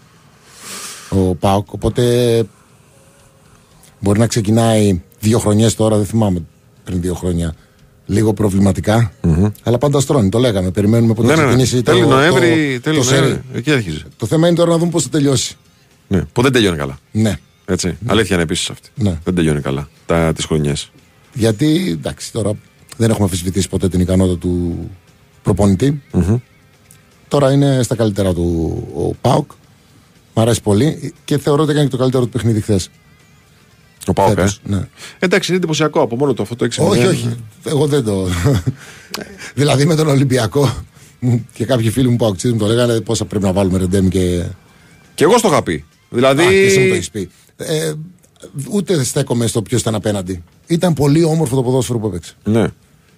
[1.09, 1.71] ο Πάοκ.
[1.73, 2.43] Οπότε
[3.99, 6.41] μπορεί να ξεκινάει δύο χρονιές τώρα, δεν θυμάμαι
[6.83, 7.55] πριν δύο χρόνια,
[8.05, 9.11] λίγο προβληματικά,
[9.63, 10.29] αλλά πάντα στρώνει.
[10.29, 10.71] Το λέγαμε.
[10.71, 11.53] Περιμένουμε πότε Ναι, θα ναι, ναι.
[11.63, 13.19] ξεκινήσει το, Τέλη το, Νοέμβρη, το, τέλη το σερί.
[13.21, 13.41] Νοέμβρη.
[13.53, 14.03] Εκεί αρχίζει.
[14.17, 15.55] Το θέμα είναι τώρα να δούμε πώς θα τελειώσει.
[16.07, 16.21] Ναι.
[16.33, 16.99] Που δεν τελειώνει καλά.
[17.11, 17.37] Ναι.
[17.69, 17.97] Έτσι.
[18.05, 18.89] Αλήθεια είναι επίσης αυτή.
[18.95, 19.19] Ναι.
[19.23, 19.87] Δεν τελειώνει καλά
[20.35, 20.91] τις χρονιές.
[21.33, 22.51] Γιατί εντάξει, τώρα
[22.97, 24.89] δεν έχουμε αμφισβητήσει ποτέ την ικανότητα του
[25.43, 26.01] προπονητη
[27.27, 29.51] Τώρα είναι στα καλύτερα του ο Πάοκ.
[30.33, 32.89] Μ' αρέσει πολύ και θεωρώ ότι έκανε και το καλύτερο του παιχνίδι χθες.
[34.05, 34.87] Ο Πάοκ, ε; Ναι.
[35.19, 37.35] Εντάξει, είναι εντυπωσιακό από μόνο το αυτό το 6 Όχι, όχι.
[37.65, 38.27] Εγώ δεν το.
[39.59, 40.83] δηλαδή με τον Ολυμπιακό
[41.19, 44.43] μου και κάποιοι φίλοι μου που μου το λέγανε πόσα πρέπει να βάλουμε ρεντέμι και.
[45.15, 45.85] Και εγώ στο είχα πει.
[46.09, 46.43] Δηλαδή.
[46.43, 47.29] Α, και εσύ μου το έχεις πει.
[47.59, 47.93] Ε,
[48.71, 50.43] ούτε στέκομαι στο ποιος ήταν απέναντι.
[50.67, 52.33] Ήταν πολύ όμορφο το ποδόσφαιρο που έπαιξε.
[52.43, 52.65] Ναι.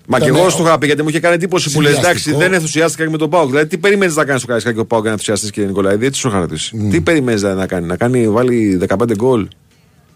[0.08, 1.92] Μα και Ήταν, εγώ ε, στο είχα πει γιατί μου είχε κάνει εντύπωση που λες:
[1.92, 2.38] Εντάξει, συνδυαστικό.
[2.38, 3.50] δεν ενθουσιάστηκα και με τον Πάοκ.
[3.50, 6.20] Δηλαδή, τι περιμένεις να κάνεις στο Καραϊσκάκι και ο Πάοκ να ενθουσιαστείς και Νικολαίδη, έτσι
[6.20, 6.88] σου είχα ρωτήσει.
[6.90, 9.48] Τι περιμένεις δηλαδή, να κάνει, να κάνει, βάλει 15 γκολ.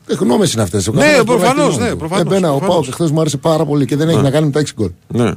[0.08, 0.88] Ε, γνώμες είναι αυτές.
[0.88, 2.86] Ναι, προφανώς, ναι, προφανώς, Εμένα ο προφανώς.
[2.86, 4.92] Πάοκ χθες μου άρεσε πάρα πολύ και δεν έχει να κάνει με τα 6 γκολ.
[5.08, 5.32] Ναι.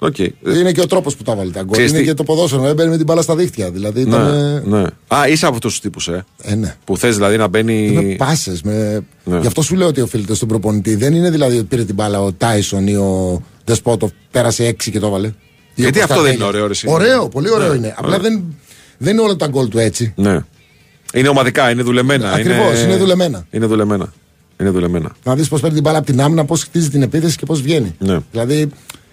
[0.00, 0.18] Οκ.
[0.18, 1.72] Ε, Είναι και ο τρόπος που τα βάλει τα γκολ.
[1.72, 2.66] Ξέρεις Είναι τι- και το ποδόσφαιρο.
[2.66, 3.70] Έμπαινε με την μπάλα στα δίχτυα.
[3.70, 4.34] Δηλαδή ήταν.
[4.66, 4.84] Ναι, ναι.
[5.08, 6.24] Α, είσαι από αυτούς τους τύπους, ε.
[6.42, 6.76] Ε, ναι.
[6.84, 7.90] Που θες δηλαδή να μπαίνει.
[7.90, 8.62] Με πάσες.
[8.62, 9.00] Με...
[9.24, 9.38] Ναι.
[9.38, 10.94] Γι' αυτό σου λέω ότι οφείλεται στον προπονητή.
[10.94, 14.98] Δεν είναι δηλαδή ότι πήρε την μπάλα ο Τάισον ή ο Δεσπότοφ, πέρασε έξι και
[14.98, 15.26] το έβαλε.
[15.26, 16.34] Ή Γιατί ο αυτό δεν Κωνσταντέλια.
[16.34, 16.86] είναι ωραίο, ρε, εσύ.
[16.90, 17.76] Ωραίο, πολύ ωραίο Ναι.
[17.76, 17.94] είναι.
[17.98, 18.42] Απλά δεν,
[18.98, 20.12] δεν είναι όλα τα γκολ του έτσι.
[20.16, 20.38] Ναι.
[21.14, 22.32] Είναι ομαδικά, είναι δουλεμένα.
[22.32, 23.46] Ακριβώς, είναι δουλεμένα.
[23.50, 24.12] Είναι δουλεμένα.
[24.60, 25.16] Είναι δουλεμένα.
[25.24, 27.60] Να δεις πώς παίρνει την μπάλα από την άμυνα, πώς χτίζει την επίθεση και πώς
[27.62, 27.94] βγαίνει.
[27.98, 28.18] Ναι.
[28.32, 28.68] Δηλαδή,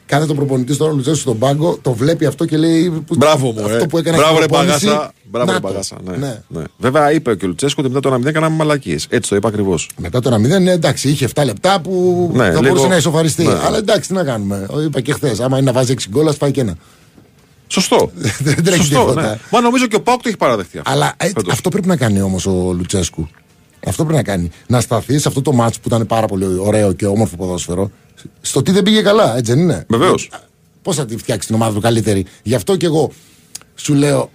[0.06, 2.90] κάθε τον προπονητή τώρα ο Λουτσέσου στον πάγκο, το βλέπει αυτό και λέει.
[2.90, 3.86] που- Μπράβο μου, αυτό ε.
[3.86, 5.12] που έκανε Μπράβο, στην ρε προπόνηση, Παγάσα.
[5.30, 5.68] Μπράβο, ρε να το.
[5.68, 5.96] Παγάσα.
[6.06, 6.18] Ναι.
[6.18, 6.40] Ναι.
[6.48, 6.64] Ναι.
[6.78, 9.06] Βέβαια, είπε και ο Λουτσέσκο ότι μετά το 1-0 κάναμε μαλακίες.
[9.10, 9.90] Έτσι το είπα ακριβώς.
[9.98, 13.44] Μετά το 1-0, ναι, εντάξει, είχε 7 λεπτά που Ναι, θα λίγο- μπορούσε να ισοφαριστεί.
[13.44, 13.54] Ναι.
[13.66, 14.66] Αλλά εντάξει, τι να κάνουμε.
[14.70, 16.76] Ο, Είπα και χθες, άμα είναι να βάζει 6 γκολ, ας φάει και ένα.
[17.68, 18.12] Σωστό.
[18.44, 19.22] Δεν τρέχει Σωστό, τίποτα.
[19.22, 19.38] ναι.
[19.52, 20.92] Μα νομίζω και ο Πάοκ το έχει παραδεχτεί αυτό.
[20.92, 21.54] Αλλά ε, Φέτος.
[21.54, 23.28] αυτό πρέπει να κάνει όμως ο Λουτσέσκου.
[23.88, 24.50] Αυτό πρέπει να κάνει.
[24.68, 27.92] Να σταθεί σε αυτό το μάτσο που ήταν πάρα πολύ ωραίο και όμορφο ποδόσφαιρο.
[28.42, 30.30] Στο τι δεν πήγε καλά, έτσι δεν είναι; Βεβαίως.
[30.82, 33.12] Πώς θα τη φτιάξεις την ομάδα του καλύτερη; Γι' αυτό και εγώ
[33.76, 34.30] σου λέω.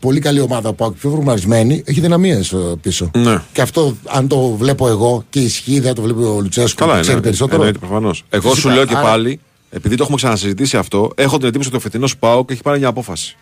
[0.00, 3.10] Πολύ καλή ομάδα ο Πάοκ, πιο φορμαρισμένη, έχει δυναμίες πίσω.
[3.16, 3.42] Ναι.
[3.52, 6.96] Και αυτό, αν το βλέπω εγώ και ισχύει, δεν το βλέπει ο Λουτσέσκου Καλά που
[6.96, 7.06] είναι.
[7.06, 7.56] ξέρει περισσότερο.
[7.56, 8.24] Εννοείται προφανώς.
[8.30, 9.40] Εγώ Φυσικά, σου λέω και άρα- πάλι,
[9.70, 12.88] επειδή το έχουμε ξανασυζητήσει αυτό, έχω την εντύπωση ότι ο φετινός Πάοκ έχει πάρει μια
[12.88, 13.36] απόφαση.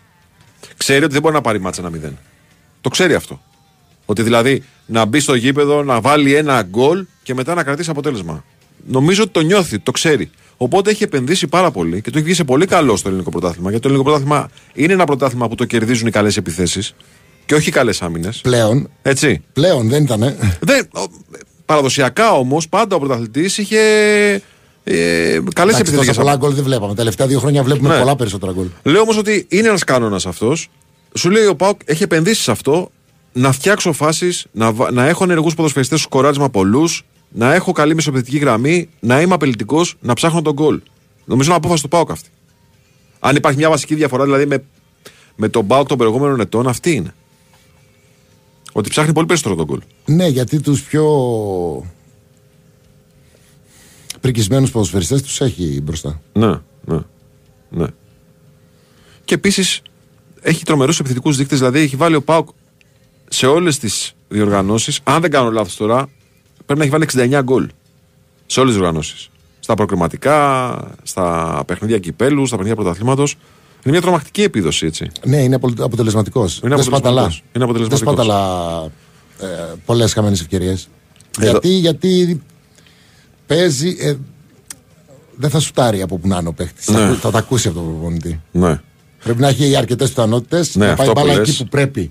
[0.76, 2.12] Ξέρει ότι δεν μπορεί να πάρει μάτσα ένα 0.
[2.80, 3.40] Το ξέρει αυτό.
[4.06, 8.44] Ότι δηλαδή να μπει στο γήπεδο, να βάλει ένα γκολ και μετά να κρατήσει αποτέλεσμα.
[8.86, 10.30] Νομίζω ότι το νιώθει, το ξέρει.
[10.56, 13.68] Οπότε έχει επενδύσει πάρα πολύ και το έχει βγει σε πολύ καλό στο ελληνικό πρωτάθλημα.
[13.70, 16.94] Γιατί το ελληνικό πρωτάθλημα είναι ένα πρωτάθλημα που το κερδίζουν οι καλές επιθέσεις
[17.46, 18.40] και όχι οι καλές άμυνες.
[18.40, 19.42] Πλέον, Έτσι.
[19.52, 20.20] πλέον δεν ήταν.
[20.60, 21.06] Δεν, ο-
[21.66, 23.78] παραδοσιακά όμως, πάντα ο πρωταθλητής είχε
[24.84, 26.88] ε, καλές Εντάξει, τόσα πολλά επιθετικέ γκολ δεν βλέπαμε.
[26.88, 27.98] Τα τελευταία δύο χρόνια βλέπουμε Ναι.
[27.98, 28.66] πολλά περισσότερα γκολ.
[28.82, 30.68] Λέω όμως ότι είναι ένας κανόνα αυτός
[31.14, 32.90] σου λέει ο Πάοκ έχει επενδύσει σε αυτό
[33.32, 37.94] να φτιάξω φάσεις, να, βα- να έχω ενεργούς ποδοσφαιριστές στο σκοράρισμα πολλούς, να έχω καλή
[37.94, 40.80] μεσοπαιδευτική γραμμή, να είμαι απελητικός, να ψάχνω τον γκολ.
[41.24, 42.28] Νομίζω είναι απόφαση του Πάοκ αυτή.
[43.20, 44.64] Αν υπάρχει μια βασική διαφορά δηλαδή με,
[45.36, 47.14] με τον Πάοκ των προηγούμενων ετών, αυτή είναι.
[48.72, 49.80] Ότι ψάχνει πολύ περισσότερο τον γκολ.
[50.04, 51.06] Ναι, γιατί τους πιο
[54.20, 56.20] πρικισμένους ποδοσφαιριστές τους έχει μπροστά.
[56.32, 56.98] Ναι, ναι.
[57.70, 57.86] ναι.
[59.24, 59.82] Και επίσης
[60.40, 61.58] έχει τρομερούς επιθετικούς δείκτες.
[61.58, 62.48] Δηλαδή έχει βάλει ο Πάουκ
[63.28, 65.00] σε όλες τις διοργανώσεις.
[65.02, 66.08] Αν δεν κάνω λάθος τώρα,
[66.66, 67.68] πρέπει να έχει βάλει 69 γκολ.
[68.46, 69.30] Σε όλες τις διοργανώσει.
[69.60, 73.32] Στα προκριματικά, στα παιχνίδια κυπέλους, στα παιχνίδια πρωταθλήματος.
[73.84, 75.10] Είναι μια τρομακτική επίδοση, έτσι.
[75.24, 76.60] Ναι, είναι αποτελεσματικός.
[76.64, 77.20] Είναι Δεν σπαταλά.
[77.20, 77.38] αποτελεσματικός.
[77.38, 78.24] Είναι Δεν αποτελεσματικός.
[78.24, 78.90] σπαταλά
[79.70, 80.88] ε, πολλές χαμένες ευκαιρίες.
[81.40, 81.50] Εδώ.
[81.50, 82.42] Γιατί, γιατί
[83.46, 83.96] παίζει.
[84.00, 84.14] Ε,
[85.36, 86.88] δεν θα σουτάρει από που να είναι ο παίχτης.
[86.88, 86.96] Ναι.
[86.98, 88.40] Θα, θα τα ακούσει από τον προπονητή.
[88.52, 88.80] Ναι.
[89.24, 91.48] Πρέπει να έχει αρκετές πιθανότητες Ναι, να πάει αυτό που μπάλα λες.
[91.48, 92.10] εκεί που πρέπει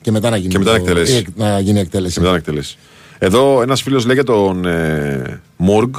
[0.00, 1.12] και μετά να γίνει, Και μετά να το- εκτελέσει.
[1.12, 2.14] ή εκ- να γίνει εκτέλεση.
[2.14, 2.76] Και μετά να εκτελέσει.
[3.22, 5.94] Εδώ ένας φίλος λέει για τον ε, Μόργκ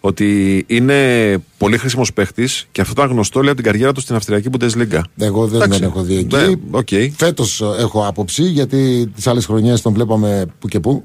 [0.00, 4.14] ότι είναι πολύ χρήσιμος παίχτης και αυτό ήταν γνωστό λέει από την καριέρα του στην
[4.14, 5.00] Αυστριακή Bundesliga.
[5.18, 5.80] Εγώ δεν Εντάξει.
[5.80, 6.36] τον έχω δει εκεί.
[6.36, 6.88] Ναι, οκ.
[7.16, 11.04] Φέτος έχω άποψη γιατί τις άλλες χρονιές τον βλέπαμε που και που.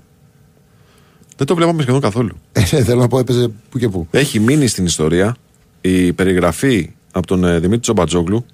[1.37, 2.35] Δεν το βλέπαμε σχεδόν καθόλου.
[2.51, 4.07] Ε, θέλω να πω έπαιζε που και που.
[4.11, 5.35] Έχει μείνει στην ιστορία
[5.81, 8.45] η περιγραφή από τον ε, Δημήτρη Τσομπατζόγλου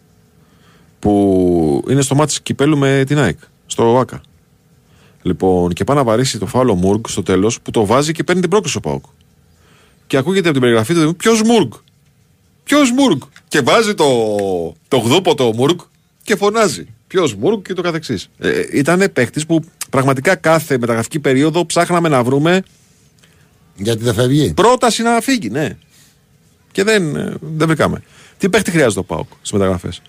[1.00, 4.22] που είναι στο ματς κυπέλλου με την ΑΕΚ, στο ΟΑΚΑ.
[5.22, 8.42] Λοιπόν, και πάει να βαρέσει το φάουλο Μουργκ στο τέλος που το βάζει και παίρνει
[8.42, 9.06] την πρόκριση ο ΠΑΟΚ.
[10.08, 11.72] Και ακούγεται από την περιγραφή του Ποιος Μουργκ!
[12.64, 13.22] Ποιος Μουργκ!
[13.48, 14.06] Και βάζει το,
[14.88, 15.80] το γδούποτο Μουργκ
[16.24, 16.88] και φωνάζει.
[17.08, 18.30] Ποιος Μουργκ; και το καθεξής.
[18.38, 22.64] Ε, ήταν παίχτη που πραγματικά κάθε μεταγραφική περίοδο ψάχναμε να βρούμε
[23.76, 25.78] Γιατί δεν φεύγει; πρόταση να φύγει, ναι.
[26.72, 28.02] Και δεν, ε, δεν βρήκαμε.
[28.38, 30.02] Τι παίχτη χρειάζεται ο Πάοκ στις μεταγραφές;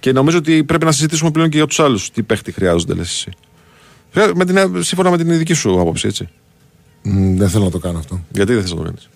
[0.00, 3.10] Και νομίζω ότι πρέπει να συζητήσουμε πλέον και για τους άλλους τι παίχτη χρειάζονται, λες
[3.10, 3.30] εσύ.
[4.12, 6.28] Χρειά- Με την, ε, σύμφωνα με την δική σου άποψη, έτσι.
[7.02, 8.20] Μ, δεν θέλω να το κάνω αυτό.
[8.34, 9.08] Γιατί δεν θες να το κάνεις;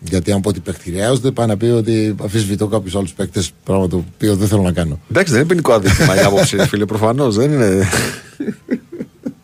[0.00, 3.50] Γιατί αν πω ότι παίχτη χρειάζονται, πάει να πει ότι αφισβητώ κάποιους άλλους παίκτες.
[3.64, 4.98] Πράγμα το οποίο δεν θέλω να κάνω.
[5.10, 7.36] Εντάξει, δεν είναι ποινικό αδίκημα η άποψη, φίλε, προφανώς.
[7.36, 7.88] Δεν είναι.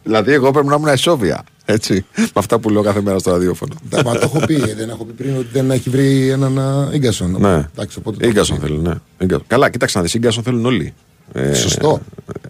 [0.03, 1.45] δηλαδή, εγώ πρέπει να ήμουν εσόβια.
[1.65, 2.05] Έτσι.
[2.17, 3.75] Με αυτά που λέω κάθε μέρα στο ραδιόφωνο.
[3.91, 4.55] Τα- Μα το έχω πει.
[4.75, 7.37] Δεν έχω πει πριν ότι δεν έχει βρει έναν α, Ίγκασον.
[7.41, 7.69] Ναι.
[7.75, 8.71] Εντάξει, οπότε το Ίγκασον έχω πει.
[8.73, 8.95] θέλουν, ναι.
[9.25, 9.45] Ίγκασον.
[9.47, 10.15] Καλά, κοίταξε να δεις.
[10.15, 10.95] Ίγκασον θέλουν όλοι.
[11.33, 12.01] Ε, Σωστό.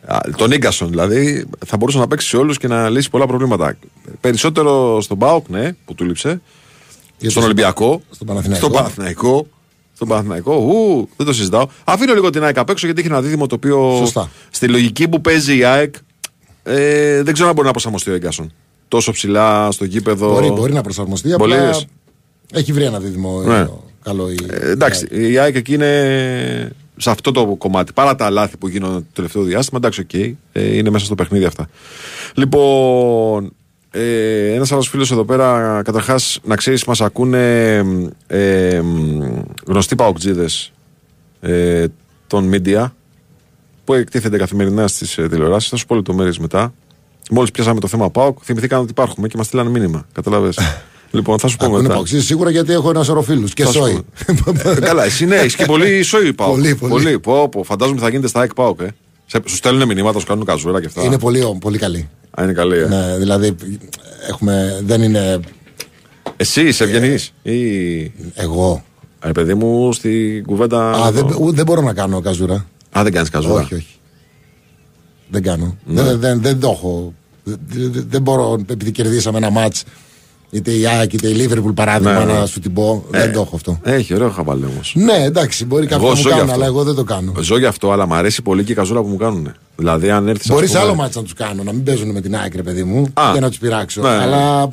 [0.04, 3.76] α, τον Ίγκασον δηλαδή θα μπορούσε να παίξει σε όλους και να λύσει πολλά προβλήματα.
[4.20, 6.40] Περισσότερο στον Μπάουκ, ναι, που του λείψε.
[7.18, 8.02] Γιατί στον Ολυμπιακό.
[8.10, 8.66] στον Παναθηναϊκό.
[8.66, 9.46] Στον Παναθηναϊκό.
[9.94, 10.54] Στον Παναθηναϊκό.
[10.54, 11.66] Ου, δεν το συζητάω.
[11.84, 14.30] Αφήνω λίγο την ΑΕΚ απ' έξω γιατί έχει ένα δίδυμο το οποίο Σωστά.
[14.50, 15.94] στη λογική που παίζει η ΑΕΚ
[16.62, 18.52] ε, δεν ξέρω αν μπορεί να προσαρμοστεί ο Ίγκασον.
[18.88, 20.32] Τόσο ψηλά στο γήπεδο.
[20.32, 21.28] Μπορεί, μπορεί να προσαρμοστεί.
[21.38, 21.86] Μπορεί, Απλά λες.
[22.52, 23.56] έχει βρει ένα δίδυμο Ναι.
[23.58, 23.68] ε,
[24.02, 24.30] καλό.
[24.30, 24.36] Η...
[24.50, 27.92] Ε, εντάξει, η ΑΕΚ εκεί είναι σε αυτό το κομμάτι.
[27.92, 30.14] Παρά τα λάθη που γίνονται το τελευταίο διάστημα, εντάξει, οκ.
[30.52, 31.68] ε, είναι μέσα στο παιχνίδι αυτά.
[32.34, 33.52] Λοιπόν,
[33.90, 37.74] ε, ένας άλλος φίλος εδώ πέρα, καταρχάς να ξέρεις, μας ακούνε
[38.26, 40.72] ε, μ, γνωστοί παοκτσήδες
[41.40, 41.86] ε,
[42.26, 42.90] των media
[43.84, 45.70] που εκτίθενται καθημερινά στις ε, τηλεοράσεις.
[45.70, 46.74] Θα σου πω λεπτομέρειες μετά.
[47.30, 50.06] Μόλις πιάσαμε το θέμα ΠΑΟΚ, θυμηθήκαν ότι υπάρχουμε και μας στείλανε μήνυμα.
[50.12, 50.52] Κατάλαβες.
[51.10, 51.94] λοιπόν, θα σου πω Ακούνε μετά.
[51.94, 53.54] παοκτσήδες σίγουρα γιατί έχω ένα σωρό φίλους.
[53.54, 54.02] Και Θα σου σόι.
[54.64, 56.50] Ε, Καλά, εσύ ναι, έχεις και πολύ σόι πάω.
[56.50, 57.18] Πολύ, πολύ.
[57.18, 57.62] Πω, πω.
[57.62, 58.88] Φαντάζομαι θα γίνετε στα ΑΕΚ ΠΑΟΚ, ε.
[59.26, 61.02] Σε- Σου στέλνουν μηνύματα, σου κάνουν καζούρα και αυτά.
[61.04, 62.08] είναι πολύ, πολύ καλή.
[62.40, 62.86] Α, είναι καλή, ε.
[62.86, 63.54] Ναι, δηλαδή
[64.28, 65.40] έχουμε, δεν είναι
[66.36, 67.32] Εσύ είσαι ευγενής.
[67.42, 67.56] Ή.
[68.34, 68.82] εγώ.
[69.22, 70.90] Ρε παιδί μου, στην κουβέντα.
[70.90, 71.36] Α, δεν, εδώ.
[71.44, 72.66] ου- δεν μπορώ να κάνω καζούρα.
[72.98, 73.60] Α, δεν κάνεις καζούρα.
[73.62, 73.86] Όχι, όχι.
[75.30, 75.76] Δεν κάνω.
[75.84, 76.02] Ναι.
[76.02, 77.14] Δεν, δεν, δεν το έχω.
[77.44, 79.84] Δεν, δεν- δεν μπορώ, επειδή κερδίσαμε ένα μάτς
[80.50, 82.38] είτε η ΑΕΚ είτε η Λίβερπουλ παράδειγμα, Ναι, ναι.
[82.38, 83.04] να σου την πω.
[83.10, 83.80] δεν το έχω αυτό.
[83.82, 84.92] Έχει ωραίο χαβαλέ όμως.
[84.96, 86.60] Ναι, εντάξει, μπορεί κάποιοι Εγώ να μου ζω γι' κάνουν, αυτό.
[86.62, 87.32] αλλά εγώ δεν το κάνω.
[87.40, 89.54] Ζω γι' αυτό, αλλά μου αρέσει πολύ και η καζούρα που μου κάνουν.
[89.76, 90.48] Δηλαδή, αν έρθεις.
[90.50, 92.82] Μπορείς σε άλλο μάτς να τους κάνω, να μην παίζουν με την ΑΕΚ, ρε παιδί
[92.84, 93.30] μου, Α.
[93.34, 94.00] και να τους πειράξω.
[94.02, 94.08] Ναι.
[94.08, 94.68] Αλλά,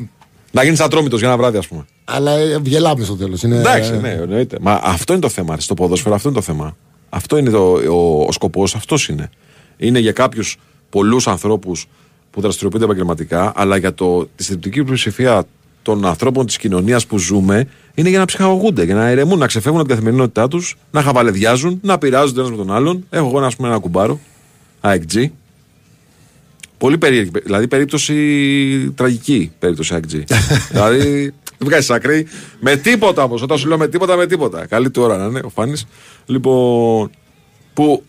[0.52, 1.86] Να γίνεις ατρόμητος για ένα βράδυ, ας πούμε.
[2.06, 3.44] αλλά ε, γελάμε στο τέλος.
[3.44, 4.58] Εντάξει, ναι, εννοείται.
[4.62, 5.56] Μα αυτό είναι το θέμα.
[5.56, 6.76] ρε, Στο ποδόσφαιρο αυτό είναι το θέμα.
[7.10, 9.30] Αυτό είναι το, ο, ο σκοπός, αυτός είναι.
[9.78, 10.58] Είναι για κάποιους
[10.90, 11.86] πολλούς ανθρώπους
[12.32, 15.44] που δραστηριοποιούνται επαγγελματικά, αλλά για το, τη συντριπτική πλειοψηφία
[15.86, 19.80] των ανθρώπων της κοινωνίας που ζούμε, είναι για να ψυχαγωγούνται, για να ηρεμούν, να ξεφεύγουν
[19.80, 23.06] από την καθημερινότητά τους, να χαβαλεδιάζουν, να πειράζονται ένας με τον άλλον.
[23.10, 24.20] Έχω εγώ, ας πούμε, ένα κουμπάρο,
[24.82, 25.26] AXG.
[26.78, 28.16] Πολύ περίεργη, δηλαδή περίπτωση
[28.96, 30.24] τραγική περίπτωση AXG.
[30.72, 32.28] δηλαδή δεν βγάζει άκρη.
[32.60, 33.42] Με τίποτα όμως.
[33.42, 34.66] Όταν σου λέω με τίποτα, με τίποτα.
[34.66, 35.88] Καλή του ώρα να είναι ο Φάνης.
[36.26, 37.10] Λοιπόν,
[37.74, 38.04] που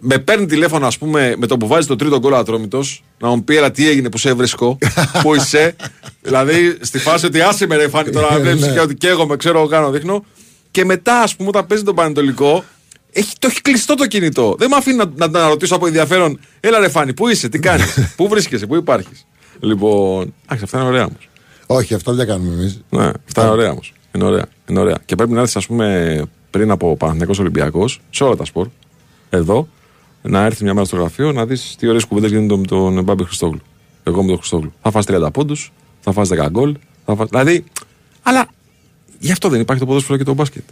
[0.00, 3.44] με παίρνει τηλέφωνο, ας πούμε, με το που βάζει το τρίτο γκολ ατρόμητος, να μου
[3.44, 4.78] πει «Έλα, τι έγινε που σε βρίσκω,
[5.22, 5.76] πού είσαι.
[6.22, 8.40] δηλαδή στη φάση ότι άσε με ρε Φάνη τώρα, Ναι.
[8.40, 10.24] βλέπεις και ότι καίγομαι, ξέρω, κάνω, δείχνω.
[10.70, 12.64] Και μετά, ας πούμε, όταν παίζει τον Πανετολικό,
[13.12, 14.54] Έχει, το έχει κλειστό το κινητό.
[14.58, 16.40] Δεν με αφήνει να, να, να ρωτήσω από ενδιαφέρον.
[16.60, 19.26] Έλα ρε Φάνη, πού είσαι, τι κάνεις, πού βρίσκεσαι, πού υπάρχεις.
[19.60, 20.34] Λοιπόν.
[20.44, 21.28] Εντάξει, αυτά είναι ωραία όμως.
[21.66, 22.80] Όχι, αυτό δεν κάνουμε εμείς.
[22.90, 23.92] Ναι, αυτά είναι ωραία όμως.
[24.14, 24.98] Είναι ωραία, είναι ωραία.
[25.04, 28.66] Και πρέπει να έρθεις, ας πούμε, πριν από Παναθηναϊκός Ολυμπιακός, σε όλα τα σπορ,
[29.30, 29.68] εδώ,
[30.22, 33.24] να έρθει μια μέρα στο γραφείο να δεις τι ωραίες κουβέντες γίνονται με τον Μπάμπη
[33.24, 33.60] Χριστόγλου.
[34.02, 34.72] Εγώ με τον Χριστόγλου.
[34.82, 36.76] Θα φας 30 πόντους, θα φας 10 γκολ.
[37.04, 37.28] Θα φας...
[37.28, 37.64] Δηλαδή,
[38.22, 38.46] αλλά
[39.18, 40.62] γι' αυτό δεν υπάρχει το ποδόσφαιρο και το μπάσκετ.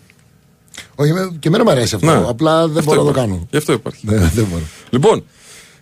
[0.94, 2.07] Όχι, εμέ- και εμένα μου αρέσει αυτό.
[2.07, 2.24] Ναι.
[2.28, 3.30] Απλά δεν Αυτό μπορώ να το υπάρχει.
[3.30, 3.46] κάνω.
[3.51, 4.07] Γι' αυτό υπάρχει.
[4.07, 4.62] Ναι, δεν μπορώ.
[4.90, 5.24] Λοιπόν,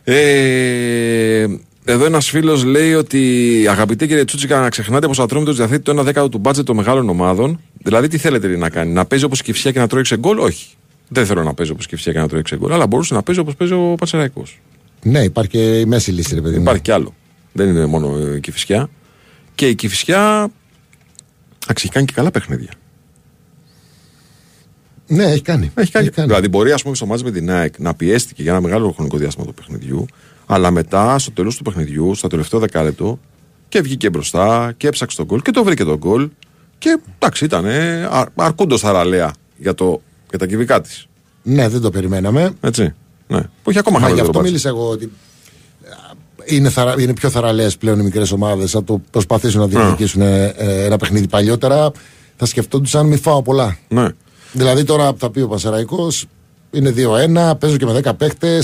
[0.04, 1.46] ε,
[1.84, 6.00] εδώ ένας φίλος λέει ότι αγαπητέ κύριε Τσούτσικα, να ξεχνάτε πως ο Ατρόμητος διαθέτει το
[6.00, 7.60] 1 δέκατο του μπάτζετ των μεγάλων ομάδων.
[7.82, 10.38] Δηλαδή, τι θέλετε ρε, να κάνει, να παίζει όπως η Κυφσιά και να τρώει γκολ,
[10.38, 10.66] όχι.
[11.08, 13.40] Δεν θέλω να παίζει όπως η Κυφσιά και να τρώει γκολ, αλλά μπορούσε να παίζει
[13.40, 14.42] όπως παίζει ο Πατσεραϊκό.
[15.02, 16.62] Ναι, υπάρχει και η μέση λύση, ρε παιδί μου.
[16.62, 17.14] Υπάρχει κι άλλο.
[17.52, 18.88] Δεν είναι μόνο η Κυφσιά.
[19.54, 20.50] Και η Κυφσιά.
[21.62, 22.70] Εντάξει, έχει κάνει και καλά παιχνίδια.
[25.06, 25.70] Ναι, έχει κάνει.
[25.74, 26.08] Έχει κάνει.
[26.08, 29.16] Δηλαδή, μπορεί ας πούμε, στο μάτς με την ΑΕΚ να πιέστηκε για ένα μεγάλο χρονικό
[29.16, 30.06] διάστημα του παιχνιδιού,
[30.46, 33.18] αλλά μετά στο τέλος του παιχνιδιού, στο τελευταίο δεκάλεπτο,
[33.68, 36.28] και βγήκε μπροστά και έψαξε τον γκολ και το βρήκε τον γκολ.
[36.78, 37.66] Και εντάξει, ήταν
[38.10, 40.02] αρ, αρκούντος θαραλέα για, το,
[40.36, 41.06] για τα κυβικά της.
[41.42, 42.50] Ναι, δεν το περιμέναμε.
[42.60, 42.94] Έτσι.
[43.26, 43.40] Ναι.
[43.62, 44.44] Που έχει ακόμα Μα γι' χαμηλότερο αυτό μπάτζετ.
[44.44, 46.14] μίλησα εγώ ότι α,
[46.44, 48.70] είναι, θαρα, είναι πιο θαραλέε πλέον οι μικρές ομάδες.
[48.70, 51.90] Θα το προσπαθήσουν να διεκδικήσουν ε, ε, ένα παιχνίδι παλιότερα.
[52.36, 53.76] Θα σκεφτόντουσαν μη φάω πολλά.
[53.88, 54.08] Ναι.
[54.52, 56.08] Δηλαδή τώρα θα πει ο Πασαραϊκό
[56.70, 58.62] είναι 2-1, παίζω και με 10 παίχτε.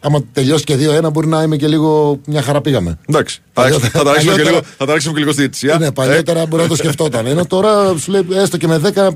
[0.00, 0.76] Άμα τελειώσει και
[1.06, 2.98] 2-1, μπορεί να είμαι και λίγο μια χαρά πήγαμε.
[3.08, 3.40] Εντάξει.
[3.52, 5.78] Θα Παλιότερα- θα τα ρίξουμε και παλιότερα- λίγο- θα τα ρίξουμε και λίγο στη διετησία.
[5.78, 7.26] Ναι, παλιότερα μπορεί να το σκεφτόταν.
[7.26, 9.08] Ενώ τώρα σου λέει έστω και με 10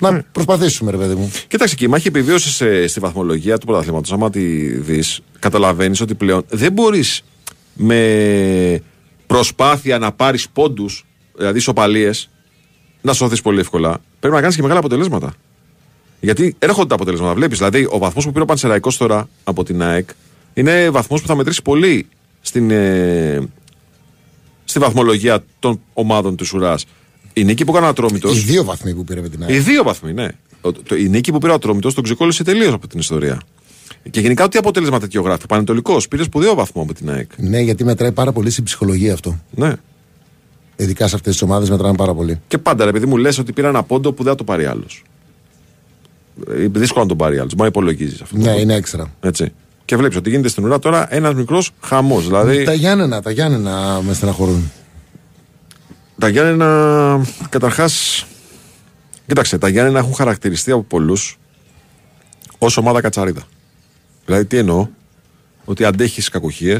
[0.00, 1.32] να προσπαθήσουμε, ρε παιδί μου.
[1.48, 4.40] Κοίταξε και η μάχη επιβίωση στη βαθμολογία του πρωταθλήματος, άμα τη
[4.78, 7.24] δεις, καταλαβαίνεις ότι πλέον δεν μπορείς
[7.74, 8.82] με
[9.26, 11.04] προσπάθεια να πάρεις πόντους,
[11.36, 12.30] δηλαδή ισοπαλίες,
[13.00, 14.00] να σωθεί πολύ εύκολα.
[14.20, 15.34] Πρέπει να κάνεις και μεγάλα αποτελέσματα.
[16.20, 17.34] Γιατί έρχονται τα αποτελέσματα.
[17.34, 20.08] Βλέπεις, δηλαδή, ο βαθμός που πήρε ο Πανσεραϊκός τώρα από την ΑΕΚ
[20.54, 22.06] είναι βαθμός που θα μετρήσει πολύ
[22.40, 23.48] στην, ε,
[24.64, 26.84] στη βαθμολογία των ομάδων του Ουράς.
[27.38, 28.36] Η νίκη που έκανε ο Ατρόμητος.
[28.36, 29.62] Οι δύο βαθμοί που πήρε με την Οι ΑΕΚ.
[29.62, 30.28] δύο βαθμοί, ναι.
[30.60, 33.40] Ο- το- η νίκη που πήρε ο Ατρόμητος τον ξεκόλλησε τελείως από την ιστορία.
[34.10, 37.30] Και γενικά ό,τι αποτέλεσμα τέτοιο γράφει; Ο Πανετολικός πήρες σπουδαίο βαθμό από την ΑΕΚ.
[37.36, 39.38] Ναι, γιατί μετράει πάρα πολύ στην ψυχολογία αυτό.
[39.54, 39.72] Ναι.
[40.76, 42.40] Ειδικά σε αυτές τις ομάδες μετράνε πάρα πολύ.
[42.48, 44.64] Και πάντα, ρε παιδί μου, λες ότι πήρα ένα πόντο που δεν θα το πάρει
[44.66, 45.02] άλλος.
[46.72, 47.54] Δύσκολο να τον πάρει άλλος.
[47.54, 48.36] Μα υπολογίζεις αυτό.
[48.36, 49.12] Ναι, είναι έξτρα.
[49.20, 49.52] Έτσι.
[49.84, 52.24] Και βλέπεις ότι γίνεται στην ουρά τώρα ένας μικρός χαμός.
[52.26, 54.70] Δηλαδή Τα Γιάννενα, τα Γιάννενα με στεναχωρούν.
[56.18, 58.26] Τα Γιάννενα, καταρχάς.
[59.26, 61.38] Κοίταξε, τα Γιάννενα έχουν χαρακτηριστεί από πολλούς
[62.58, 63.42] ως ομάδα κατσαρίδα.
[64.24, 64.88] Δηλαδή, τι εννοώ,
[65.64, 66.76] ότι αντέχεις κακοχίε,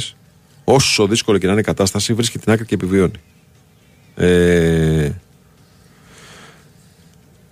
[0.64, 3.20] όσο δύσκολη και να είναι η κατάσταση, βρίσκει την άκρη και επιβιώνει.
[4.14, 5.11] Ε,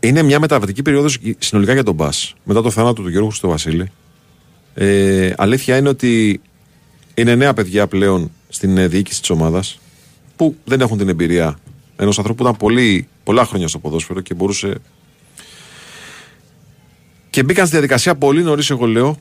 [0.01, 2.09] είναι μια μεταβατική περίοδος συνολικά για τον Μπα.
[2.45, 3.91] Μετά το θάνατο του Γιώργου στο Βασίλη.
[4.75, 6.41] Ε, αλήθεια είναι ότι
[7.15, 9.79] είναι νέα παιδιά πλέον στην ε, διοίκηση της ομάδας
[10.37, 11.59] που δεν έχουν την εμπειρία
[11.97, 14.75] ενός ανθρώπου που ήταν πολύ, πολλά χρόνια στο ποδόσφαιρο και μπορούσε.
[17.31, 19.17] Και μπήκαν στη διαδικασία πολύ νωρίς, εγώ λέω,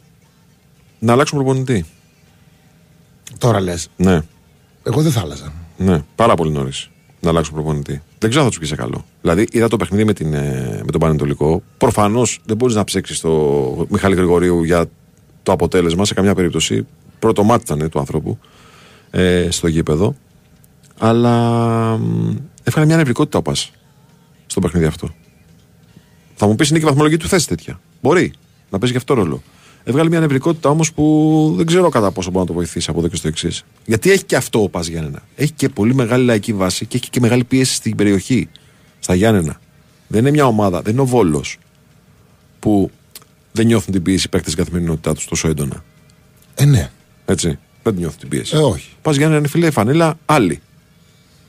[1.00, 1.86] να αλλάξουν προπονητή.
[3.38, 3.88] Τώρα λες.
[3.96, 4.22] Ναι,
[4.84, 5.54] Εγώ δεν θα άλλαζα.
[5.78, 8.02] ναι, πάρα πολύ νωρίς να αλλάξουν προπονητή.
[8.20, 9.06] Δεν ξέρω αν θα τους πήγε καλό.
[9.22, 11.64] Δηλαδή, είδα το παιχνίδι με, την, ε, με τον Πανετολικό.
[11.78, 14.86] Προφανώς δεν μπορείς να ψέξεις το Μιχάλη Γρηγορίου για
[15.44, 16.88] το αποτέλεσμα σε καμιά περίπτωση.
[17.20, 18.38] Πρώτο μάτι ήταν ε, του ανθρώπου
[19.12, 20.16] ε, στο γήπεδο.
[20.98, 21.50] Αλλά
[21.98, 23.72] μ, έφερε μια νευρικότητα ο Πας
[24.46, 25.10] στο παιχνίδι αυτό.
[26.36, 27.80] Θα μου πεις είναι και η βαθμολογική του θέση τέτοια.
[28.02, 28.34] Μπορεί
[28.70, 29.44] να παίζει και αυτό ρόλο.
[29.84, 33.08] Έβγαλε μια νευρικότητα όμως που δεν ξέρω κατά πόσο μπορεί να το βοηθήσει από εδώ
[33.08, 33.66] και στο εξής.
[33.86, 35.24] Γιατί έχει και αυτό ο Πας Γιάννενα.
[35.36, 38.50] Έχει και πολύ μεγάλη λαϊκή βάση και έχει και μεγάλη πίεση στην περιοχή.
[39.00, 39.60] Στα Γιάννενα.
[40.08, 41.58] Δεν είναι μια ομάδα, δεν είναι ο Βόλος
[42.60, 42.92] που
[43.52, 45.84] δεν νιώθουν την πίεση παίκτες στην καθημερινότητά τους τόσο έντονα.
[46.56, 46.92] Ε, ναι.
[47.26, 47.60] Έτσι.
[47.84, 48.56] Δεν νιώθουν την πίεση.
[48.56, 48.90] Ε, όχι.
[49.02, 50.62] Πας Γιάννενα είναι φίλε φανέλα άλλη.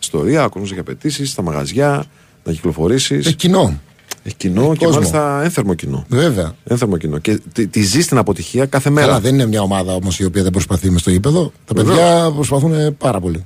[0.04, 2.04] Ιστορία, ο κόσμος έχει απαιτήσεις, στα μαγαζιά,
[2.44, 3.26] να κυκλοφορήσεις.
[3.26, 3.80] Ε, κοινό.
[4.22, 4.90] Έχει κοινό και κόσμο.
[4.90, 6.04] μάλιστα ένθερμο κοινό.
[6.08, 6.54] Βέβαια.
[6.64, 7.18] Ένθερμο κοινό.
[7.18, 9.06] Και τη, τη ζεις την αποτυχία κάθε μέρα.
[9.06, 11.52] Καλά, δεν είναι μια ομάδα όμως η οποία δεν προσπαθεί με στο γήπεδο.
[11.64, 11.96] Τα Βεβαίως.
[11.96, 13.44] παιδιά προσπαθούν πάρα πολύ.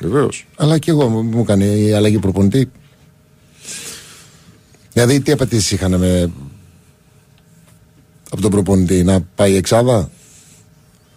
[0.00, 0.46] Βεβαίως.
[0.56, 2.70] Αλλά και εγώ μου μου έκανε η αλλαγή προπονητή.
[4.92, 6.30] Δηλαδή, τι απαιτήσεις είχαν με...
[8.30, 10.10] από τον προπονητή, να πάει εξάδα;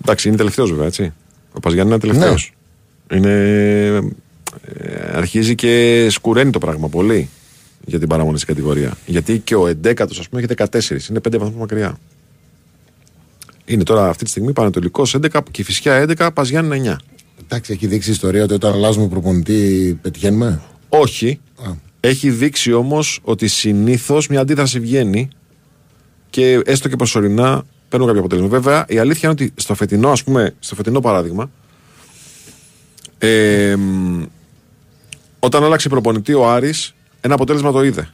[0.01, 1.13] Εντάξει, είναι τελευταίος βέβαια, έτσι.
[1.53, 2.51] Ο Παζιάννη είναι τελευταίος.
[2.53, 2.57] Ναι.
[3.11, 4.13] Είναι.
[4.65, 7.29] ε, αρχίζει και σκουραίνει το πράγμα πολύ
[7.85, 8.97] για την παραμονή στην κατηγορία.
[9.05, 11.09] Γιατί και ο 11ο, ας πούμε, έχει 14.
[11.09, 11.97] Είναι 5 βαθμούς μακριά.
[13.65, 16.95] Είναι τώρα αυτή τη στιγμή Πανατολικό 11 και η Φυσιά 11, Παζιάννη 9.
[17.43, 21.39] Εντάξει, έχει δείξει η ιστορία ότι όταν αλλάζουμε προπονητή πετυχαίνουμε; Όχι.
[21.63, 21.71] Α.
[21.99, 25.27] Έχει δείξει όμως ότι συνήθως μια αντίδραση βγαίνει
[26.29, 28.59] και έστω και προσωρινά παίρνουν κάποιο αποτέλεσμα.
[28.59, 31.49] Βέβαια, η αλήθεια είναι ότι στο φετινό, ας πούμε, στο φετινό παράδειγμα,
[33.19, 34.23] ε, μ,
[35.39, 38.09] όταν άλλαξε προπονητή ο Άρης, ένα αποτέλεσμα το είδε.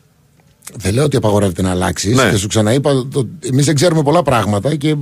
[0.76, 2.14] Δεν λέω ότι απαγορεύεται να αλλάξει.
[2.14, 2.30] Ναι.
[2.30, 2.92] Και σου ξαναείπα,
[3.40, 4.96] εμείς δεν ξέρουμε πολλά πράγματα και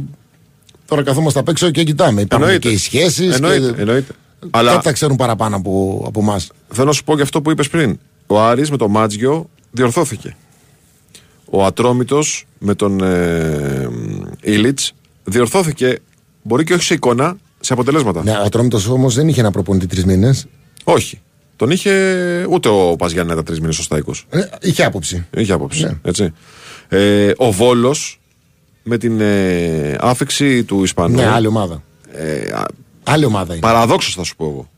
[0.86, 2.22] τώρα καθόμαστε απ' έξω και κοιτάμε.
[2.22, 2.68] Υπάρχουν Εννοείται.
[2.68, 3.36] και οι σχέσεις.
[3.36, 4.14] Εννοείται, εννοείται.
[4.51, 4.72] Αλλά...
[4.72, 6.39] Αλλά τα ξέρουν παραπάνω από, από εμά.
[6.70, 7.99] θέλω να σου πω και αυτό που είπες πριν.
[8.28, 10.36] Ο Άρης με τον Μάτζιο διορθώθηκε.
[11.45, 13.89] Ο Ατρόμητος με τον ε,
[14.41, 14.93] Ήλιτς
[15.24, 15.99] διορθώθηκε.
[16.41, 18.24] Μπορεί και όχι σε εικόνα, σε αποτελέσματα.
[18.24, 20.45] Ναι, ο Ατρόμητος όμως δεν είχε ένα προπονητή τρεις μήνες.
[20.84, 21.22] Όχι.
[21.55, 21.91] Τον είχε
[22.49, 24.11] ούτε ο Παζιάννετα τρεις μήνες στο Στάικο.
[24.30, 25.26] Ε, είχε άποψη.
[25.38, 25.84] Είχε άποψη.
[25.84, 25.91] Ναι.
[26.01, 26.34] Έτσι.
[26.88, 28.20] Ε, ο Βόλος
[28.84, 31.16] με την ε, άφηξη του Ισπανού.
[31.16, 31.84] Ναι, άλλη ομάδα.
[32.11, 32.66] ε, α,
[33.03, 33.61] Άλλη ομάδα είναι.
[33.61, 34.70] παραδόξως θα σου πω εγώ.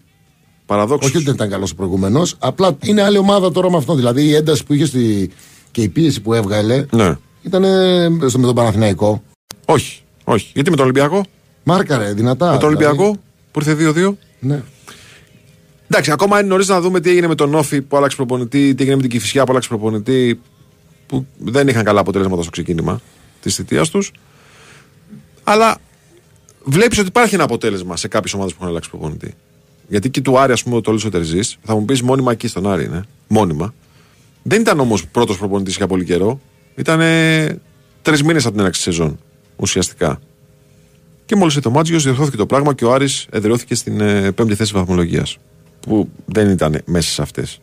[0.66, 1.08] Παραδόξως.
[1.10, 2.36] Όχι ότι δεν ήταν καλός ο προηγούμενος.
[2.40, 3.96] Απλά είναι άλλη ομάδα τώρα με αυτό.
[3.96, 5.30] Δηλαδή η ένταση που είχε στη...
[5.72, 7.16] και η πίεση που έβγαλε Ναι.
[7.42, 7.64] ήταν
[8.30, 9.24] στο με τον Παναθηναϊκό.
[9.66, 10.02] Όχι.
[10.24, 10.52] Όχι.
[10.54, 11.24] Γιατί με τον Ολυμπιακό;
[11.68, 12.52] Μάρκαρε δυνατά.
[12.52, 12.86] με τον δηλαδή.
[12.86, 13.20] Ολυμπιακό
[13.52, 14.16] που ήρθε 2-2.
[14.40, 14.64] Ναι.
[15.88, 18.82] Εντάξει, ακόμα είναι νωρίς να δούμε τι έγινε με τον Όφη που άλλαξε προπονητή, τι
[18.82, 20.40] έγινε με την Κυφυσιά που άλλαξε προπονητή,
[21.08, 23.02] που δεν είχαν καλά αποτελέσματα στο ξεκίνημα
[23.42, 24.12] της θητείας τους.
[25.44, 25.78] Αλλά
[26.64, 29.34] βλέπεις ότι υπάρχει ένα αποτέλεσμα σε κάποιες ομάδες που έχουν αλλάξει προπονητή.
[29.88, 32.68] Γιατί και του Άρη, ας πούμε, το Λίσο Τερζής, θα μου πεις μόνιμα εκεί στον
[32.68, 33.04] Άρη είναι.
[33.28, 33.74] Μόνιμα.
[34.44, 36.40] Δεν ήταν όμως πρώτος προπονητής για πολύ καιρό.
[36.76, 37.00] Ήταν
[38.02, 39.20] τρεις μήνες από την έναρξη της σεζόν
[39.56, 40.20] ουσιαστικά.
[41.26, 44.56] Και μόλις ήρθε ο Μάτζιος, διορθώθηκε το πράγμα και ο Άρης εδραιώθηκε στην ε, πέμπτη
[44.56, 45.38] θέση βαθμολογίας.
[45.80, 47.60] Που δεν ήταν μέσα σε αυτές.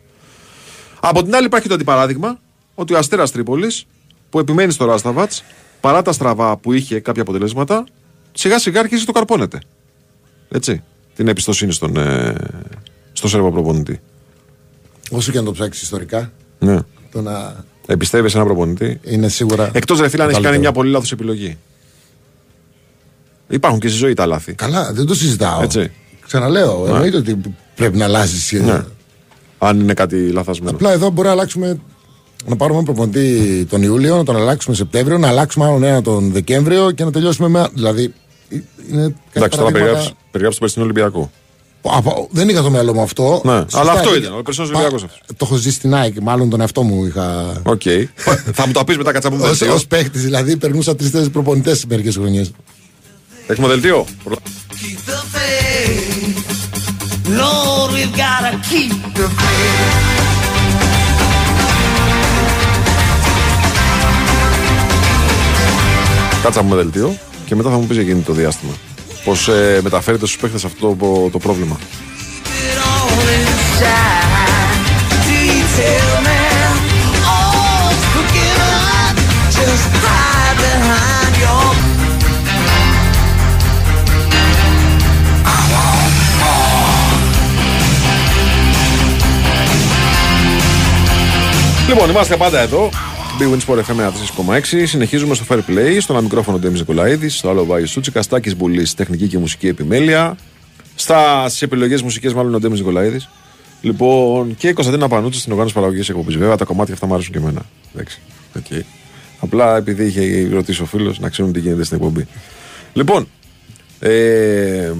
[0.99, 2.39] Από την άλλη, υπάρχει το αντιπαράδειγμα
[2.75, 3.85] ότι ο Αστέρας Τρίπολης,
[4.29, 5.43] που επιμένει στο Ράσταβατς,
[5.81, 7.83] παρά τα στραβά που είχε κάποια αποτελέσματα,
[8.31, 9.59] σιγά σιγά αρχίζει το καρπώνεται.
[10.49, 10.83] Έτσι.
[11.15, 12.35] Την εμπιστοσύνη στον, ε,
[13.13, 13.99] στο Σέρβο προπονητή.
[15.11, 16.79] Όσο και αν το ψάξεις ιστορικά, Ναι.
[17.11, 18.99] το να Εμπιστεύεσαι ένα προπονητή.
[19.03, 19.69] είναι σίγουρα.
[19.73, 20.59] Εκτός ρε φίλε, αν έχεις κάνει καλύτερο.
[20.59, 21.57] μια πολύ λάθος επιλογή.
[23.49, 24.53] Υπάρχουν και στη ζωή τα λάθη.
[24.53, 25.61] Καλά, δεν το συζητάω.
[25.61, 25.91] Έτσι.
[26.27, 27.41] Ξαναλέω, εννοείται ότι
[27.75, 28.59] πρέπει να αλλάζει.
[28.61, 28.83] Ναι.
[29.57, 30.71] Αν είναι κάτι λαθασμένο.
[30.75, 31.79] Απλά εδώ μπορεί να αλλάξουμε.
[32.45, 36.31] Να πάρουμε ένα προπονητή τον Ιούλιο, να τον αλλάξουμε Σεπτέμβριο, να αλλάξουμε άλλον ένα τον
[36.31, 37.67] Δεκέμβριο και να τελειώσουμε με.
[37.73, 38.13] Δηλαδή.
[38.49, 38.55] ε,
[38.91, 41.31] Είναι κάτι Εντάξει, τώρα παραδείγματα- περιγράψει το περσινό Ολυμπιακό.
[41.81, 43.41] Από- δεν είχα στο μυαλό μου αυτό.
[43.43, 45.21] Ναι, Σωστά, αλλά αυτό ε, ήταν, ο περσινός πα- Ολυμπιακός αυτός.
[45.27, 47.53] Το έχω ζήσει στην ΑΕΚ, μάλλον τον εαυτό μου είχα.
[47.63, 47.81] Οκ.
[48.53, 49.79] θα μου το πεις μετά κάτσα που Ω δελτίο.
[49.87, 52.51] παίχτη, δηλαδή, περνούσα τρει-τέσσερι προπονητές μερικές χρονιές.
[53.47, 54.05] Έχουμε δελτίο.
[54.69, 56.43] Keep the faith.
[57.41, 60.13] Lord, we've gotta keep the faith.
[66.43, 68.73] Κάτσα μου δελτίο και μετά θα μου πεις για εκείνη το διάστημα.
[69.23, 71.77] Πώς ε, μεταφέρεται στους παίχτες αυτό το, το πρόβλημα.
[91.93, 92.89] Λοιπόν, είμαστε πάντα εδώ.
[93.39, 94.11] Big Win Sport FM
[94.55, 94.83] 4,6.
[94.85, 95.97] Συνεχίζουμε στο Fair Play.
[95.99, 97.37] Στο ένα μικρόφωνο Ντέμις Νικολαίδης.
[97.37, 98.25] Στο άλλο Βάγιο Σούτσικας.
[98.25, 100.37] Στάκης Μπουλής, τεχνική και μουσική επιμέλεια.
[100.95, 103.29] Στα στις επιλογές μουσικές, μάλλον ο Ντέμις Νικολαίδης.
[103.81, 106.37] Λοιπόν, και η Κωνσταντίνα Πανούτση στην οργάνωση παραγωγής εκπομπής.
[106.37, 107.61] Βέβαια, τα κομμάτια αυτά μου αρέσουν και εμένα.
[107.93, 108.19] Εντάξει.
[108.59, 108.81] Okay.
[109.39, 112.27] Απλά επειδή είχε ρωτήσει ο φίλος να ξέρουν τι γίνεται στην εκπομπή.
[112.93, 113.27] Λοιπόν,
[113.99, 114.91] ε,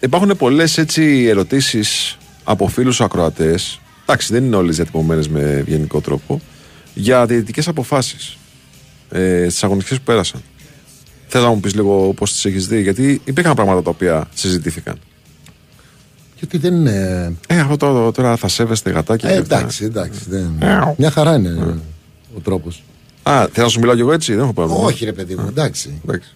[0.00, 0.84] υπάρχουν πολλές
[1.28, 3.81] ερωτήσεις από φίλους ακροατές.
[4.04, 6.40] Εντάξει, δεν είναι όλες διατυπωμένες με ευγενικό τρόπο.
[6.94, 8.36] Για διαιτητικές αποφάσεις
[9.10, 10.42] ε, στις αγωνιστικές που πέρασαν.
[11.26, 14.98] Θέλω να μου πεις λίγο πώς τις έχεις δει, γιατί υπήρχαν πράγματα τα οποία συζητήθηκαν.
[16.38, 17.34] Γιατί δεν είναι.
[17.46, 19.28] Ε, αυτό τώρα, τώρα θα σέβεστε γατάκια.
[19.28, 19.56] Ε, και αυτά.
[19.58, 20.20] εντάξει, εντάξει.
[20.28, 20.58] Δεν...
[20.96, 21.80] Μια χαρά είναι
[22.36, 22.82] ο τρόπος.
[23.22, 24.80] Α, θέλω να σου μιλάω κι εγώ έτσι, δεν έχω πρόβλημα.
[24.80, 26.00] Όχι, ρε παιδί μου, εντάξει.
[26.04, 26.34] Εντάξει.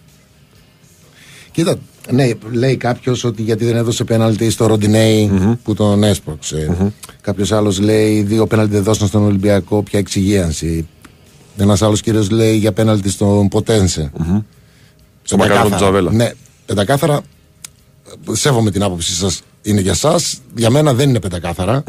[1.51, 1.77] Κοίτα,
[2.11, 5.31] ναι, λέει κάποιος ότι γιατί δεν έδωσε πέναλτι στο ροντινεη
[5.63, 6.91] που τον έσπρωξε.
[7.21, 10.87] Κάποιος άλλος λέει δύο πέναλτι δεν δώσαν στον Ολυμπιακό, πια εξυγίανση.
[11.57, 14.11] Ένας άλλος κύριος λέει για πέναλτι στον ποτενσε
[15.23, 16.11] Στον Μακαρόνο του Τζαβέλα.
[16.11, 16.31] Ναι,
[16.65, 17.21] πεντακάθαρα.
[18.31, 19.41] Σέβομαι την άποψή σας.
[19.61, 20.15] Είναι για εσά.
[20.55, 21.83] Για μένα δεν είναι πεντακάθαρα.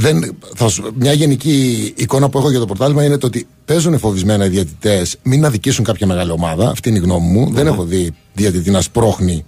[0.00, 3.98] Δεν, θα σου, μια γενική εικόνα που έχω για το πορτάλιμα είναι το ότι παίζουν
[3.98, 6.70] φοβισμένα οι διαιτητές μην αδικήσουν κάποια μεγάλη ομάδα.
[6.70, 7.50] Αυτή είναι η γνώμη μου.
[7.52, 9.44] Δεν έχω δει διαιτητή να σπρώχνει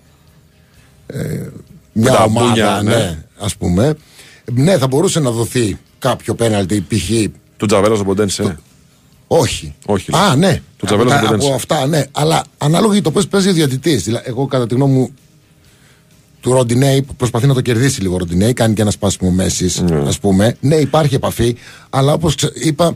[1.06, 1.46] ε,
[1.92, 2.94] μια τα ομάδα, μπούνια, ναι.
[2.96, 3.94] ναι, ας πούμε.
[4.52, 7.10] Ναι, θα μπορούσε να δοθεί κάποιο πέναλτι, π.χ.
[7.56, 8.58] Του Τζαβέλα στον Ποντένσε.
[9.26, 9.74] Όχι.
[9.86, 10.62] Όχι, Α, ναι.
[10.76, 11.46] Του Τζαβέλα από, στον τα- Ποντένσε.
[11.46, 12.04] από αυτά, ναι.
[12.12, 14.02] Αλλά ανάλογα το πώς παίζει ο διαιτητής.
[14.04, 15.10] Δηλαδή, εγώ κατά τη γνώμη μου
[16.42, 19.80] του Ροντινέη που προσπαθεί να το κερδίσει λίγο ο Ροντινέη, κάνει και ένα σπάσιμο μέσης,
[19.80, 19.96] Ναι.
[20.08, 20.56] ας πούμε.
[20.60, 21.56] Ναι, υπάρχει επαφή,
[21.90, 22.94] αλλά όπως είπα,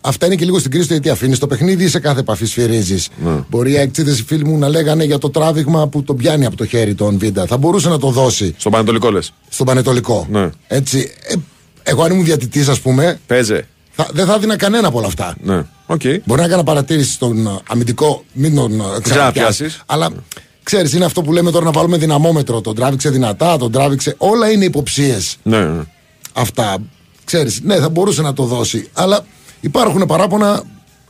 [0.00, 3.08] Αυτά είναι και λίγο στην κρίση του γιατί αφήνεις το παιχνίδι σε κάθε επαφή σφυρίζεις.
[3.24, 3.30] Ναι.
[3.50, 6.56] Μπορεί οι αεξίδες οι φίλοι μου να λέγανε για το τράβηγμα που τον πιάνει από
[6.56, 7.46] το χέρι τον Βίντα.
[7.46, 9.32] Θα μπορούσε να το δώσει Στον Πανετολικό λες.
[9.48, 10.26] στον Πανετολικό.
[10.30, 10.50] Ναι.
[10.66, 11.10] Έτσι.
[11.22, 11.34] Ε,
[11.82, 13.66] εγώ αν ήμουν διαιτητής, ας πούμε, Παίζε.
[13.90, 15.36] θα, δεν θα έδινα κανένα από όλα αυτά.
[15.42, 15.62] Ναι.
[15.86, 16.00] Οκ.
[16.24, 19.02] Μπορεί να έκανα παρατήρηση στον ε, αμυντικό, μην τον ε, ξαναπιάσεις.
[19.02, 19.82] Ξαναπιάσεις.
[19.86, 20.10] Αλλά
[20.68, 22.60] ξέρεις, είναι αυτό που λέμε τώρα να βάλουμε δυναμόμετρο.
[22.60, 24.14] Τον τράβηξε δυνατά, τον τράβηξε.
[24.18, 25.82] Όλα είναι υποψίες Ναι, ναι.
[26.32, 26.76] αυτά.
[27.24, 28.88] Ξέρεις, ναι, θα μπορούσε να το δώσει.
[28.92, 29.20] Αλλά
[29.60, 30.62] υπάρχουν παράπονα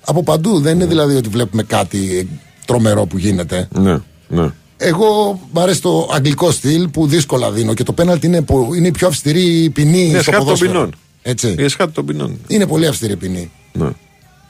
[0.04, 0.60] από παντού.
[0.60, 2.28] Δεν είναι δηλαδή ότι βλέπουμε κάτι
[2.66, 3.68] τρομερό που γίνεται.
[3.78, 3.98] ναι,
[4.28, 4.50] ναι.
[4.76, 8.86] Εγώ μου αρέσει το αγγλικό στυλ που δύσκολα δίνω και το πέναλτι είναι, που- είναι
[8.86, 10.72] η πιο αυστηρή ποινή Είναι στο σχάτη των ποδόσφαιρο.
[10.72, 10.94] ποινών.
[11.22, 11.54] Έτσι.
[11.58, 12.38] Η εσχάτη των ποινών.
[12.46, 13.50] Είναι πολύ αυστηρή ποινή.
[13.72, 13.88] Ναι.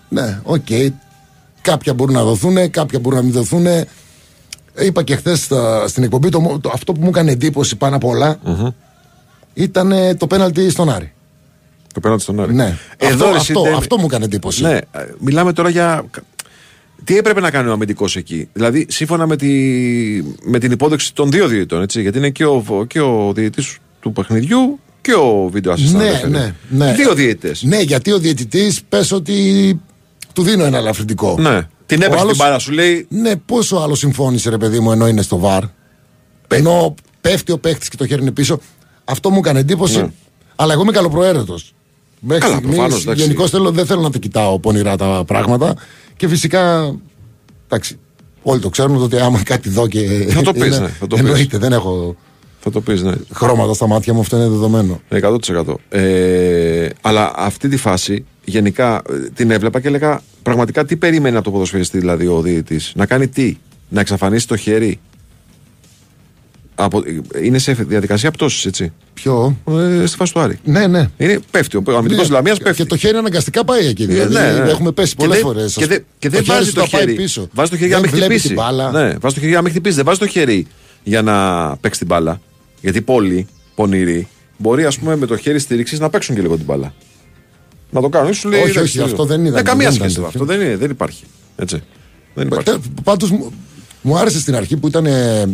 [0.08, 0.66] Ναι, οκ.
[1.62, 3.66] Κάποια μπορούν να δοθούν, κάποια μπορούν να μην δοθούν.
[4.80, 5.48] Είπα και χθες
[5.86, 8.38] στην εκπομπή το, μο- το- αυτό που μου έκανε εντύπωση πάνω απ' όλα
[9.54, 11.12] ήταν ε, το πέναλτι στον Άρη.
[11.94, 12.54] Το πέναλτι στον Άρη.
[12.54, 12.76] Ναι.
[12.96, 14.62] Εδώ αυτό, εσύ αυτό, δεν- αυτό μου έκανε εντύπωση.
[14.62, 14.80] Ναι, ε,
[15.18, 16.04] μιλάμε τώρα για.
[17.04, 18.48] Τι έπρεπε να κάνει ο αμυντικός εκεί.
[18.52, 19.48] Δηλαδή, σύμφωνα με, τη...
[20.42, 22.00] με την υπόδειξη των δύο διαιτητών, έτσι.
[22.00, 25.92] Γιατί είναι και ο, και ο διαιτητής του παιχνιδιού και ο βίντεο assistant.
[25.96, 26.28] Ναι, referee.
[26.30, 26.92] ναι, ναι.
[26.92, 27.62] Δύο διαιτητές.
[27.62, 29.80] Ναι, γιατί ο διαιτητής πες ότι
[30.34, 31.36] του δίνω ένα ελαφρυντικό.
[31.38, 31.68] Ναι.
[31.86, 33.06] Την Ο έπαιξε άλλος- την μπάρα, σου λέει.
[33.10, 35.62] Ναι, πόσο άλλο συμφώνησε ρε παιδί μου ενώ είναι στο βαρ.
[36.48, 38.58] Ενώ πέφτει ο παίχτη και το χέρι είναι πίσω.
[39.04, 39.98] Αυτό μου έκανε εντύπωση.
[40.00, 40.08] Ναι.
[40.56, 41.74] Αλλά εγώ είμαι καλοπροαίρετος.
[42.20, 43.22] Μέχρι Καλά, στιγμής, προφανώς, εντάξει.
[43.22, 45.74] γενικώς θέλω, δεν θέλω να τα κοιτάω πονηρά τα πράγματα.
[46.16, 46.94] Και φυσικά.
[47.66, 47.98] Εντάξει,
[48.42, 50.26] όλοι το ξέρουν ότι άμα κάτι δω και.
[50.28, 51.24] Θα το πεις, είναι- ναι, θα το πεις.
[51.24, 52.16] εννοείται, δεν έχω
[52.60, 53.12] Θα το πεις, ναι.
[53.32, 55.00] χρώματα στα μάτια μου, αυτό είναι δεδομένο.
[55.08, 55.74] 100%.
[55.88, 61.44] Ε, αλλά αυτή τη φάση γενικά ε, την έβλεπα και έλεγα πραγματικά τι περίμενε από
[61.44, 62.92] το ποδοσφαιριστή δηλαδή ο διαιτητής.
[62.96, 63.56] Να κάνει τι,
[63.88, 65.00] να εξαφανίσει το χέρι;
[66.74, 67.02] Από,
[67.42, 69.56] είναι σε διαδικασία πτώσης, έτσι; Ποιο;
[70.00, 70.58] Ε, στη φάση του Άρη.
[70.64, 71.08] Ναι, ναι.
[71.16, 71.76] Είναι, πέφτει.
[71.76, 72.82] Ο αμυντικός Ναι, Λαμίας και- πέφτει.
[72.82, 74.06] Και το χέρι αναγκαστικά πάει εκεί.
[74.06, 74.70] Δηλαδή, Ναι, ναι.
[74.70, 75.74] Έχουμε πέσει Και πολλές δεν- φορές.
[75.74, 77.12] Και, δεν- και δεν βάζει το χέρι.
[77.14, 77.48] Πίσω.
[77.52, 78.54] Βάζει το χέρι για να Δεν μην βλέπει χτυπήσει.
[78.54, 78.90] την μπάλα.
[78.90, 79.96] Ναι, βάζει το χέρι για να μην χτυπήσει.
[79.96, 80.66] Δεν βάζει το χέρι
[81.02, 82.40] για να παίξει την μπάλα.
[82.80, 86.64] Γιατί πολλοί πονηροί μπορεί ας πούμε, με το χέρι στήριξης να παίξουν και λίγο την
[86.64, 86.94] μπάλα.
[87.90, 88.34] Να το κάνουν.
[88.34, 90.14] Σου λέει, Όχι, εντάξει, όχι, αυτό δεν ήταν, Δεν καμία δεν ήταν σχέση.
[90.24, 90.28] τέτοιο.
[90.42, 91.24] Αυτό δεν, είναι, δεν υπάρχει.
[91.56, 91.82] Έτσι.
[92.34, 92.78] Δεν υπάρχει.
[93.04, 93.30] Πάντως
[94.02, 95.48] μου άρεσε στην αρχή που ήταν ε,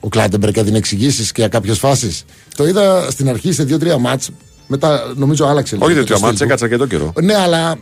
[0.00, 2.24] ο Κλάντεμπερ και έδινε εξηγήσεις και για κάποιες φάσεις.
[2.56, 4.30] Το είδα στην αρχή σε δύο-τρία μάτς.
[4.66, 5.86] Μετά νομίζω άλλαξε λίγο.
[5.86, 6.48] Όχι το τέτοιο στυλ μάτσε, του.
[6.48, 7.12] έκατσα και το καιρό.
[7.22, 7.78] Ναι, αλλά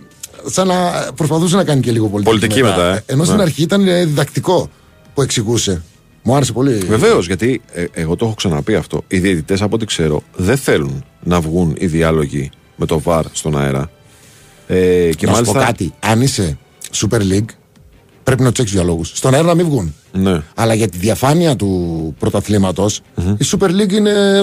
[0.50, 0.74] σαν να
[1.14, 3.02] προσπαθούσε να κάνει και λίγο πολιτική, Πολιτική μετά, ε.
[3.06, 3.42] Ενώ στην Ναι.
[3.42, 4.70] αρχή ήταν ε, διδακτικό
[5.14, 5.82] που εξηγούσε.
[6.22, 6.72] Μου άρεσε πολύ.
[6.74, 9.02] Βεβαίως, γιατί ε, εγώ το έχω ξαναπεί αυτό.
[9.08, 13.58] Οι διαιτητές, από ό,τι ξέρω, δεν θέλουν να βγουν οι διάλογοι με το VAR στον
[13.58, 13.90] αέρα.
[14.66, 15.52] Ε, και να μάλιστα.
[15.52, 15.94] σου πω κάτι.
[16.00, 16.58] Αν είσαι
[16.94, 17.48] Super League,
[18.22, 19.04] πρέπει να τσέξεις διαλόγου.
[19.04, 19.94] Στον αέρα να μην βγουν.
[20.12, 20.42] Ναι.
[20.54, 22.86] Αλλά για τη διαφάνεια του πρωταθληματο
[23.16, 24.42] η Super League είναι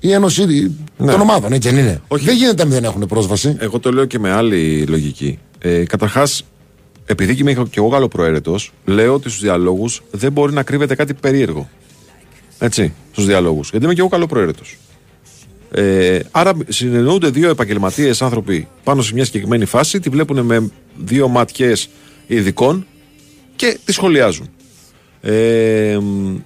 [0.00, 1.88] η ένωση των ομάδων, έτσι δεν είναι.
[1.88, 2.00] Ναι.
[2.08, 2.24] Όχι.
[2.24, 3.56] Δεν γίνεται να μην έχουν πρόσβαση.
[3.58, 5.38] Εγώ το λέω και με άλλη λογική.
[5.58, 6.44] Ε, Καταρχάς,
[7.06, 11.14] επειδή και είμαι και εγώ καλοπροαίρετο, λέω ότι στους διαλόγους δεν μπορεί να κρύβεται κάτι
[11.14, 11.68] περίεργο.
[12.58, 13.70] Έτσι, στους διαλόγους.
[13.70, 14.62] Γιατί είμαι και εγώ καλοπροαίρετο.
[15.74, 21.28] Ε, άρα συνεννοούνται δύο επαγγελματίες άνθρωποι πάνω σε μια συγκεκριμένη φάση, τη βλέπουν με δύο
[21.28, 21.88] ματιές
[22.26, 22.86] ειδικών
[23.56, 24.48] και τη σχολιάζουν.
[25.20, 26.36] Ε, μ,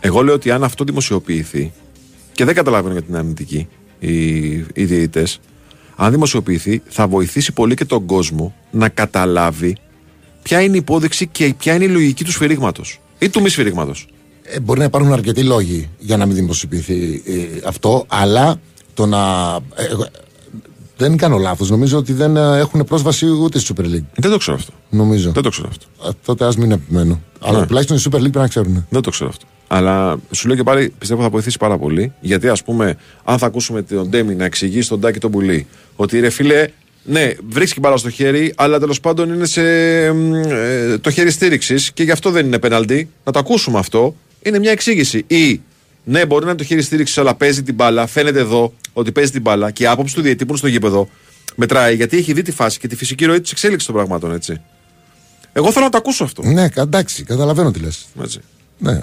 [0.00, 1.72] εγώ λέω ότι αν αυτό δημοσιοποιηθεί
[2.32, 5.40] και δεν καταλαβαίνω για την αρνητική οι, οι διαιτητές,
[5.96, 9.76] αν δημοσιοποιηθεί θα βοηθήσει πολύ και τον κόσμο να καταλάβει
[10.42, 14.06] ποια είναι η υπόδειξη και ποια είναι η λογική του σφυρίγματος ή του μη σφυρίγματος.
[14.42, 18.60] Ε, μπορεί να υπάρχουν αρκετοί λόγοι για να μην δημοσιοποιηθεί ε, αυτό, αλλά
[18.94, 19.18] το να.
[19.74, 20.06] ε, εγώ-
[20.96, 21.70] δεν κάνω λάθος.
[21.70, 24.04] Νομίζω ότι δεν ε, έχουν πρόσβαση ούτε στη Super League.
[24.16, 24.72] Δεν το ξέρω αυτό.
[24.90, 25.32] Νομίζω.
[25.32, 25.86] Δεν το ξέρω αυτό.
[26.08, 27.20] Ε, τότε ας μην επιμένω.
[27.40, 27.66] Αλλά Ναι.
[27.66, 28.86] τουλάχιστον η Super League πρέπει να ξέρουν.
[28.90, 29.46] Δεν το ξέρω αυτό.
[29.66, 32.12] Αλλά σου λέω και πάλι πιστεύω θα βοηθήσει πάρα πολύ.
[32.20, 35.66] Γιατί ας πούμε, αν θα ακούσουμε τον Ντέμι να εξηγεί στον Τάκη τον Πουλή
[35.96, 36.68] ότι ρε φίλε,
[37.04, 39.62] ναι, βρίσκει μπάλα στο χέρι, αλλά τέλος πάντων είναι σε
[40.12, 43.08] μ, ε, το χέρι στήριξης και γι' αυτό δεν είναι πέναλτι.
[43.24, 44.14] Να το ακούσουμε αυτό.
[44.42, 45.24] Είναι μια εξήγηση.
[45.26, 45.60] Ή
[46.04, 48.06] ναι, μπορεί να είναι το χέρι στήριξης, αλλά παίζει την μπάλα.
[48.06, 51.08] Φαίνεται εδώ ότι παίζει την μπάλα και η άποψη του διαιτή που είναι στο γήπεδο
[51.56, 54.60] μετράει γιατί έχει δει τη φάση και τη φυσική ροή της εξέλιξης των πραγμάτων, έτσι.
[55.52, 56.42] Εγώ θέλω να το ακούσω αυτό.
[56.42, 58.06] Ναι, κα- εντάξει, καταλαβαίνω τι λες.
[58.22, 58.40] Έτσι.
[58.78, 58.92] Ναι.
[58.92, 59.02] Ε,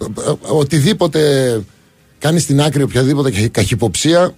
[0.00, 1.60] ε, Οτιδήποτε
[2.18, 4.34] κάνει στην άκρη οποιαδήποτε καχυ- καχυποψία,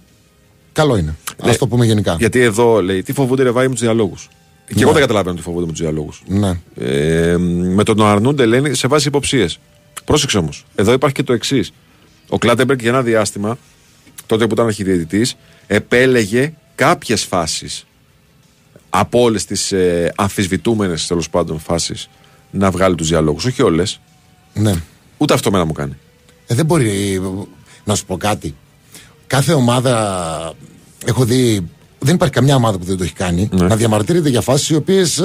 [0.73, 1.15] καλό είναι.
[1.43, 1.49] Ναι.
[1.51, 2.15] Α το πούμε γενικά.
[2.19, 4.29] Γιατί εδώ λέει τι φοβούνται ρε βάει με τους διαλόγους.
[4.75, 6.23] Και εγώ δεν καταλαβαίνω τι φοβούνται με τους διαλόγους.
[6.27, 6.59] Ναι.
[6.75, 9.59] Ε, με τον να αρνούνται λένε σε βάση υποψίες.
[10.05, 10.65] Πρόσεξε όμως.
[10.75, 11.73] Εδώ υπάρχει και το εξής.
[12.29, 13.57] Ο Κλάτεμπεργκ για ένα διάστημα,
[14.25, 15.35] τότε που ήταν αρχιδιαιτητής,
[15.67, 17.85] επέλεγε κάποιες φάσεις
[18.89, 22.09] από όλες τις ε, αμφισβητούμενες τέλος πάντων φάσεις
[22.51, 23.45] να βγάλει τους διαλόγους.
[23.45, 23.99] Όχι όλες.
[24.53, 24.73] ναι.
[25.17, 25.97] Ούτε αυτό μένα μου κάνει.
[26.47, 27.21] Ε, δεν μπορεί
[27.83, 28.55] να σου πω κάτι.
[29.27, 30.53] Κάθε ομάδα
[31.05, 31.69] έχω δει
[31.99, 33.49] δεν υπάρχει καμιά ομάδα που δεν το έχει κάνει.
[33.51, 33.67] Ναι.
[33.67, 35.21] Να διαμαρτύρεται για φάσεις οι οποίες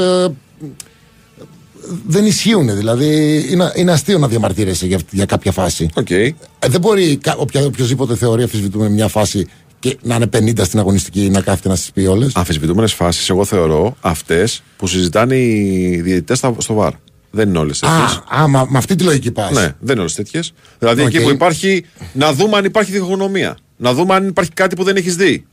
[2.06, 2.76] δεν ισχύουν.
[2.76, 5.88] Δηλαδή είναι, είναι αστείο να διαμαρτύρεσαι για, για κάποια φάση.
[5.94, 6.10] Οκ.
[6.10, 6.34] Ε,
[6.68, 9.46] δεν μπορεί κα- οποια- οποιοδήποτε θεωρεί αμφισβητούμε μια φάση
[9.78, 12.32] και να είναι 50 στην αγωνιστική να κάθεται να τις πει όλες.
[12.34, 16.92] Αμφισβητούμενες φάσεις, εγώ θεωρώ αυτές που συζητάνε οι διαιτητές στο VAR.
[17.30, 18.22] Δεν είναι όλες τέτοιες.
[18.28, 19.50] Α, α, μα, με αυτή τη λογική πας.
[19.50, 20.52] Ναι, δεν είναι όλες τέτοιες.
[20.78, 21.14] Δηλαδή Οκ.
[21.14, 23.56] εκεί που υπάρχει, να δούμε αν υπάρχει διχογνωμία.
[23.76, 25.46] Να δούμε αν υπάρχει κάτι που δεν έχεις δει.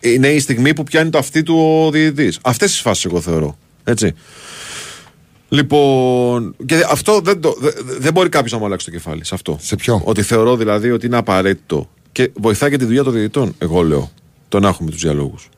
[0.00, 2.38] Είναι η στιγμή που πιάνει το αυτί του ο διαιτητής.
[2.42, 3.58] Αυτές τις φάσεις εγώ θεωρώ.
[3.84, 4.12] Έτσι.
[5.48, 9.34] Λοιπόν, και αυτό δεν, το, δε- δεν μπορεί κάποιος να μου αλλάξει το κεφάλι σε
[9.34, 9.58] αυτό.
[9.60, 13.54] Σε ποιο; Ότι θεωρώ δηλαδή ότι είναι απαραίτητο και βοηθάει και τη δουλειά των διαιτητών.
[13.58, 14.10] Εγώ λέω
[14.48, 15.48] το να έχουμε τους διαλόγους.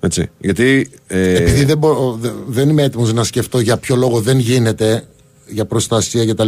[0.00, 0.30] Έτσι.
[0.38, 0.90] Γιατί.
[1.06, 5.04] Ε, Επειδή δεν, μπορώ, δε- δεν είμαι έτοιμος να σκεφτώ για ποιο λόγο δεν γίνεται
[5.46, 6.46] για προστασία κτλ.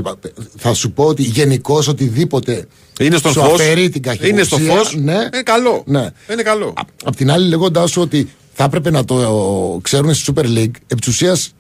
[0.56, 2.66] Θα σου πω ότι γενικώς οτιδήποτε
[3.00, 3.52] είναι στον σου φως.
[3.60, 4.34] αφαιρεί την καχυποψία.
[4.34, 4.94] Είναι στο φως.
[4.96, 5.82] Ναι, Είναι καλό.
[5.86, 6.06] Ναι.
[6.32, 6.72] Είναι καλό.
[7.04, 10.70] Απ' την άλλη, λέγοντάς σου ότι θα έπρεπε να το ε, ξέρουν στη Super League,
[10.86, 11.54] επί της ουσίας,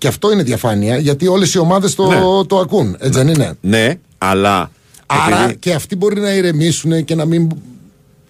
[0.00, 2.20] και αυτό είναι διαφάνεια, γιατί όλες οι ομάδες το, Ναι.
[2.46, 2.96] το ακούν.
[2.98, 4.70] Έτσι δεν είναι; Ναι, αλλά.
[5.06, 7.48] Άρα επειδή- και αυτοί μπορεί να ηρεμήσουν και να μην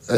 [0.06, 0.16] ε,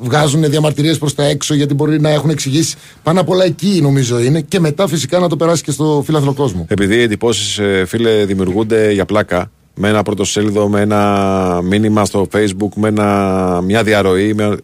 [0.00, 2.76] βγάζουν διαμαρτυρίες προς τα έξω γιατί μπορεί να έχουν εξηγήσει.
[3.02, 6.32] Πάνω απ' όλα εκεί νομίζω είναι και μετά φυσικά να το περάσει και στο φιλάθλο
[6.34, 6.66] κόσμο.
[6.68, 12.72] Επειδή οι εντυπώσεις, φίλε, δημιουργούνται για πλάκα, με ένα πρωτοσέλιδο, με ένα μήνυμα στο facebook,
[12.74, 14.34] με ένα, μια διαρροή.
[14.34, 14.56] Με,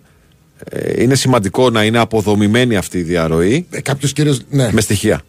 [0.70, 4.36] ε, είναι σημαντικό να είναι αποδομημένη αυτή η διαρροή Ε, Κάποιος κύριο.
[4.50, 5.20] Ναι, με στοιχεία.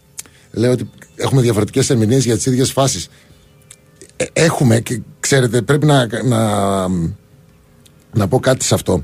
[0.52, 3.08] Λέει ότι έχουμε διαφορετικές ερμηνείες για τις ίδιες φάσεις.
[4.16, 6.88] Ε, έχουμε και ξέρετε, πρέπει να, να,
[8.14, 9.02] να πω κάτι σε αυτό.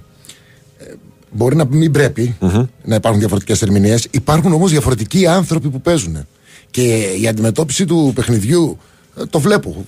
[0.79, 0.85] Ε,
[1.31, 2.37] Μπορεί να μην πρεπει
[2.85, 4.07] να υπάρχουν διαφορετικές ερμηνείες.
[4.11, 6.27] Υπάρχουν όμως διαφορετικοί άνθρωποι που παίζουν.
[6.71, 8.79] Και η αντιμετώπιση του παιχνιδιού
[9.19, 9.85] ε, το βλέπω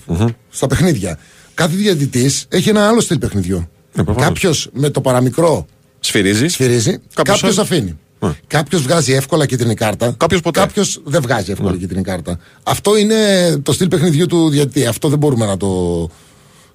[0.50, 1.18] στα παιχνίδια.
[1.54, 3.68] Κάθε διαιτητής έχει ένα άλλο στυλ παιχνιδιού.
[3.92, 4.22] προφανώς.
[4.22, 5.66] Κάποιος με το παραμικρό
[6.00, 6.52] Σφυρίζεις.
[6.52, 7.98] σφυρίζει, Κάποιος κάποιος άλλος- αφήνει.
[8.26, 8.34] Α.
[8.46, 10.14] Κάποιος βγάζει εύκολα κίτρινη κάρτα.
[10.16, 10.60] Κάποιος ποτέ.
[10.60, 10.66] Ναι.
[10.66, 12.38] Κάποιος δεν βγάζει εύκολα κίτρινη κάρτα.
[12.62, 13.16] Αυτό είναι
[13.62, 14.86] το στυλ παιχνιδιού του διαιτητή.
[14.86, 16.10] Αυτό δεν μπορούμε να το.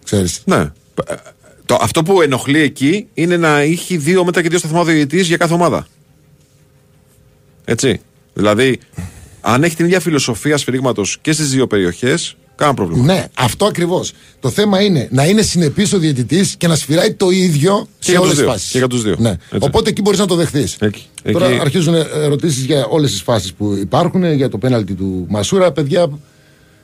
[0.04, 0.42] ξέρεις.
[0.46, 0.56] Ναι.
[1.08, 1.14] Ε,
[1.66, 5.38] Το, αυτό που ενοχλεί εκεί είναι να έχει δύο μέτρα και δύο σταθμά διαιτητής για
[5.38, 5.88] κάθε ομάδα.
[7.66, 8.02] Έτσι.
[8.34, 8.80] Δηλαδή,
[9.42, 13.14] αν έχει την ίδια φιλοσοφία σφυρίγματος και στις δύο περιοχές, κανένα πρόβλημα.
[13.14, 14.12] Ναι, αυτό ακριβώς.
[14.40, 18.12] Το θέμα είναι να είναι συνεπής ο διαιτητής και να σφυράει το ίδιο Και σε
[18.12, 18.52] για όλες τους τις δύο.
[18.54, 18.72] φάσεις.
[18.72, 19.16] Και για τους δύο.
[19.20, 19.30] Ναι.
[19.30, 19.58] Έτσι.
[19.60, 20.76] Οπότε εκεί μπορείς να το δεχθείς.
[20.80, 21.04] Εκεί.
[21.32, 25.72] Τώρα Εκεί- αρχίζουν ερωτήσεις για όλες τις φάσεις που υπάρχουν, για το πέναλτι του Μασούρα.
[25.72, 26.10] Παιδιά,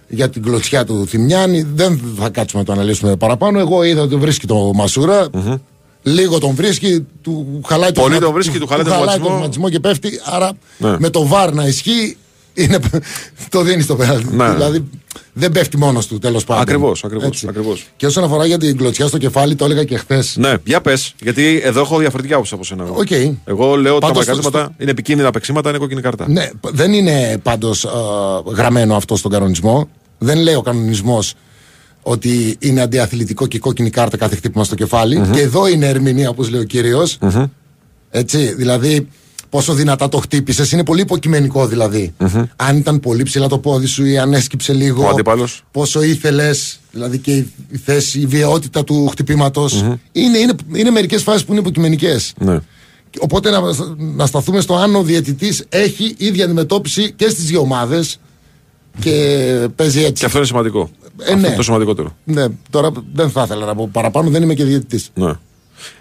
[0.08, 1.66] για την κλωτσιά του Θημιάνη.
[1.76, 3.60] Δεν θα κάτσουμε να το αναλύσουμε παραπάνω.
[3.60, 5.28] Εγώ είδα ότι βρίσκει το Μασούρα
[6.04, 9.36] Λίγο τον βρίσκει, του χαλάει Πολύ το, τον βρίσκει, του χαλάει τον βηματισμό.
[9.36, 10.20] βηματισμό και πέφτει.
[10.26, 10.96] Άρα Ναι.
[11.00, 12.18] με το VAR να ισχύει,
[12.58, 12.80] είναι,
[13.50, 14.36] το δίνεις στο πέναλτι.
[14.36, 14.54] Ναι.
[14.54, 14.84] Δηλαδή
[15.34, 16.62] δεν πέφτει μόνος του τέλος πάντων.
[16.62, 17.46] Ακριβώς, ακριβώς, Έτσι.
[17.50, 17.86] ακριβώς.
[17.96, 20.36] Και όσον αφορά για την κλωτσιά στο κεφάλι, το έλεγα και χθες.
[20.38, 21.14] Ναι, για πες.
[21.22, 22.84] Γιατί εδώ έχω διαφορετική άποψη από σένα.
[22.84, 22.96] εγώ.
[22.98, 23.12] Οκ.
[23.46, 26.26] Εγώ λέω ότι τα Πάντως, μαρκαρίσματα είναι επικίνδυνα παιξίματα, είναι κόκκινη κάρτα.
[26.30, 27.88] Ναι, π- δεν είναι πάντως
[28.56, 29.90] γραμμένο αυτό στον κανονισμό.
[30.18, 31.34] Δεν λέει ο κανονισμός
[32.02, 36.50] ότι είναι αντιαθλητικό και κόκκινη κάρτα κάθε χτύπημα στο κεφαλι Και εδώ είναι ερμηνεία, όπως
[36.50, 37.18] λέει ο κύριος.
[38.10, 39.08] Έτσι, δηλαδή,
[39.50, 42.14] πόσο δυνατά το χτύπησες, είναι πολύ υποκειμενικό δηλαδή.
[42.56, 45.04] Αν ήταν πολύ ψηλά το πόδι σου ή αν έσκυψε λίγο.
[45.06, 45.64] Ο αντίπαλος.
[45.72, 49.70] Πόσο ήθελες, δηλαδή και η η θέση, η βιαιότητα του χτυπηματο
[50.12, 52.34] Είναι, είναι, είναι μερικές φάσεις που είναι υποκειμενικές.
[52.38, 52.60] Ναι.
[53.20, 53.62] Οπότε να,
[53.98, 58.20] να σταθούμε στο αν ο διαιτητής έχει ίδια αντιμετώπιση και στις δύο ομάδες
[59.00, 60.14] και παίζει έτσι.
[60.14, 60.90] Και αυτό είναι σημαντικό.
[61.20, 61.48] Ε, αυτό ναι.
[61.48, 62.16] είναι το σημαντικότερο.
[62.24, 65.10] Ναι, τώρα δεν θα ήθελα να πω παραπάνω, δεν είμαι και διαιτητής.
[65.14, 65.32] Ναι.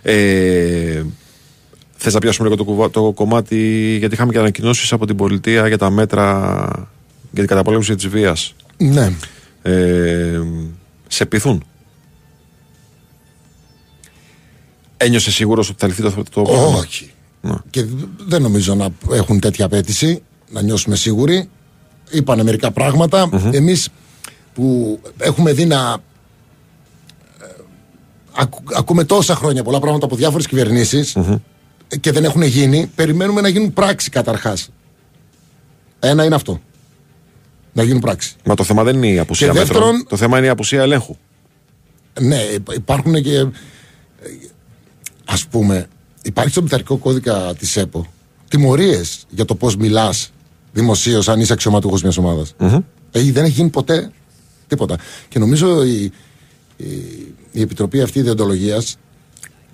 [0.03, 1.03] Ε,
[1.97, 5.69] Θες να πιάσουμε λίγο το, κουβα- το κομμάτι, γιατί είχαμε και ανακοινώσεις από την πολιτεία
[5.69, 6.55] για τα μέτρα
[7.31, 8.55] για την καταπολέμηση της βίας.
[8.77, 9.13] Ναι.
[9.63, 10.41] Ε,
[11.09, 11.65] σε πειθούν.
[14.97, 17.11] Ένιωσες σίγουρος ότι θα λυθεί το, το πρόβλημα; Όχι.
[17.41, 17.55] Ναι.
[17.71, 21.49] Και δ- δεν νομίζω να έχουν τέτοια απέτηση, να νιώσουμε σίγουροι.
[22.11, 23.29] Είπανε μερικά πράγματα.
[23.53, 23.89] Εμείς
[24.55, 25.97] που έχουμε δει να
[27.43, 27.47] ε,
[28.37, 31.17] ακου- ακούμε τόσα χρόνια πολλά πράγματα από διάφορες κυβερνήσεις,
[32.01, 34.69] και δεν έχουν γίνει, περιμένουμε να γίνουν πράξη καταρχάς.
[36.01, 36.61] Ένα είναι αυτό.
[37.73, 38.35] Να γίνουν πράξη.
[38.45, 40.07] Μα το θέμα δεν είναι η απουσία Και δεύτερον- μέτρων.
[40.09, 41.17] Το θέμα είναι η απουσία ελέγχου.
[42.21, 43.37] Ναι, υπ- υπάρχουν και.
[43.39, 43.49] ε,
[45.25, 45.87] ας πούμε,
[46.23, 48.07] υπάρχει στο πειθαρχικό κώδικα της ΕΠΟ
[48.49, 50.31] τιμωρίες για το πώς μιλάς
[50.73, 52.55] δημοσίως αν είσαι αξιωματούχος μιας ομάδας.
[53.11, 54.11] Ε, δεν έχει γίνει ποτέ
[54.67, 54.97] τίποτα.
[55.29, 56.13] Και νομίζω η,
[56.77, 56.87] η,
[57.53, 58.97] η Επιτροπή αυτή ιδεοντολογίας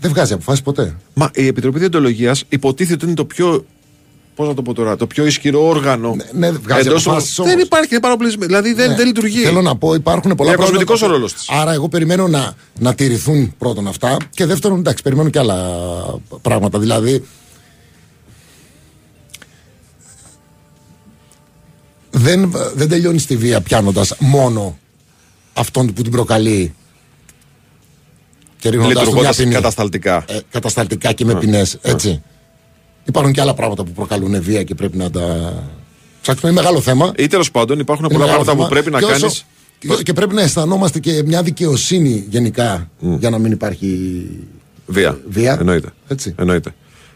[0.03, 0.97] δεν βγάζει αποφάσεις ποτέ.
[1.15, 3.65] Μα η Επιτροπή Διοντολογίας υποτίθεται ότι είναι το πιο.
[4.35, 6.15] Πώς να το πω τώρα, το πιο ισχυρό όργανο.
[6.15, 7.53] Ναι, ναι, βγάζει εντός αποφάσεις, όμως.
[7.53, 8.47] Δεν υπάρχει, παροπλισμένο.
[8.47, 8.97] Δηλαδή δεν, ναι.
[8.97, 9.43] δεν λειτουργεί.
[9.43, 10.77] Θέλω να πω, υπάρχουν πολλά πράγματα.
[10.77, 11.49] Είναι κοσμητικός ο ρόλος της.
[11.49, 15.57] Άρα, εγώ περιμένω να, να τηρηθούν πρώτον αυτά και δεύτερον, εντάξει, περιμένω και άλλα
[16.43, 16.79] πράγματα.
[16.79, 17.24] Δηλαδή.
[22.11, 24.79] Δεν, δεν τελειώνει στη βία πιάνοντας μόνο
[25.53, 26.74] αυτόν που την προκαλεί
[28.62, 29.55] και ρίχνοντας του μια Λειτουργώντας ποινή.
[29.55, 30.24] κατασταλτικά.
[30.28, 31.78] Ε, κατασταλτικά και με ποινές.
[31.82, 32.22] Έτσι.
[33.05, 35.55] Υπάρχουν και άλλα πράγματα που προκαλούν βία και πρέπει να τα
[36.22, 36.51] ψάξουμε.
[36.51, 37.12] Είναι μεγάλο θέμα.
[37.16, 38.80] Ή τέλος πάντων υπάρχουν Είναι πολλά μεγάλο πράγματα που θέμα.
[38.80, 39.44] πρέπει να Και όσο- κάνεις.
[39.97, 44.26] και- Και πρέπει να αισθανόμαστε και μια δικαιοσύνη γενικά για να μην υπάρχει
[44.86, 45.18] Βία.
[45.28, 45.56] Βία.
[45.60, 45.89] Εννοείται.
[46.09, 46.34] Έτσι.
[46.39, 46.70] Εννοείται.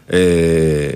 [0.07, 0.91] Ε,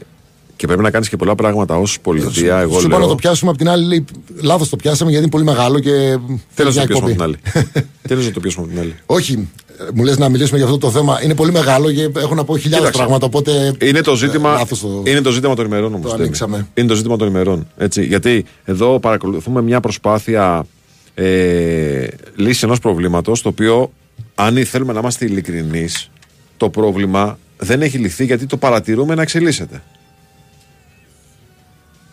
[0.62, 2.58] και πρέπει να κάνεις και πολλά πράγματα ως πολιτεία.
[2.58, 3.08] Εγώ Σου είπα να λέω.
[3.08, 4.06] το πιάσουμε απ' την άλλη, λέει,
[4.42, 6.18] λάθος το πιάσαμε γιατί είναι πολύ μεγάλο και.
[6.56, 7.12] Τέλος μια να το πιάσουμε εκπομπή.
[7.12, 7.86] από την άλλη.
[8.08, 8.96] Τέλος να το πιάσουμε από την άλλη.
[9.06, 11.24] Όχι, ε, μου λες να μιλήσουμε για αυτό το θέμα.
[11.24, 12.98] Είναι πολύ μεγάλο και έχω να πω χιλιάδες Κοίταξε.
[12.98, 13.26] πράγματα.
[13.26, 13.74] Οπότε.
[13.82, 16.10] Είναι το ζήτημα, ε, λάθος το- είναι το ζήτημα των ημερών όμως.
[16.12, 16.68] το ανοίξαμε.
[16.74, 17.68] Είναι το ζήτημα των ημερών.
[17.78, 20.66] Έτσι, γιατί εδώ παρακολουθούμε μια προσπάθεια
[21.14, 23.92] ε, λύση ενός προβλήματος το οποίο,
[24.36, 26.10] αν θέλουμε να είμαστε ειλικρινείς,
[26.58, 29.82] το πρόβλημα δεν έχει λυθεί γιατί το παρατηρούμε να εξελίσσεται.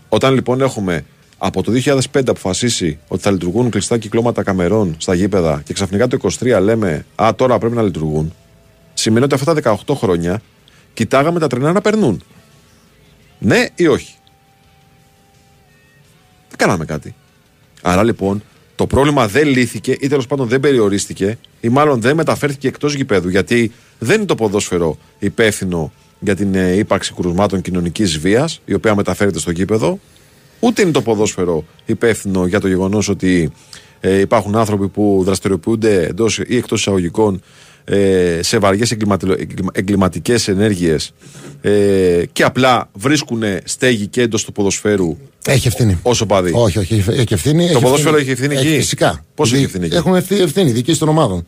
[0.09, 1.05] Όταν λοιπόν έχουμε
[1.39, 6.19] από το 2005 αποφασίσει ότι θα λειτουργούν κλειστά κυκλώματα καμερών στα γήπεδα και ξαφνικά το
[6.41, 8.35] 23 λέμε Α, τώρα πρέπει να λειτουργούν,
[8.95, 10.43] σημαίνει ότι αυτά τα 18 χρόνια
[10.95, 12.23] κοιτάγαμε τα τρενά να περνούν.
[13.39, 14.15] Ναι ή όχι;
[16.49, 17.15] Δεν κάναμε κάτι.
[17.83, 18.43] Άρα λοιπόν
[18.75, 23.29] το πρόβλημα δεν λύθηκε ή τέλος πάντων δεν περιορίστηκε ή μάλλον δεν μεταφέρθηκε εκτός γηπέδου
[23.29, 28.95] γιατί δεν είναι το ποδόσφαιρο υπεύθυνο για την ε, ύπαρξη κρουσμάτων κοινωνικής βίας η οποία
[28.95, 29.99] μεταφέρεται στο γήπεδο,
[30.61, 33.51] ούτε είναι το ποδόσφαιρο υπεύθυνο για το γεγονός ότι
[34.01, 37.41] ε, υπάρχουν άνθρωποι που δραστηριοποιούνται εντός ή εκτός εισαγωγικών
[37.85, 38.97] ε, σε βαριές
[39.73, 41.13] εγκληματικές ενέργειες
[41.61, 45.17] ε, και απλά βρίσκουν στέγη και εντός του ποδοσφαίρου
[45.47, 45.99] Έχει ευθύνη.
[46.03, 46.51] όσο παδί.
[46.55, 47.65] Όχι, όχι, έχει έχει ευθύνη.
[47.65, 49.25] έχει ποδόσφαιρο έχει ευθύνη εκεί; Φυσικά.
[49.35, 51.47] Πώς έχει Δι- ευθύνη εκεί; Έχουν ευθύ- ευθύνη, διοίκηση των ομάδων.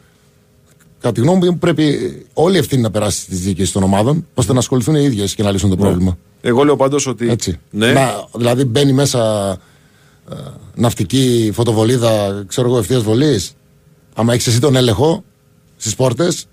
[1.01, 1.99] Κατά τη γνώμη μου, πρέπει
[2.33, 5.43] όλη η ευθύνη να περάσει στι διοικήσει των ομάδων, ώστε να ασχοληθούν οι ίδιες και
[5.43, 6.19] να λύσουν το πρόβλημα.
[6.41, 7.29] Εγώ λέω πάντως ότι.
[7.31, 7.59] Έτσι.
[7.71, 9.51] Ναι, Να, δηλαδή μπαίνει μέσα
[10.31, 10.35] ε,
[10.75, 13.53] ναυτική φωτοβολίδα, ξέρω εγώ, ευθείας βολής.
[14.15, 15.25] Άμα έχεις εσύ τον έλεγχο
[15.77, 16.47] στις πόρτες,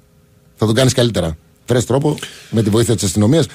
[0.56, 1.38] θα τον κάνεις καλύτερα.
[1.68, 2.18] Βρες τρόπο
[2.50, 3.46] με τη βοήθεια της αστυνομίας.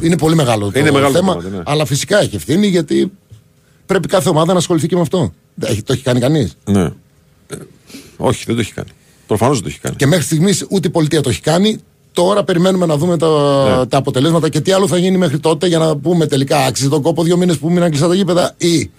[0.00, 1.32] Είναι πολύ μεγάλο το Είναι μεγάλο το θέμα.
[1.34, 1.62] κομμάτι, ναι.
[1.66, 3.12] Αλλά φυσικά έχει ευθύνη γιατί
[3.86, 5.32] πρέπει κάθε ομάδα να ασχοληθεί και με αυτό.
[5.54, 6.54] Δεν έχει- Το έχει κάνει κανείς.
[6.64, 6.82] ναι.
[6.82, 7.56] Ε,
[8.16, 8.88] όχι, δεν το έχει κάνει.
[9.26, 9.96] Προφανώς δεν το έχει κάνει.
[9.96, 11.78] Και μέχρι στιγμής ούτε η πολιτεία το έχει κάνει.
[12.12, 13.26] Τώρα περιμένουμε να δούμε τα,
[13.78, 13.86] Ναι.
[13.86, 17.02] τα αποτελέσματα και τι άλλο θα γίνει μέχρι τότε για να πούμε τελικά άξιζε τον
[17.02, 18.90] κόπο δύο μήνες που μείναν κλειστά τα γήπεδα ή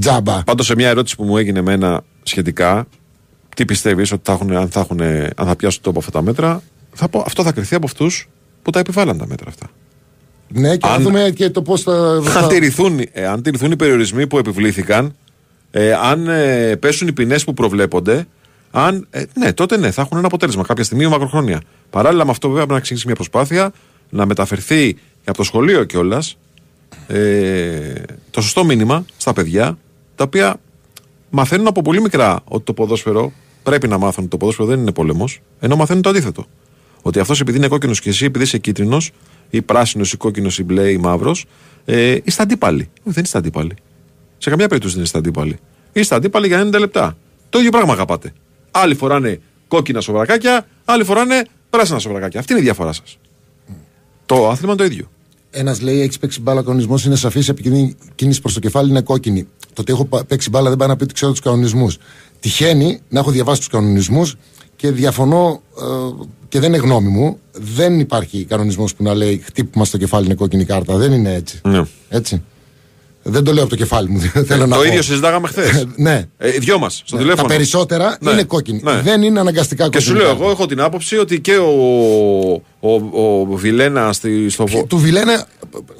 [0.00, 0.42] τζάμπα.
[0.42, 2.86] Πάντως σε μια ερώτηση που μου έγινε εμένα σχετικά,
[3.56, 5.00] τι πιστεύεις ότι θα έχουν, αν, θα έχουν,
[5.36, 8.28] αν θα πιάσουν τόπο αυτά τα μέτρα, θα πω αυτό θα κρυθεί από αυτούς
[8.62, 9.66] που τα επιβάλλαν τα μέτρα αυτά.
[10.48, 12.20] Ναι, και Αν- να δούμε και το πώς θα.
[12.24, 15.14] θα- Αν τηρηθούν, ε, αν τηρηθούν οι περιορισμοί που επιβλήθηκαν,
[15.70, 18.26] ε, αν ε, πέσουν οι ποινές που προβλέπονται,
[18.76, 21.60] αν, ε, ναι, τότε ναι, θα έχουν ένα αποτέλεσμα κάποια στιγμή μακροχρόνια.
[21.90, 23.72] Παράλληλα με αυτό, βέβαια, πρέπει να ξεκινήσει μια προσπάθεια
[24.10, 26.36] να μεταφερθεί από το σχολείο κιόλας
[27.06, 27.92] ε,
[28.30, 29.78] το σωστό μήνυμα στα παιδιά,
[30.14, 30.56] τα οποία
[31.30, 33.32] μαθαίνουν από πολύ μικρά ότι το ποδόσφαιρο
[33.62, 36.46] πρέπει να μάθουν ότι το ποδόσφαιρο δεν είναι πόλεμος, ενώ μαθαίνουν το αντίθετο.
[37.02, 39.10] Ότι αυτός επειδή είναι κόκκινος και εσύ, επειδή είσαι κίτρινος,
[39.50, 41.44] ή πράσινος, ή κόκκινος, ή μπλε, ή μαύρος,
[41.84, 42.88] ε, είστε αντίπαλοι.
[43.02, 43.74] Όχι, δεν είστε αντίπαλοι.
[44.38, 45.58] Σε καμιά περίπτωση δεν είστε αντίπαλοι.
[45.92, 47.16] Είστε αντίπαλοι για 90 λεπτά.
[47.48, 48.32] Το ίδιο πράγμα αγαπάτε.
[48.76, 52.40] Άλλοι φοράνε κόκκινα σοβρακάκια, άλλοι φοράνε πράσινα σοβρακάκια.
[52.40, 53.18] Αυτή είναι η διαφορά σας.
[54.26, 55.10] Το άθλημα είναι το ίδιο.
[55.50, 59.00] Ένας λέει: Έχεις παίξει μπάλα, ο κανονισμός είναι σαφής, επειδή κίνηση προς το κεφάλι είναι
[59.00, 59.42] κόκκινη.
[59.72, 61.98] Το ότι έχω πα- παίξει μπάλα δεν πάει να πει ότι ξέρω τους κανονισμούς.
[62.40, 64.36] Τυχαίνει να έχω διαβάσει τους κανονισμούς
[64.76, 67.38] και διαφωνώ ε, και δεν είναι γνώμη μου.
[67.52, 70.96] Δεν υπάρχει κανονισμός που να λέει χτύπημα στο κεφάλι είναι κόκκινη κάρτα.
[70.96, 71.60] Δεν είναι έτσι.
[71.64, 71.82] Ναι.
[72.08, 72.42] Έτσι.
[73.26, 74.20] Δεν το λέω από το κεφάλι μου.
[74.48, 74.88] Θέλω να το πω.
[74.88, 75.86] ίδιο συζητάγαμε χθες.
[75.96, 76.24] ναι.
[76.38, 77.48] Ε, οι δυο μας στο τηλέφωνο.
[77.48, 78.30] Τα περισσότερα Ναι.
[78.30, 78.80] είναι κόκκινη.
[78.84, 79.00] Ναι.
[79.00, 80.04] Δεν είναι αναγκαστικά Και κόκκινη.
[80.10, 80.42] σου λέω, κάρτα.
[80.42, 84.64] εγώ έχω την άποψη ότι και ο, ο, ο, Βιλένα στη, στο.
[84.64, 85.46] Και Του Βιλένα,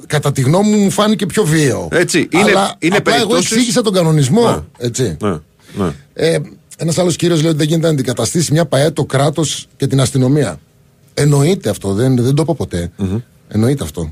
[0.07, 1.87] κατά τη γνώμη μου, μου φάνηκε πιο βίαιο.
[1.91, 4.49] Έτσι, είναι- Αλλά είναι απλά εγώ περιπτώσεις- εξήγησα τον κανονισμό.
[4.49, 4.57] Ναι.
[4.77, 5.17] Έτσι.
[5.21, 5.29] Ναι,
[5.73, 5.91] ναι.
[6.13, 6.37] Ε,
[6.77, 10.01] Ένας άλλος κύριος λέει ότι δεν γίνεται να αντικαταστήσει μια ΠαΕ το κράτος και την
[10.01, 10.59] αστυνομία.
[11.13, 12.91] Εννοείται αυτό, δεν, δεν το είπα ποτέ.
[13.47, 14.11] Εννοείται αυτό.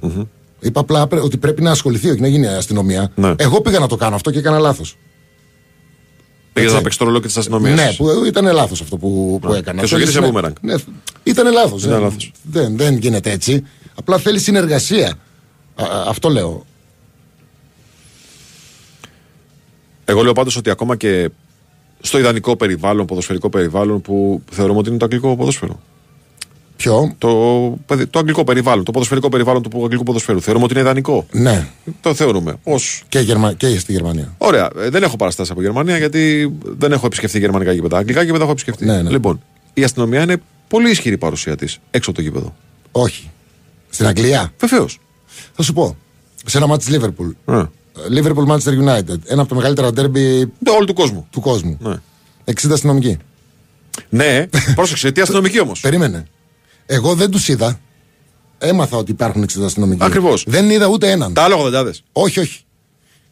[0.63, 3.11] Είπα απλά πρέ- ότι πρέπει να ασχοληθεί, όχι να γίνει αστυνομία.
[3.15, 3.33] Ναι.
[3.37, 4.97] Εγώ πήγα να το κάνω αυτό και έκανα λάθος.
[6.53, 6.73] Πήγες Έτσι.
[6.75, 7.75] να παίξεις το ρολόι της αστυνομίας.
[7.79, 9.81] Ναι, που ήταν λάθος αυτό που, που έκανα.
[9.81, 10.53] Και σου γύρισε Θέλεις- boomerang.
[10.61, 10.75] Ναι,
[11.23, 11.83] ήταν λάθος.
[11.83, 12.31] Ήταν λάθος.
[12.43, 13.63] Δεν, δεν γίνεται έτσι.
[13.95, 15.07] Απλά θέλει συνεργασία.
[15.75, 16.65] Α, α, αυτό λέω.
[20.05, 21.29] Εγώ λέω πάντως ότι ακόμα και
[22.01, 25.79] στο ιδανικό περιβάλλον, ποδοσφαιρικό περιβάλλον που θεωρούμε ότι είναι το αγγλικό ποδόσφαιρο.
[26.83, 27.29] Ποιο; Το,
[27.85, 30.41] παιδι- το αγγλικό περιβάλλον, το ποδοσφαιρικό περιβάλλον του αγγλικού ποδοσφαίρου.
[30.41, 31.25] Θεωρούμε ότι είναι ιδανικό.
[31.31, 31.67] Ναι.
[32.01, 32.51] Το θεωρούμε.
[32.63, 32.75] Ω.
[33.09, 33.53] Και, Γερμα...
[33.53, 34.33] και στη Γερμανία.
[34.37, 34.69] Ωραία.
[34.79, 37.97] Ε, δεν έχω παραστάσει από Γερμανία γιατί δεν έχω επισκεφθεί γερμανικά γήπεδα.
[37.97, 38.85] Αγγλικά γήπεδα έχω επισκεφθεί.
[38.85, 39.09] Ναι, ναι.
[39.09, 39.41] Λοιπόν,
[39.73, 40.37] η αστυνομία είναι
[40.67, 42.55] πολύ ισχυρή παρουσία της έξω από το γήπεδο.
[42.91, 43.29] Όχι.
[43.89, 44.99] Στην Αγγλία; Βεβαίως.
[45.53, 45.95] Θα σου πω.
[46.45, 47.29] Σε ένα μάτι τη Λίβερπουλ.
[47.45, 47.61] Ε.
[48.17, 49.17] Liverpool Manchester United.
[49.25, 51.27] Ένα από τα μεγαλύτερα ντέρμπι Το όλου του κόσμου.
[51.31, 51.77] του κόσμου.
[51.81, 51.95] Ναι.
[52.45, 53.17] 60 αστυνομικοί.
[54.09, 54.45] Ναι,
[54.75, 55.79] πρόσεξε, τι αστυνομική όμως.
[55.79, 56.25] Περίμενε.
[56.85, 57.79] Εγώ δεν τους είδα.
[58.57, 60.03] Έμαθα ότι υπάρχουν 60 αστυνομικοί.
[60.03, 60.43] Ακριβώς.
[60.47, 61.33] Δεν είδα ούτε έναν.
[61.33, 61.91] Τα άλλα 80.
[62.11, 62.61] Όχι, όχι.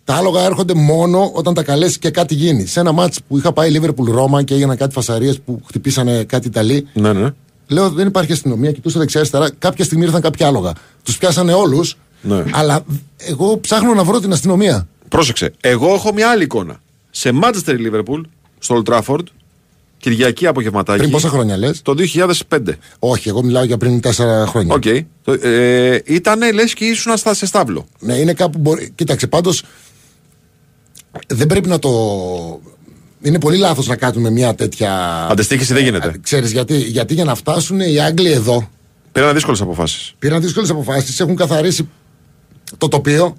[0.03, 2.65] Τα άλογα έρχονται μόνο όταν τα καλέσει και κάτι γίνει.
[2.65, 6.47] Σε ένα μάτς που είχα πάει Liverpool Ρώμα και έγιναν κάτι φασαρίες που χτυπήσανε κάτι
[6.47, 6.87] Ιταλοί.
[6.93, 7.29] Ναι, ναι.
[7.67, 9.49] Λέω δεν υπάρχει αστυνομία, κοιτούσα δεξιά-αριστερά.
[9.59, 10.73] Κάποια στιγμή ήρθαν κάποια άλογα.
[11.03, 11.97] Τους πιάσανε όλους.
[12.21, 12.43] Ναι.
[12.51, 12.83] Αλλά
[13.17, 14.87] εγώ ψάχνω να βρω την αστυνομία.
[15.07, 15.53] Πρόσεξε.
[15.61, 16.81] Εγώ έχω μια άλλη εικόνα.
[17.09, 18.21] Σε Manchester Liverpool,
[18.59, 19.23] στο Old Trafford,
[20.01, 20.97] Κυριακή απογευματάκι.
[20.99, 22.77] Πριν πόσα χρόνια λες; Το 2005.
[22.99, 24.73] Όχι, εγώ μιλάω για πριν 4 χρόνια.
[24.75, 24.83] Οκ.
[25.23, 27.85] Το- Ε, ήτανε λες και ήσουν στα, σε στάβλο.
[27.99, 28.59] Ναι, είναι κάπου.
[28.59, 28.91] Μπορεί...
[28.95, 29.63] Κοίταξε, πάντως.
[31.27, 31.89] Δεν πρέπει να το.
[33.21, 34.93] Είναι πολύ λάθος να κάνουμε μια τέτοια.
[35.29, 36.13] Αντιστοίχηση δεν γίνεται.
[36.23, 38.69] Ξέρεις γιατί, γιατί για να φτάσουν οι Άγγλοι εδώ
[39.11, 40.13] Πήραν δύσκολες αποφάσεις.
[40.19, 41.89] πήραν δύσκολες αποφάσεις, έχουν καθαρίσει
[42.77, 43.35] το τοπίο.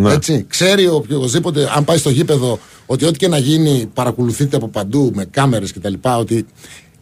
[0.00, 0.12] Ναι.
[0.12, 0.44] Έτσι.
[0.48, 5.24] Ξέρει οποιοδήποτε, αν πάει στο γήπεδο, ότι ό,τι και να γίνει παρακολουθείται από παντού με
[5.24, 5.92] κάμερες κτλ.
[6.18, 6.46] Ότι...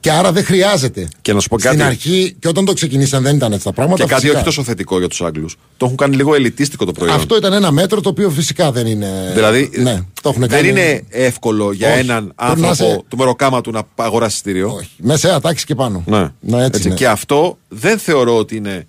[0.01, 1.09] Και άρα δεν χρειάζεται.
[1.23, 1.83] Και να σου πω Στην κάτι.
[1.83, 4.03] αρχή και όταν το ξεκινήσαν δεν ήταν έτσι τα πράγματα.
[4.03, 4.37] Και κάτι φυσικά.
[4.37, 5.57] όχι τόσο θετικό για τους Άγγλους.
[5.77, 7.15] Το έχουν κάνει λίγο ελιτίστικο το προϊόν.
[7.17, 9.31] Αυτό ήταν ένα μέτρο το οποίο φυσικά δεν είναι.
[9.35, 10.69] Δηλαδή, ναι, το έχουν δεν κάνει.
[10.69, 11.99] είναι εύκολο για Όχι.
[11.99, 14.73] έναν Πρέπει να άνθρωπο είσαι- του μεροκάμα του να αγοράσει εισιτήριο.
[14.75, 14.89] Όχι.
[14.97, 16.03] Μέσα τάξη και πάνω.
[16.07, 16.19] Ναι.
[16.41, 16.87] ναι έτσι, Έτσι.
[16.89, 16.97] είναι.
[16.97, 18.87] Και αυτό δεν θεωρώ ότι είναι,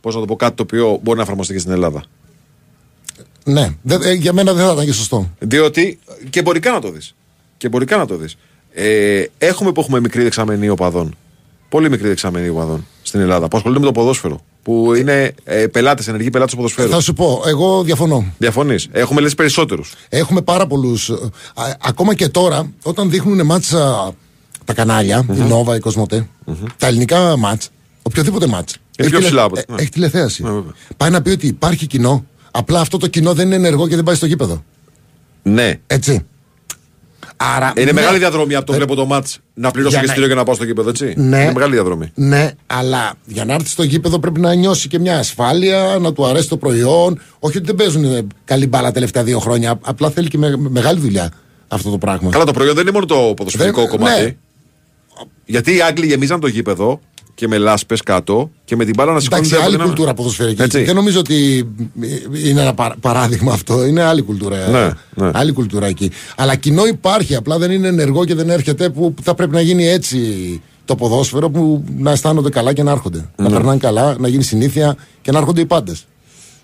[0.00, 2.02] πώς να το πω, κάτι το οποίο μπορεί να εφαρμοστεί και στην Ελλάδα.
[3.52, 3.68] Ναι.
[3.82, 5.30] Δεν- ε, για μένα δεν θα ήταν και σωστό.
[5.38, 5.98] Διότι
[6.30, 7.14] και εμπορικά να το δεις.
[7.56, 8.36] Και εμπορικά να το δεις.
[8.72, 11.14] Ε, έχουμε που έχουμε μικρή δεξαμενή οπαδών.
[11.68, 13.48] Πολύ μικρή δεξαμενή οπαδών στην Ελλάδα.
[13.48, 14.40] Που ασχολούνται με το ποδόσφαιρο.
[14.62, 16.90] Που είναι ε, πελάτες, ενεργοί πελάτες του ποδοσφαίρου.
[16.90, 18.24] Θα σου πω, εγώ διαφωνώ.
[18.38, 19.94] Διαφωνείς; Έχουμε λες περισσότερους.
[20.08, 21.10] Έχουμε πάρα πολλούς.
[21.80, 24.12] Ακόμα και τώρα, όταν δείχνουν μάτσα
[24.64, 26.28] τα κανάλια, η Νόβα, η κοσμοτε
[26.76, 27.70] τα ελληνικά μάτς,
[28.02, 28.72] οποιοδήποτε μάτς.
[28.96, 29.80] έχει πιο τηλε- ψηλά από- ε, ναι.
[29.80, 30.42] Έχει τηλεθέαση.
[30.42, 30.72] Ναι, βέβαια.
[30.96, 32.24] Πάει να πει ότι υπάρχει κοινό,
[32.58, 34.64] απλά αυτό το κοινό δεν είναι ενεργό και δεν πάει στο γήπεδο.
[35.42, 35.80] Ναι.
[35.86, 36.26] Έτσι.
[37.36, 40.12] Άρα, Είναι ναι, μεγάλη διαδρομή από το βλέπω το μάτς να πληρώσω Για και να-
[40.12, 41.14] εισιτήριο για να πάω στο γήπεδο, έτσι.
[41.16, 41.42] Ναι.
[41.42, 42.10] Είναι μεγάλη διαδρομή.
[42.14, 46.26] Ναι, αλλά για να έρθει στο γήπεδο πρέπει να νιώσει και μια ασφάλεια, να του
[46.26, 47.20] αρέσει το προϊόν.
[47.38, 49.78] Όχι ότι δεν παίζουν ε, καλή μπάλα τελευταία δύο χρόνια.
[49.82, 51.30] Απλά θέλει και με- μεγάλη δουλειά
[51.68, 52.30] αυτό το πράγμα.
[52.30, 54.22] Καλά, το προϊόν δεν είναι μόνο το ποδοσφαιρικό Δεν- κομμάτι.
[54.22, 54.34] ναι.
[55.44, 57.00] Γιατί οι Άγγλοι γεμίζαν το γήπεδο
[57.38, 59.46] και με λάσπες κάτω και με την μπάλα να σηκώνεται.
[59.46, 60.64] Εντάξει, από άλλη την- κουλτούρα ποδοσφαιρικής.
[60.64, 60.82] Έτσι.
[60.82, 61.68] Δεν νομίζω ότι
[62.44, 63.84] είναι ένα παρα- παράδειγμα αυτό.
[63.86, 64.68] Είναι άλλη κουλτούρα.
[64.68, 64.90] Ναι,
[65.24, 65.30] ναι.
[65.34, 66.10] Άλλη κουλτούρα εκεί.
[66.36, 67.34] Αλλά κοινό υπάρχει.
[67.34, 70.18] Απλά δεν είναι ενεργό και δεν έρχεται που θα πρέπει να γίνει έτσι
[70.84, 73.18] το ποδόσφαιρο που να αισθάνονται καλά και να έρχονται.
[73.18, 73.48] Ναι.
[73.48, 76.06] Να περνάνε καλά, να γίνει συνήθεια και να έρχονται οι πάντες.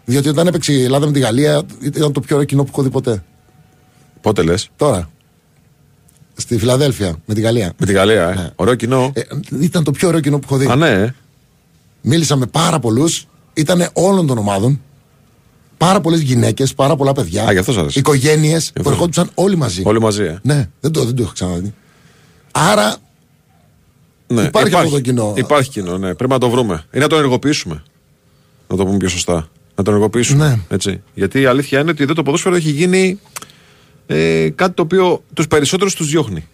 [0.05, 2.83] Διότι όταν έπαιξε η Ελλάδα με τη Γαλλία ήταν το πιο ωραίο κοινό που έχω
[2.83, 3.23] δει ποτέ.
[4.21, 5.09] Πότε λες; Τώρα.
[6.37, 7.73] Στη Φιλαδέλφια με τη Γαλλία.
[7.79, 8.53] Με τη Γαλλία, ε.
[8.55, 9.13] Ωραίο κοινό.
[9.15, 9.21] Ε,
[9.61, 10.67] ήταν το πιο ωραίο κοινό που έχω δει.
[10.67, 10.91] Α, ναι.
[10.91, 11.15] ε.
[12.01, 13.27] Μίλησα με πάρα πολλούς.
[13.55, 14.81] Ήταν όλων των ομάδων.
[15.79, 17.45] Πάρα πολλές γυναίκες, πάρα πολλά παιδιά.
[17.47, 17.99] Α, γι' αυτό σ' άρεσε.
[17.99, 18.91] Οικογένειες που αυτό.
[18.91, 19.83] ερχόντουσαν όλοι μαζί.
[19.85, 20.39] Όλοι μαζί, ε.
[20.43, 21.75] Ναι, δεν το, δεν το είχα ξαναδεί.
[22.51, 22.97] Άρα
[24.27, 24.43] Ναι.
[24.43, 25.33] Υπάρχει αυτό το κοινό.
[25.37, 26.15] Υπάρχει κοινό, ναι.
[26.15, 26.85] Πρέπει να το βρούμε.
[26.93, 27.83] Ή να το ενεργοποιήσουμε.
[28.69, 29.49] Να το πούμε πιο σωστά.
[29.75, 30.49] Να το ενεργοποιήσουμε.
[30.49, 30.59] Ναι.
[30.69, 31.03] Έτσι.
[31.15, 33.21] Γιατί η αλήθεια είναι ότι εδώ το ποδόσφαιρο έχει γίνει
[34.07, 36.47] ε, κάτι το οποίο τους περισσότερους τους διώχνει.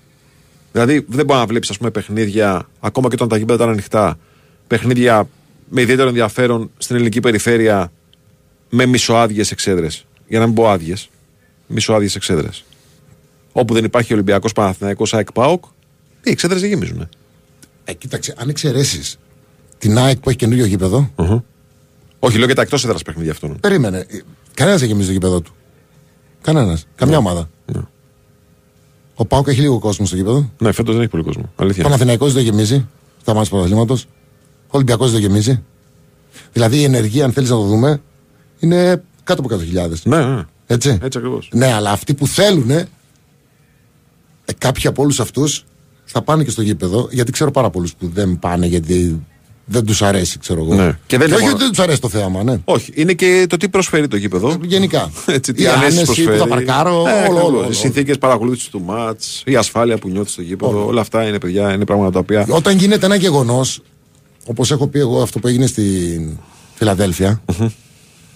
[0.72, 4.18] Δηλαδή δεν μπορείς να βλέπεις παιχνίδια, ακόμα και όταν τα γήπεδα ήταν ανοιχτά,
[4.66, 5.28] παιχνίδια
[5.68, 7.92] με ιδιαίτερο ενδιαφέρον στην ελληνική περιφέρεια
[8.70, 10.04] με μισοάδιες εξέδρες.
[10.28, 11.08] Για να μην πω άδειες.
[11.66, 12.64] Μισοάδιες εξέδρες.
[13.52, 15.64] Όπου δεν υπάρχει Ολυμπιακός Παναθυναϊκό ΑΕΚ ΠΑΟΚ,
[16.22, 17.08] οι εξέδρες δεν γεμίζουν.
[17.84, 19.18] ε, κοίταξε, αν εξαιρέσεις
[19.78, 21.10] την ΑΕΚ που έχει καινούριο γήπεδο,
[22.18, 23.60] Όχι, λέω και τα εκτός έδρας παιχνίδια αυτών.
[23.60, 24.06] περίμενε.
[24.54, 25.54] Κανένας δεν γεμίζει το γήπεδο του.
[26.42, 26.86] Κανένας.
[26.94, 27.48] Καμιά ομάδα.
[27.66, 27.80] Ναι.
[29.14, 30.50] Ο Πάουκ έχει λίγο κόσμο στο γήπεδο.
[30.58, 31.52] Ναι, φέτος δεν έχει πολύ κόσμο.
[31.56, 31.82] Αλήθεια.
[31.84, 32.88] Ο Παναθηναϊκός δεν γεμίζει
[33.20, 33.94] στα μάτια του πρωταθλήματο.
[34.66, 35.62] Ο Ολυμπιακός δεν γεμίζει.
[36.52, 38.00] Δηλαδή η ενεργεία, αν θέλεις να το δούμε,
[38.58, 39.90] είναι κάτω από 100.000.
[40.02, 40.42] Ναι, ναι.
[40.66, 40.98] Έτσι.
[41.02, 41.50] Έτσι ακριβώς.
[41.52, 42.88] Ναι, αλλά αυτοί που θέλουν, ε,
[44.58, 45.64] κάποιοι από όλους αυτούς
[46.04, 49.26] θα πάνε και στο γήπεδο, γιατί ξέρω πάρα πολλούς που δεν πάνε γιατί
[49.70, 50.74] δεν τους αρέσει, ξέρω εγώ.
[50.74, 50.98] Ναι.
[51.06, 52.60] Και δεν είναι όχι μόνο- ότι δεν τους αρέσει το θέαμα, ναι.
[52.64, 54.56] Όχι, είναι και το τι προσφέρει το γήπεδο.
[54.62, 55.10] Γενικά.
[55.26, 56.30] Έτσι, τι η ανέσεις άνεση προσφέρει.
[56.30, 57.42] που θα παρκάρω, Ε, όλο, ακριβώς.
[57.42, 57.68] όλο, όλο.
[57.70, 60.86] Οι συνθήκες παρακολούθησης του ματ, η ασφάλεια που νιώθεις στο γήπεδο.
[60.86, 62.46] Όλα αυτά είναι παιδιά, είναι πράγματα τα οποία.
[62.48, 63.80] Όταν γίνεται ένα γεγονός,
[64.46, 66.38] όπως έχω πει εγώ αυτό που έγινε στην
[66.74, 67.42] φιλαδελφια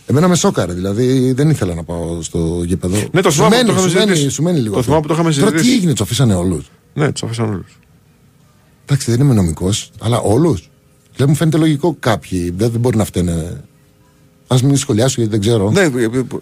[0.06, 0.73] εμένα με σόκαρε.
[0.73, 2.97] Δηλαδή δεν ήθελα να πάω στο γήπεδο.
[3.12, 4.35] Ναι, το σου θυμάμαι, μένει, το είχαμε σου, μένει, συζητήσει.
[4.35, 4.73] σου μένει λίγο.
[4.73, 4.82] Το αυτό.
[4.82, 5.77] θυμάμαι που το είχαμε Τώρα τι συζητήσει.
[5.77, 6.70] έγινε, τους αφήσανε όλους.
[6.94, 7.78] Ναι, τους αφήσαν όλους.
[8.85, 10.69] Εντάξει, δεν είμαι νομικός, αλλά όλους.
[11.16, 12.51] Δεν μου φαίνεται λογικό κάποιοι.
[12.57, 13.61] Δεν, δεν μπορεί να φταίνε.
[14.47, 15.70] Α μην σχολιάσω γιατί δεν ξέρω.
[15.70, 15.89] Ναι,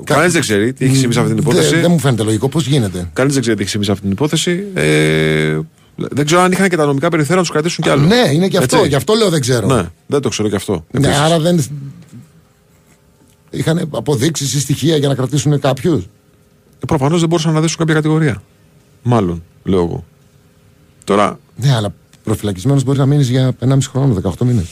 [0.04, 1.80] κανείς δεν ξέρει τι έχει συμβεί σε αυτή την Δεν- υπόθεση.
[1.80, 2.48] Δεν μου φαίνεται λογικό.
[2.48, 4.64] Πώς γίνεται; Κανείς δεν ξέρει τι έχει συμβεί σε αυτή την υπόθεση.
[4.74, 5.58] Ε,
[5.96, 8.06] δεν ξέρω αν είχαν και τα νομικά περιθώρια να τους κρατήσουν κι άλλο.
[8.06, 8.76] Ναι, είναι και αυτό.
[8.76, 8.88] Έτσι.
[8.88, 9.66] Γι' αυτό λέω δεν ξέρω.
[9.66, 10.84] Ναι, δεν το ξέρω κι αυτό.
[10.90, 11.22] Ναι, Επίσης.
[11.22, 11.64] άρα δεν.
[13.50, 16.06] Είχαν αποδείξεις ή στοιχεία για να κρατήσουν κάποιους;
[16.86, 18.42] Προφανώς δεν μπορούσαν να δέσουν κάποια κατηγορία.
[19.02, 20.04] Μάλλον, λέω εγώ.
[21.04, 21.94] Τώρα, Ναι, αλλά
[22.24, 24.64] προφυλακισμένος μπορείς να μείνεις για 1,5 χρόνο, 18 μήνες.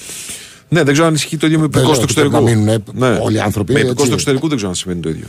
[0.68, 2.60] ναι, δεν ξέρω αν ισχύει το ίδιο με Δεν υπηκό λέω του ότι πρέπει εξωτερικού.
[2.60, 4.06] να μείνουν, ε, όλοι οι άνθρωποι, Με υπηκό έτσι.
[4.06, 5.26] του εξωτερικού δεν ξέρω αν σημαίνει το ίδιο.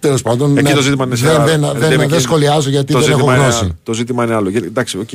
[0.00, 0.56] Τέλος πάντων.
[0.56, 1.44] Εκεί ναι, το ζήτημα είναι σε δεν, άλλο.
[1.46, 3.64] δεν, Ε, δεν, λέμε δεν και- σχολιάζω γιατί το δεν έχω ζήτημα είναι γνώση.
[3.64, 3.72] άλλο.
[3.82, 4.48] Το ζήτημα είναι άλλο.
[4.48, 5.12] Γιατί, Εντάξει, οκ.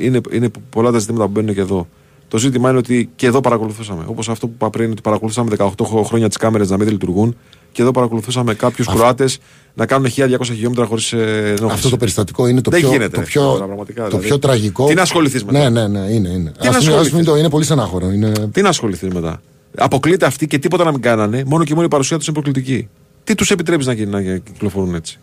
[0.00, 1.88] Είναι, είναι πολλά τα ζητήματα που μπαίνουν και εδώ.
[2.28, 4.04] Το ζήτημα είναι ότι και εδώ παρακολουθούσαμε.
[4.06, 7.36] Όπως αυτό που είπα πριν, ότι παρακολουθούσαμε 18 χρόνια τις κάμερες να μην λειτουργούν
[7.72, 9.38] και εδώ παρακολουθούσαμε κάποιους Κροάτες
[9.74, 11.64] να κάνουν 1200 χιλιόμετρα χωρίς ενόχληση.
[11.72, 14.26] Αυτό το περιστατικό είναι το Δεν πιο, γίνεται, το ρε, πιο, τώρα, πραγματικά, το δηλαδή.
[14.26, 14.86] πιο τραγικό.
[14.86, 16.28] Τι να ασχοληθείς μετά; Ναι, ναι, ναι, είναι.
[16.28, 16.52] είναι.
[16.58, 17.06] Τι να Ας μην- ασχοληθείς.
[17.06, 18.10] ας μην το είναι πολύ στενάχωρο.
[18.10, 18.32] Είναι...
[18.52, 19.40] Τι να ασχοληθείς μετά;
[19.76, 22.88] Αποκλείται αυτοί και τίποτα να μην κάνανε, μόνο και μόνο η παρουσία τους είναι προκλητική.
[23.24, 25.18] Τι τους επιτρέπεις να, γι- να κυκλοφορούν έτσι;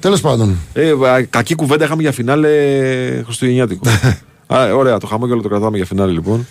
[0.00, 0.56] Τέλο πάντων.
[0.72, 2.48] Ε, α, κακή κουβέντα είχαμε για φινάλε
[3.24, 3.88] Χριστουγεννιάτικο.
[4.54, 6.46] Α, ωραία, το χαμόγελο το κρατάμε για φινάλε λοιπόν.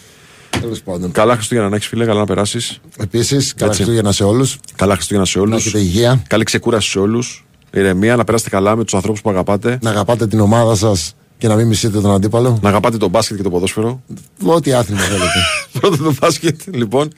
[0.62, 1.12] Τέλος πάντων.
[1.12, 2.80] Καλά Χριστούγεννα να έχεις φίλε, καλά να περάσεις.
[2.98, 3.84] Επίσης, καλά Έτσι.
[3.84, 4.58] Χριστούγεννα σε όλους.
[4.76, 5.56] Καλά Χριστούγεννα σε Να όλου.
[5.56, 6.24] έχετε υγεία.
[6.28, 7.46] Καλή ξεκούραση σε όλους.
[7.74, 9.78] Ηρεμία, να περάσετε καλά με τους ανθρώπους που αγαπάτε.
[9.82, 12.60] Να αγαπάτε την ομάδα σας και να μην μισείτε τον αντίπαλο.
[12.62, 14.02] Να αγαπάτε το μπάσκετ και το ποδόσφαιρο.
[14.46, 15.26] Ό,τι άθλημα θέλετε.
[15.80, 17.10] Πρώτα το μπάσκετ, λοιπόν.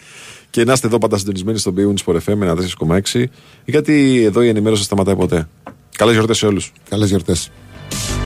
[0.49, 2.55] Και να είστε εδώ πάντα συντονισμένοι στον Beyond Sport FM
[3.13, 3.23] 1,4,6.
[3.65, 5.47] Γιατί εδώ η ενημέρωση δεν σταματάει ποτέ.
[5.97, 6.71] Καλές γιορτές σε όλους.
[6.89, 7.49] Καλές γιορτές.